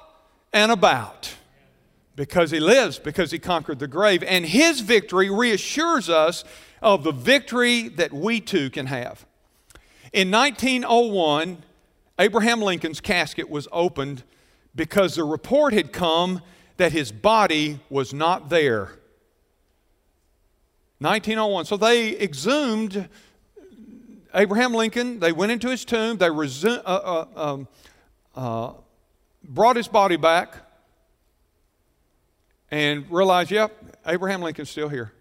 and 0.53 0.72
about 0.72 1.34
because 2.16 2.51
he 2.51 2.61
lives, 2.61 2.98
because 2.98 3.30
he 3.30 3.38
conquered 3.38 3.78
the 3.78 3.88
grave. 3.88 4.22
And 4.22 4.44
his 4.44 4.80
victory 4.80 5.30
reassures 5.30 6.11
us 6.11 6.44
of 6.82 7.05
the 7.05 7.12
victory 7.12 7.88
that 7.88 8.12
we 8.12 8.40
too 8.40 8.70
can 8.70 8.86
have. 8.86 9.24
In 10.12 10.30
1901, 10.30 11.62
Abraham 12.18 12.61
Lincoln's 12.61 13.01
casket 13.01 13.48
was 13.48 13.68
opened 13.72 14.22
because 14.74 15.14
the 15.14 15.24
report 15.24 15.72
had 15.72 15.92
come 15.92 16.42
that 16.76 16.92
his 16.92 17.12
body 17.12 17.80
was 17.88 18.12
not 18.12 18.51
there. 18.51 18.90
1901. 20.98 21.64
So 21.64 21.76
they 21.76 22.18
exhumed 22.20 23.09
Abraham 24.34 24.74
Lincoln, 24.74 25.20
they 25.20 25.32
went 25.32 25.51
into 25.51 25.68
his 25.68 25.84
tomb, 25.84 26.18
they 26.18 26.28
resu- 26.28 26.82
uh, 26.84 27.26
uh, 27.26 27.26
um, 27.34 27.68
uh, 28.34 28.72
brought 29.43 29.76
his 29.76 29.88
body 29.88 30.16
back, 30.16 30.57
and 32.70 33.11
realized, 33.11 33.51
yep, 33.51 33.99
Abraham 34.07 34.43
Lincoln's 34.43 34.70
still 34.70 34.88
here. 34.88 35.12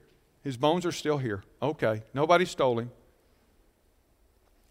His 0.43 0.57
bones 0.57 0.85
are 0.85 0.91
still 0.91 1.17
here. 1.17 1.43
Okay, 1.61 2.03
nobody 2.13 2.45
stole 2.45 2.79
him. 2.79 2.91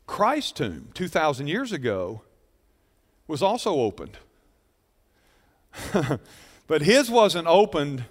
Christ's 0.07 0.53
tomb, 0.53 0.89
2,000 0.95 1.49
years 1.49 1.73
ago, 1.73 2.23
was 3.27 3.43
also 3.43 3.75
opened. 3.75 4.17
but 6.67 6.83
his 6.83 7.11
wasn't 7.11 7.47
opened 7.47 8.05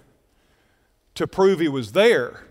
to 1.16 1.26
prove 1.26 1.58
he 1.58 1.68
was 1.68 1.92
there. 1.92 2.44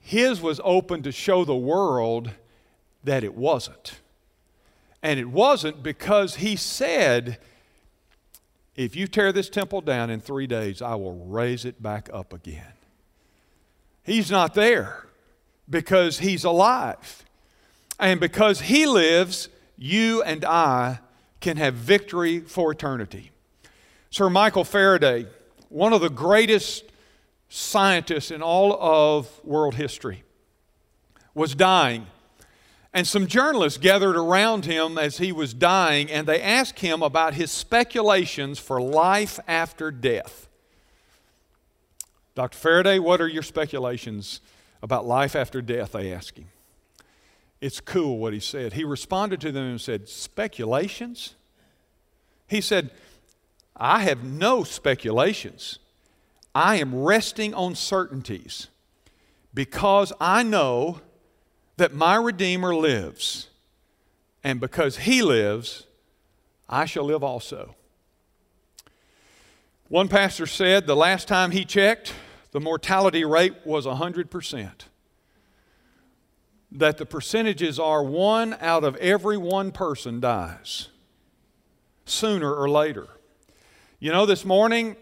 His 0.00 0.42
was 0.42 0.60
open 0.62 1.02
to 1.02 1.12
show 1.12 1.46
the 1.46 1.56
world 1.56 2.30
that 3.02 3.24
it 3.24 3.34
wasn't. 3.34 4.00
And 5.04 5.20
it 5.20 5.28
wasn't 5.28 5.82
because 5.82 6.36
he 6.36 6.56
said, 6.56 7.38
If 8.74 8.96
you 8.96 9.06
tear 9.06 9.32
this 9.32 9.50
temple 9.50 9.82
down 9.82 10.08
in 10.08 10.18
three 10.18 10.46
days, 10.46 10.80
I 10.80 10.94
will 10.94 11.26
raise 11.26 11.66
it 11.66 11.82
back 11.82 12.08
up 12.10 12.32
again. 12.32 12.72
He's 14.02 14.30
not 14.30 14.54
there 14.54 15.06
because 15.68 16.20
he's 16.20 16.42
alive. 16.42 17.22
And 18.00 18.18
because 18.18 18.62
he 18.62 18.86
lives, 18.86 19.50
you 19.76 20.22
and 20.22 20.42
I 20.42 21.00
can 21.40 21.58
have 21.58 21.74
victory 21.74 22.40
for 22.40 22.72
eternity. 22.72 23.30
Sir 24.08 24.30
Michael 24.30 24.64
Faraday, 24.64 25.26
one 25.68 25.92
of 25.92 26.00
the 26.00 26.08
greatest 26.08 26.84
scientists 27.50 28.30
in 28.30 28.40
all 28.40 28.72
of 28.80 29.44
world 29.44 29.74
history, 29.74 30.24
was 31.34 31.54
dying. 31.54 32.06
And 32.94 33.08
some 33.08 33.26
journalists 33.26 33.76
gathered 33.76 34.16
around 34.16 34.66
him 34.66 34.96
as 34.96 35.18
he 35.18 35.32
was 35.32 35.52
dying 35.52 36.08
and 36.08 36.28
they 36.28 36.40
asked 36.40 36.78
him 36.78 37.02
about 37.02 37.34
his 37.34 37.50
speculations 37.50 38.60
for 38.60 38.80
life 38.80 39.40
after 39.48 39.90
death. 39.90 40.48
Dr. 42.36 42.56
Faraday, 42.56 43.00
what 43.00 43.20
are 43.20 43.26
your 43.26 43.42
speculations 43.42 44.40
about 44.80 45.06
life 45.06 45.34
after 45.34 45.60
death? 45.60 45.92
They 45.92 46.12
asked 46.12 46.38
him. 46.38 46.46
It's 47.60 47.80
cool 47.80 48.18
what 48.18 48.32
he 48.32 48.40
said. 48.40 48.74
He 48.74 48.84
responded 48.84 49.40
to 49.40 49.50
them 49.50 49.64
and 49.64 49.80
said, 49.80 50.08
Speculations? 50.08 51.34
He 52.46 52.60
said, 52.60 52.90
I 53.76 54.00
have 54.00 54.22
no 54.22 54.62
speculations. 54.62 55.80
I 56.54 56.76
am 56.76 56.94
resting 56.94 57.54
on 57.54 57.74
certainties 57.74 58.68
because 59.52 60.12
I 60.20 60.44
know 60.44 61.00
that 61.76 61.94
my 61.94 62.16
Redeemer 62.16 62.74
lives. 62.74 63.48
And 64.42 64.60
because 64.60 64.98
he 64.98 65.22
lives, 65.22 65.86
I 66.68 66.84
shall 66.84 67.04
live 67.04 67.22
also. 67.22 67.74
One 69.88 70.08
pastor 70.08 70.46
said 70.46 70.86
the 70.86 70.96
last 70.96 71.28
time 71.28 71.50
he 71.50 71.64
checked, 71.64 72.12
the 72.52 72.60
mortality 72.60 73.24
rate 73.24 73.54
was 73.64 73.86
100%. 73.86 74.70
That 76.72 76.98
the 76.98 77.06
percentages 77.06 77.78
are 77.78 78.02
one 78.02 78.56
out 78.60 78.84
of 78.84 78.96
every 78.96 79.36
one 79.36 79.70
person 79.72 80.20
dies 80.20 80.88
sooner 82.04 82.52
or 82.52 82.68
later. 82.68 83.08
You 83.98 84.12
know, 84.12 84.26
this 84.26 84.44
morning, 84.44 84.96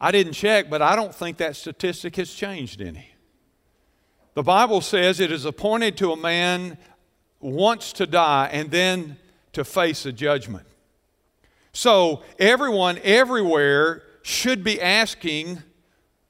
I 0.00 0.10
didn't 0.10 0.32
check, 0.32 0.70
but 0.70 0.82
I 0.82 0.96
don't 0.96 1.14
think 1.14 1.36
that 1.36 1.56
statistic 1.56 2.16
has 2.16 2.32
changed 2.32 2.80
any. 2.80 3.10
The 4.34 4.42
Bible 4.42 4.80
says 4.80 5.20
it 5.20 5.32
is 5.32 5.44
appointed 5.44 5.96
to 5.98 6.12
a 6.12 6.16
man 6.16 6.78
once 7.40 7.92
to 7.94 8.06
die 8.06 8.48
and 8.52 8.70
then 8.70 9.16
to 9.52 9.64
face 9.64 10.06
a 10.06 10.12
judgment. 10.12 10.66
So, 11.72 12.22
everyone 12.38 12.98
everywhere 13.02 14.02
should 14.22 14.62
be 14.62 14.80
asking 14.80 15.62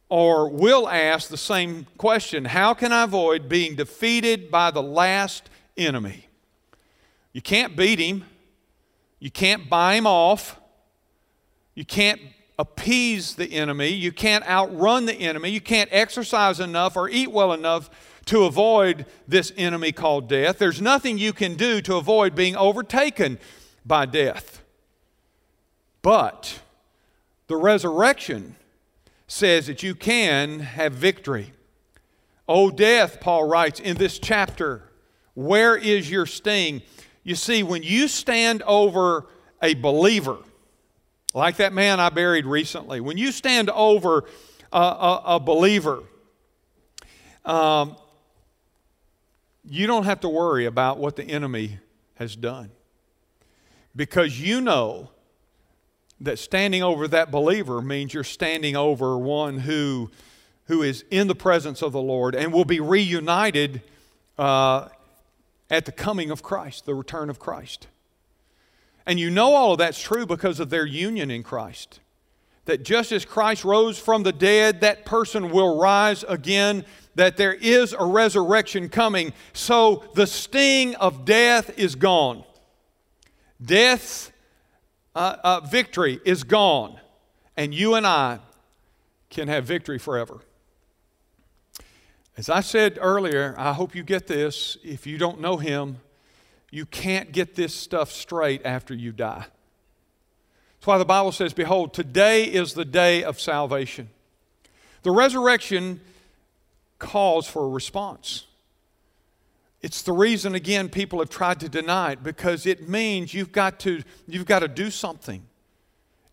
or 0.08 0.48
will 0.48 0.88
ask 0.88 1.28
the 1.28 1.36
same 1.36 1.86
question 1.96 2.44
How 2.44 2.74
can 2.74 2.92
I 2.92 3.04
avoid 3.04 3.48
being 3.48 3.76
defeated 3.76 4.50
by 4.50 4.70
the 4.70 4.82
last 4.82 5.48
enemy? 5.76 6.26
You 7.32 7.42
can't 7.42 7.76
beat 7.76 7.98
him, 7.98 8.24
you 9.18 9.30
can't 9.30 9.70
buy 9.70 9.94
him 9.94 10.06
off, 10.06 10.58
you 11.74 11.84
can't 11.84 12.20
appease 12.60 13.36
the 13.36 13.52
enemy. 13.54 13.88
You 13.88 14.12
can't 14.12 14.46
outrun 14.46 15.06
the 15.06 15.14
enemy. 15.14 15.48
You 15.48 15.62
can't 15.62 15.88
exercise 15.90 16.60
enough 16.60 16.94
or 16.94 17.08
eat 17.08 17.32
well 17.32 17.54
enough 17.54 17.88
to 18.26 18.44
avoid 18.44 19.06
this 19.26 19.50
enemy 19.56 19.92
called 19.92 20.28
death. 20.28 20.58
There's 20.58 20.80
nothing 20.80 21.16
you 21.16 21.32
can 21.32 21.54
do 21.54 21.80
to 21.80 21.96
avoid 21.96 22.34
being 22.34 22.54
overtaken 22.54 23.38
by 23.86 24.04
death. 24.04 24.62
But 26.02 26.60
the 27.46 27.56
resurrection 27.56 28.56
says 29.26 29.66
that 29.66 29.82
you 29.82 29.94
can 29.94 30.60
have 30.60 30.92
victory. 30.92 31.54
O 32.46 32.70
death, 32.70 33.20
Paul 33.20 33.48
writes 33.48 33.80
in 33.80 33.96
this 33.96 34.18
chapter, 34.18 34.82
where 35.32 35.76
is 35.76 36.10
your 36.10 36.26
sting? 36.26 36.82
You 37.24 37.36
see, 37.36 37.62
when 37.62 37.82
you 37.82 38.06
stand 38.06 38.62
over 38.62 39.28
a 39.62 39.72
believer, 39.74 40.38
like 41.34 41.56
that 41.56 41.72
man 41.72 42.00
I 42.00 42.10
buried 42.10 42.46
recently, 42.46 43.00
when 43.00 43.16
you 43.16 43.32
stand 43.32 43.70
over 43.70 44.24
a, 44.72 44.78
a, 44.78 45.22
a 45.26 45.40
believer, 45.40 46.02
um, 47.44 47.96
you 49.64 49.86
don't 49.86 50.04
have 50.04 50.20
to 50.20 50.28
worry 50.28 50.66
about 50.66 50.98
what 50.98 51.16
the 51.16 51.24
enemy 51.24 51.78
has 52.14 52.34
done. 52.34 52.70
Because 53.94 54.40
you 54.40 54.60
know 54.60 55.10
that 56.20 56.38
standing 56.38 56.82
over 56.82 57.08
that 57.08 57.30
believer 57.30 57.80
means 57.80 58.12
you're 58.12 58.24
standing 58.24 58.76
over 58.76 59.16
one 59.16 59.58
who, 59.58 60.10
who 60.66 60.82
is 60.82 61.04
in 61.10 61.28
the 61.28 61.34
presence 61.34 61.82
of 61.82 61.92
the 61.92 62.00
Lord 62.00 62.34
and 62.34 62.52
will 62.52 62.64
be 62.64 62.80
reunited 62.80 63.82
uh, 64.38 64.88
at 65.70 65.86
the 65.86 65.92
coming 65.92 66.30
of 66.30 66.42
Christ, 66.42 66.84
the 66.86 66.94
return 66.94 67.30
of 67.30 67.38
Christ. 67.38 67.86
And 69.06 69.18
you 69.18 69.30
know 69.30 69.54
all 69.54 69.72
of 69.72 69.78
that's 69.78 70.00
true 70.00 70.26
because 70.26 70.60
of 70.60 70.70
their 70.70 70.86
union 70.86 71.30
in 71.30 71.42
Christ. 71.42 72.00
That 72.66 72.84
just 72.84 73.12
as 73.12 73.24
Christ 73.24 73.64
rose 73.64 73.98
from 73.98 74.22
the 74.22 74.32
dead, 74.32 74.82
that 74.82 75.04
person 75.04 75.50
will 75.50 75.78
rise 75.78 76.24
again, 76.24 76.84
that 77.14 77.36
there 77.36 77.54
is 77.54 77.92
a 77.92 78.04
resurrection 78.04 78.88
coming. 78.88 79.32
So 79.52 80.04
the 80.14 80.26
sting 80.26 80.94
of 80.96 81.24
death 81.24 81.78
is 81.78 81.94
gone. 81.94 82.44
Death's 83.62 84.30
uh, 85.14 85.36
uh, 85.42 85.60
victory 85.60 86.20
is 86.24 86.44
gone. 86.44 86.98
And 87.56 87.74
you 87.74 87.94
and 87.94 88.06
I 88.06 88.38
can 89.28 89.48
have 89.48 89.64
victory 89.64 89.98
forever. 89.98 90.40
As 92.36 92.48
I 92.48 92.60
said 92.60 92.98
earlier, 93.00 93.54
I 93.58 93.72
hope 93.72 93.94
you 93.94 94.02
get 94.02 94.26
this. 94.26 94.78
If 94.82 95.06
you 95.06 95.18
don't 95.18 95.40
know 95.40 95.56
Him, 95.56 95.98
you 96.70 96.86
can't 96.86 97.32
get 97.32 97.54
this 97.54 97.74
stuff 97.74 98.12
straight 98.12 98.62
after 98.64 98.94
you 98.94 99.12
die. 99.12 99.46
That's 100.74 100.86
why 100.86 100.98
the 100.98 101.04
Bible 101.04 101.32
says, 101.32 101.52
Behold, 101.52 101.92
today 101.92 102.44
is 102.44 102.74
the 102.74 102.84
day 102.84 103.22
of 103.22 103.40
salvation. 103.40 104.08
The 105.02 105.10
resurrection 105.10 106.00
calls 106.98 107.46
for 107.48 107.64
a 107.64 107.68
response. 107.68 108.46
It's 109.82 110.02
the 110.02 110.12
reason, 110.12 110.54
again, 110.54 110.88
people 110.88 111.20
have 111.20 111.30
tried 111.30 111.60
to 111.60 111.68
deny 111.68 112.12
it 112.12 112.22
because 112.22 112.66
it 112.66 112.88
means 112.88 113.32
you've 113.32 113.52
got 113.52 113.80
to, 113.80 114.02
you've 114.28 114.46
got 114.46 114.58
to 114.60 114.68
do 114.68 114.90
something 114.90 115.42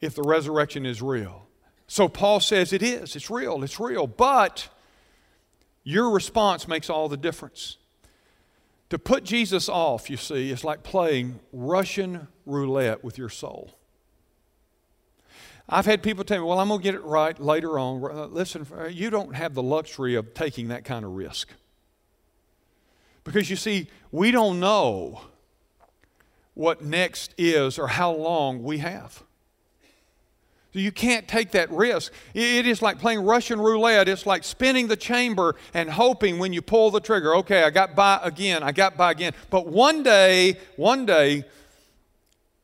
if 0.02 0.16
the 0.16 0.22
resurrection 0.22 0.86
is 0.86 1.02
real. 1.02 1.48
So 1.88 2.10
Paul 2.10 2.42
says 2.42 2.74
it 2.74 2.84
is, 2.84 3.16
it's 3.16 3.30
real, 3.30 3.64
it's 3.64 3.80
real, 3.80 4.06
but 4.06 4.68
your 5.84 6.10
response 6.10 6.68
makes 6.68 6.90
all 6.90 7.08
the 7.08 7.18
difference. 7.18 7.78
To 8.90 9.00
put 9.00 9.24
Jesus 9.24 9.68
off, 9.68 10.10
you 10.10 10.18
see, 10.18 10.50
is 10.50 10.64
like 10.64 10.84
playing 10.84 11.40
Russian 11.52 12.28
roulette 12.46 13.04
with 13.04 13.18
your 13.18 13.30
soul. 13.30 13.78
I've 15.70 15.86
had 15.86 16.02
people 16.02 16.24
tell 16.24 16.38
me, 16.38 16.46
well, 16.46 16.60
I'm 16.60 16.70
going 16.70 16.80
to 16.80 16.84
get 16.84 16.96
it 16.96 17.04
right 17.04 17.38
later 17.38 17.78
on. 17.78 18.02
Uh, 18.04 18.28
listen, 18.28 18.66
uh, 18.74 18.86
you 18.86 19.10
don't 19.10 19.36
have 19.36 19.54
the 19.54 19.64
luxury 19.64 20.16
of 20.16 20.34
taking 20.34 20.70
that 20.70 20.86
kind 20.86 21.04
of 21.04 21.12
risk. 21.12 21.50
Because 23.26 23.50
you 23.50 23.58
see, 23.58 23.90
we 24.10 24.32
don't 24.32 24.62
know 24.62 25.22
what 26.54 26.82
next 26.82 27.36
is 27.38 27.78
or 27.78 27.90
how 27.90 28.14
long 28.14 28.64
we 28.64 28.78
have. 28.78 29.24
You 30.78 30.92
can't 30.92 31.28
take 31.28 31.52
that 31.52 31.72
risk. 31.72 32.12
It 32.34 32.68
is 32.68 32.82
like 32.82 33.00
playing 33.00 33.22
Russian 33.22 33.60
roulette. 33.60 34.08
It's 34.08 34.26
like 34.26 34.44
spinning 34.44 34.88
the 34.88 34.96
chamber 34.96 35.56
and 35.74 35.90
hoping 35.90 36.40
when 36.40 36.54
you 36.54 36.62
pull 36.62 36.92
the 36.92 37.00
trigger, 37.00 37.36
okay, 37.38 37.64
I 37.64 37.70
got 37.70 37.96
by 37.96 38.20
again, 38.22 38.64
I 38.64 38.72
got 38.72 38.96
by 38.96 39.12
again. 39.12 39.34
But 39.50 39.68
one 39.68 40.04
day, 40.04 40.58
one 40.76 41.06
day, 41.06 41.46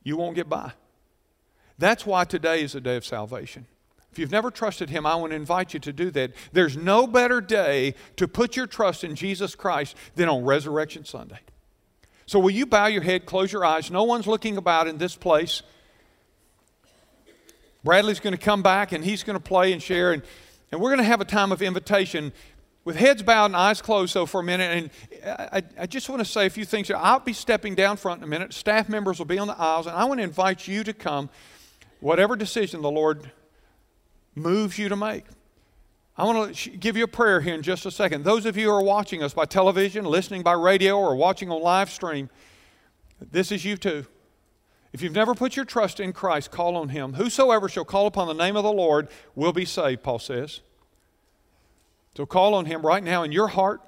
you 0.03 0.17
won't 0.17 0.35
get 0.35 0.47
by. 0.47 0.73
That's 1.77 2.05
why 2.05 2.23
today 2.25 2.61
is 2.61 2.75
a 2.75 2.81
day 2.81 2.97
of 2.97 3.05
salvation. 3.05 3.65
If 4.11 4.19
you've 4.19 4.31
never 4.31 4.51
trusted 4.51 4.91
Him, 4.91 5.07
I 5.07 5.15
want 5.15 5.31
to 5.31 5.35
invite 5.35 5.73
you 5.73 5.79
to 5.79 5.91
do 5.91 6.11
that. 6.11 6.33
There's 6.51 6.77
no 6.77 7.07
better 7.07 7.41
day 7.41 7.95
to 8.17 8.27
put 8.27 8.55
your 8.55 8.67
trust 8.67 9.03
in 9.03 9.15
Jesus 9.15 9.55
Christ 9.55 9.97
than 10.15 10.29
on 10.29 10.43
Resurrection 10.43 11.03
Sunday. 11.03 11.39
So, 12.27 12.37
will 12.37 12.51
you 12.51 12.67
bow 12.67 12.85
your 12.85 13.01
head, 13.01 13.25
close 13.25 13.51
your 13.51 13.65
eyes? 13.65 13.89
No 13.89 14.03
one's 14.03 14.27
looking 14.27 14.57
about 14.57 14.87
in 14.87 14.99
this 14.99 15.15
place. 15.15 15.63
Bradley's 17.83 18.19
going 18.19 18.35
to 18.35 18.43
come 18.43 18.61
back 18.61 18.91
and 18.91 19.03
he's 19.03 19.23
going 19.23 19.37
to 19.37 19.43
play 19.43 19.73
and 19.73 19.81
share, 19.81 20.13
and, 20.13 20.23
and 20.71 20.79
we're 20.79 20.89
going 20.89 20.99
to 20.99 21.03
have 21.03 21.21
a 21.21 21.25
time 21.25 21.51
of 21.51 21.61
invitation 21.61 22.31
with 22.85 22.95
heads 22.95 23.23
bowed 23.23 23.45
and 23.45 23.55
eyes 23.55 23.81
closed, 23.81 24.13
though, 24.13 24.25
for 24.25 24.41
a 24.41 24.43
minute. 24.43 24.91
And 25.25 25.37
I, 25.51 25.63
I 25.79 25.85
just 25.85 26.09
want 26.09 26.19
to 26.19 26.25
say 26.25 26.45
a 26.45 26.49
few 26.49 26.65
things. 26.65 26.91
I'll 26.91 27.19
be 27.19 27.33
stepping 27.33 27.75
down 27.75 27.97
front 27.97 28.19
in 28.19 28.23
a 28.23 28.27
minute. 28.27 28.53
Staff 28.53 28.89
members 28.89 29.19
will 29.19 29.25
be 29.25 29.39
on 29.39 29.47
the 29.47 29.57
aisles, 29.57 29.87
and 29.87 29.95
I 29.95 30.05
want 30.05 30.19
to 30.19 30.23
invite 30.23 30.67
you 30.67 30.83
to 30.83 30.93
come, 30.93 31.29
whatever 31.99 32.35
decision 32.35 32.81
the 32.81 32.91
Lord 32.91 33.31
moves 34.35 34.77
you 34.77 34.89
to 34.89 34.95
make. 34.95 35.25
I 36.15 36.25
want 36.25 36.55
to 36.55 36.69
give 36.71 36.95
you 36.95 37.05
a 37.05 37.07
prayer 37.07 37.41
here 37.41 37.55
in 37.55 37.63
just 37.63 37.85
a 37.85 37.91
second. 37.91 38.23
Those 38.23 38.45
of 38.45 38.55
you 38.55 38.65
who 38.65 38.71
are 38.71 38.83
watching 38.83 39.23
us 39.23 39.33
by 39.33 39.45
television, 39.45 40.05
listening 40.05 40.43
by 40.43 40.53
radio, 40.53 40.99
or 40.99 41.15
watching 41.15 41.49
on 41.49 41.61
live 41.61 41.89
stream, 41.89 42.29
this 43.31 43.51
is 43.51 43.65
you 43.65 43.77
too. 43.77 44.05
If 44.93 45.01
you've 45.01 45.13
never 45.13 45.33
put 45.33 45.55
your 45.55 45.65
trust 45.65 45.99
in 45.99 46.13
Christ, 46.13 46.51
call 46.51 46.77
on 46.77 46.89
Him. 46.89 47.13
Whosoever 47.13 47.67
shall 47.67 47.83
call 47.83 48.05
upon 48.05 48.27
the 48.27 48.33
name 48.33 48.55
of 48.55 48.63
the 48.63 48.71
Lord 48.71 49.09
will 49.33 49.51
be 49.51 49.65
saved, 49.65 50.03
Paul 50.03 50.19
says. 50.19 50.61
So 52.15 52.27
call 52.27 52.53
on 52.53 52.65
Him 52.65 52.85
right 52.85 53.03
now 53.03 53.23
in 53.23 53.31
your 53.31 53.47
heart. 53.47 53.81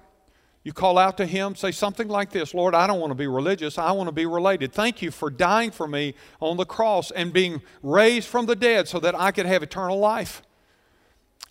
You 0.64 0.74
call 0.74 0.98
out 0.98 1.18
to 1.18 1.28
Him, 1.28 1.54
say 1.54 1.72
something 1.72 2.08
like 2.08 2.32
this 2.32 2.56
Lord, 2.56 2.74
I 2.74 2.88
don't 2.88 3.00
want 3.00 3.12
to 3.12 3.16
be 3.16 3.28
religious. 3.28 3.78
I 3.78 3.92
want 3.92 4.08
to 4.08 4.12
be 4.12 4.26
related. 4.26 4.74
Thank 4.74 5.04
you 5.04 5.12
for 5.12 5.30
dying 5.30 5.70
for 5.70 5.88
me 5.88 6.16
on 6.42 6.58
the 6.58 6.66
cross 6.66 7.12
and 7.12 7.32
being 7.32 7.62
raised 7.84 8.28
from 8.28 8.48
the 8.48 8.56
dead 8.56 8.88
so 8.88 9.00
that 9.00 9.14
I 9.14 9.32
could 9.32 9.46
have 9.46 9.62
eternal 9.62 10.00
life. 10.00 10.42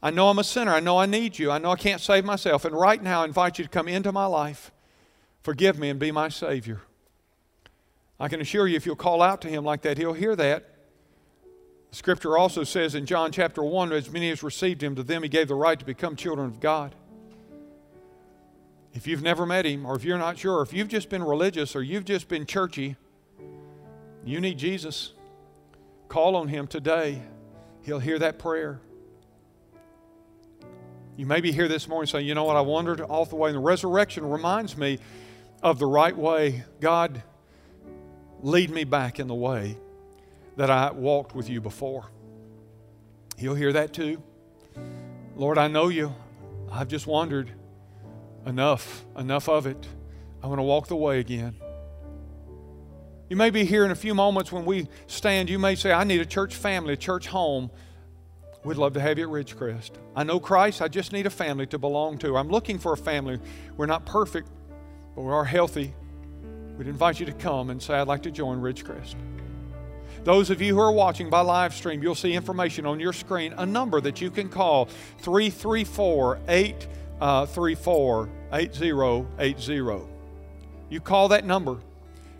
I 0.02 0.10
know 0.10 0.30
I'm 0.30 0.38
a 0.40 0.44
sinner. 0.44 0.72
I 0.72 0.80
know 0.80 0.98
I 0.98 1.06
need 1.06 1.38
you. 1.38 1.52
I 1.52 1.58
know 1.58 1.70
I 1.70 1.76
can't 1.76 2.00
save 2.00 2.24
myself. 2.24 2.64
And 2.64 2.74
right 2.74 3.00
now, 3.00 3.22
I 3.22 3.24
invite 3.24 3.58
you 3.58 3.64
to 3.64 3.70
come 3.70 3.86
into 3.86 4.10
my 4.10 4.26
life. 4.26 4.72
Forgive 5.42 5.78
me 5.78 5.90
and 5.90 6.00
be 6.00 6.10
my 6.10 6.28
Savior. 6.28 6.82
I 8.24 8.28
can 8.28 8.40
assure 8.40 8.66
you, 8.66 8.74
if 8.74 8.86
you'll 8.86 8.96
call 8.96 9.20
out 9.20 9.42
to 9.42 9.48
Him 9.48 9.64
like 9.64 9.82
that, 9.82 9.98
He'll 9.98 10.14
hear 10.14 10.34
that. 10.34 10.64
Scripture 11.90 12.38
also 12.38 12.64
says 12.64 12.94
in 12.94 13.04
John 13.04 13.30
chapter 13.30 13.62
1 13.62 13.92
as 13.92 14.10
many 14.10 14.30
as 14.30 14.42
received 14.42 14.82
Him, 14.82 14.94
to 14.94 15.02
them 15.02 15.24
He 15.24 15.28
gave 15.28 15.48
the 15.48 15.54
right 15.54 15.78
to 15.78 15.84
become 15.84 16.16
children 16.16 16.46
of 16.46 16.58
God. 16.58 16.94
If 18.94 19.06
you've 19.06 19.20
never 19.20 19.44
met 19.44 19.66
Him, 19.66 19.84
or 19.84 19.94
if 19.94 20.04
you're 20.04 20.16
not 20.16 20.38
sure, 20.38 20.62
if 20.62 20.72
you've 20.72 20.88
just 20.88 21.10
been 21.10 21.22
religious 21.22 21.76
or 21.76 21.82
you've 21.82 22.06
just 22.06 22.26
been 22.26 22.46
churchy, 22.46 22.96
you 24.24 24.40
need 24.40 24.56
Jesus. 24.56 25.12
Call 26.08 26.34
on 26.34 26.48
Him 26.48 26.66
today. 26.66 27.20
He'll 27.82 27.98
hear 27.98 28.18
that 28.20 28.38
prayer. 28.38 28.80
You 31.18 31.26
may 31.26 31.42
be 31.42 31.52
here 31.52 31.68
this 31.68 31.86
morning 31.88 32.06
saying, 32.06 32.26
you 32.26 32.34
know 32.34 32.44
what, 32.44 32.56
I 32.56 32.62
wandered 32.62 33.02
off 33.02 33.28
the 33.28 33.36
way. 33.36 33.50
And 33.50 33.56
the 33.56 33.60
resurrection 33.60 34.26
reminds 34.26 34.78
me 34.78 34.98
of 35.62 35.78
the 35.78 35.86
right 35.86 36.16
way. 36.16 36.64
God, 36.80 37.22
lead 38.44 38.70
me 38.70 38.84
back 38.84 39.18
in 39.18 39.26
the 39.26 39.34
way 39.34 39.76
that 40.56 40.70
I 40.70 40.92
walked 40.92 41.34
with 41.34 41.48
you 41.48 41.60
before. 41.60 42.04
He'll 43.38 43.54
hear 43.54 43.72
that 43.72 43.92
too. 43.92 44.22
Lord, 45.34 45.58
I 45.58 45.66
know 45.66 45.88
you. 45.88 46.14
I've 46.70 46.88
just 46.88 47.06
wandered. 47.06 47.50
Enough, 48.46 49.06
enough 49.16 49.48
of 49.48 49.66
it. 49.66 49.88
I 50.42 50.46
want 50.46 50.58
to 50.58 50.62
walk 50.62 50.88
the 50.88 50.96
way 50.96 51.18
again. 51.18 51.56
You 53.30 53.36
may 53.36 53.48
be 53.48 53.64
here 53.64 53.86
in 53.86 53.90
a 53.90 53.96
few 53.96 54.14
moments 54.14 54.52
when 54.52 54.66
we 54.66 54.88
stand. 55.06 55.48
You 55.48 55.58
may 55.58 55.74
say, 55.74 55.92
I 55.92 56.04
need 56.04 56.20
a 56.20 56.26
church 56.26 56.54
family, 56.54 56.92
a 56.92 56.96
church 56.98 57.26
home. 57.26 57.70
We'd 58.62 58.76
love 58.76 58.92
to 58.92 59.00
have 59.00 59.18
you 59.18 59.24
at 59.24 59.46
Ridgecrest. 59.46 59.92
I 60.14 60.22
know 60.24 60.38
Christ. 60.38 60.82
I 60.82 60.88
just 60.88 61.12
need 61.12 61.26
a 61.26 61.30
family 61.30 61.66
to 61.68 61.78
belong 61.78 62.18
to. 62.18 62.36
I'm 62.36 62.48
looking 62.48 62.78
for 62.78 62.92
a 62.92 62.96
family. 62.96 63.40
We're 63.78 63.86
not 63.86 64.04
perfect, 64.04 64.50
but 65.16 65.22
we 65.22 65.32
are 65.32 65.44
healthy. 65.46 65.94
We'd 66.76 66.88
invite 66.88 67.20
you 67.20 67.26
to 67.26 67.32
come 67.32 67.70
and 67.70 67.80
say, 67.82 67.94
I'd 67.94 68.08
like 68.08 68.22
to 68.22 68.30
join 68.30 68.60
Ridgecrest. 68.60 69.14
Those 70.24 70.50
of 70.50 70.62
you 70.62 70.74
who 70.74 70.80
are 70.80 70.92
watching 70.92 71.28
by 71.28 71.40
live 71.40 71.74
stream, 71.74 72.02
you'll 72.02 72.14
see 72.14 72.32
information 72.32 72.86
on 72.86 72.98
your 72.98 73.12
screen, 73.12 73.52
a 73.58 73.66
number 73.66 74.00
that 74.00 74.20
you 74.20 74.30
can 74.30 74.48
call 74.48 74.86
334 75.18 76.40
834 76.48 78.28
8080. 78.52 80.06
You 80.88 81.00
call 81.00 81.28
that 81.28 81.44
number. 81.44 81.78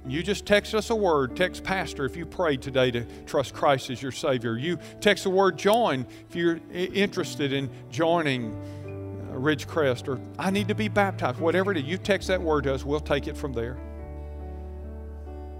You 0.07 0.23
just 0.23 0.45
text 0.45 0.75
us 0.75 0.91
a 0.91 0.95
word. 0.95 1.37
Text 1.37 1.65
Pastor 1.65 2.05
if 2.05 2.17
you 2.17 2.27
prayed 2.27 2.61
today 2.61 2.91
to 2.91 3.05
trust 3.27 3.55
Christ 3.55 3.91
as 3.91 4.03
your 4.03 4.13
Savior. 4.13 4.57
You 4.57 4.79
text 5.01 5.25
the 5.25 5.31
word 5.31 5.57
join 5.57 6.07
if 6.29 6.37
you're 6.37 6.61
interested 6.73 7.53
in 7.53 7.71
joining 7.91 8.53
uh, 8.55 9.35
Ridgecrest 9.39 10.09
or 10.09 10.21
I 10.39 10.51
need 10.51 10.69
to 10.69 10.75
be 10.75 10.89
baptized. 10.89 11.39
Whatever 11.39 11.73
it 11.73 11.79
is, 11.79 11.85
you 11.85 11.97
text 11.97 12.29
that 12.29 12.41
word 12.41 12.65
to 12.65 12.75
us. 12.75 12.85
We'll 12.85 13.01
take 13.01 13.27
it 13.29 13.37
from 13.37 13.55
there. 13.55 13.79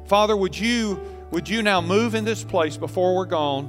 Father, 0.07 0.37
would 0.37 0.59
you 0.59 1.01
would 1.31 1.49
you 1.49 1.63
now 1.63 1.81
move 1.81 2.15
in 2.15 2.25
this 2.25 2.45
place 2.45 2.77
before 2.77 3.17
we're 3.17 3.25
gone? 3.25 3.69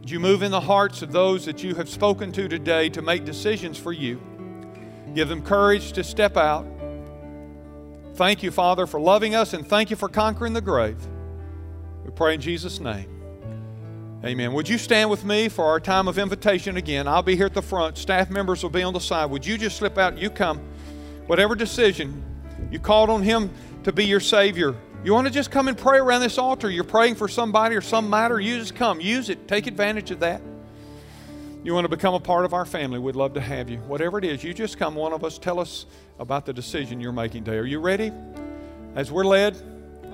Would 0.00 0.10
you 0.10 0.20
move 0.20 0.42
in 0.42 0.52
the 0.52 0.60
hearts 0.60 1.02
of 1.02 1.10
those 1.10 1.44
that 1.46 1.62
you 1.64 1.74
have 1.74 1.88
spoken 1.88 2.30
to 2.32 2.46
today 2.46 2.88
to 2.90 3.02
make 3.02 3.24
decisions 3.24 3.76
for 3.78 3.92
you? 3.92 4.20
Give 5.14 5.28
them 5.28 5.42
courage 5.42 5.92
to 5.92 6.04
step 6.04 6.36
out. 6.36 6.66
Thank 8.14 8.42
you, 8.42 8.50
Father, 8.50 8.86
for 8.86 9.00
loving 9.00 9.34
us, 9.34 9.52
and 9.52 9.66
thank 9.66 9.90
you 9.90 9.96
for 9.96 10.08
conquering 10.08 10.52
the 10.52 10.60
grave. 10.60 10.96
We 12.04 12.12
pray 12.12 12.34
in 12.34 12.40
Jesus' 12.40 12.78
name. 12.78 13.10
Amen. 14.24 14.52
Would 14.52 14.68
you 14.68 14.78
stand 14.78 15.10
with 15.10 15.24
me 15.24 15.48
for 15.48 15.64
our 15.64 15.80
time 15.80 16.08
of 16.08 16.18
invitation 16.18 16.76
again? 16.76 17.08
I'll 17.08 17.22
be 17.22 17.36
here 17.36 17.46
at 17.46 17.54
the 17.54 17.62
front. 17.62 17.98
Staff 17.98 18.30
members 18.30 18.62
will 18.62 18.70
be 18.70 18.82
on 18.82 18.92
the 18.92 19.00
side. 19.00 19.26
Would 19.30 19.44
you 19.44 19.58
just 19.58 19.76
slip 19.76 19.98
out? 19.98 20.16
You 20.16 20.30
come. 20.30 20.60
Whatever 21.26 21.54
decision 21.54 22.24
you 22.70 22.78
called 22.78 23.10
on 23.10 23.22
Him 23.22 23.50
to 23.82 23.92
be 23.92 24.04
your 24.04 24.20
Savior 24.20 24.76
you 25.06 25.14
want 25.14 25.26
to 25.26 25.32
just 25.32 25.50
come 25.50 25.68
and 25.68 25.78
pray 25.78 25.98
around 25.98 26.20
this 26.20 26.36
altar? 26.36 26.68
You're 26.68 26.84
praying 26.84 27.14
for 27.14 27.28
somebody 27.28 27.76
or 27.76 27.80
some 27.80 28.10
matter? 28.10 28.40
You 28.40 28.58
just 28.58 28.74
come. 28.74 29.00
Use 29.00 29.30
it. 29.30 29.46
Take 29.46 29.66
advantage 29.66 30.10
of 30.10 30.20
that. 30.20 30.42
You 31.62 31.74
want 31.74 31.84
to 31.84 31.88
become 31.88 32.14
a 32.14 32.20
part 32.20 32.44
of 32.44 32.52
our 32.52 32.64
family? 32.64 32.98
We'd 32.98 33.16
love 33.16 33.34
to 33.34 33.40
have 33.40 33.70
you. 33.70 33.78
Whatever 33.78 34.18
it 34.18 34.24
is, 34.24 34.42
you 34.42 34.52
just 34.52 34.78
come. 34.78 34.94
One 34.94 35.12
of 35.12 35.24
us, 35.24 35.38
tell 35.38 35.60
us 35.60 35.86
about 36.18 36.44
the 36.44 36.52
decision 36.52 37.00
you're 37.00 37.12
making 37.12 37.44
today. 37.44 37.56
Are 37.58 37.64
you 37.64 37.78
ready? 37.78 38.12
As 38.94 39.12
we're 39.12 39.24
led, 39.24 39.56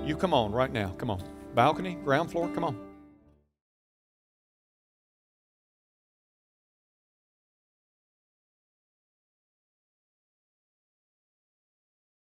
you 0.05 0.16
come 0.16 0.34
on 0.34 0.53
right 0.53 0.72
now. 0.72 0.95
Come 0.99 1.11
on. 1.11 1.22
Balcony, 1.55 1.95
ground 1.95 2.30
floor, 2.30 2.49
come 2.49 2.64
on. 2.64 2.91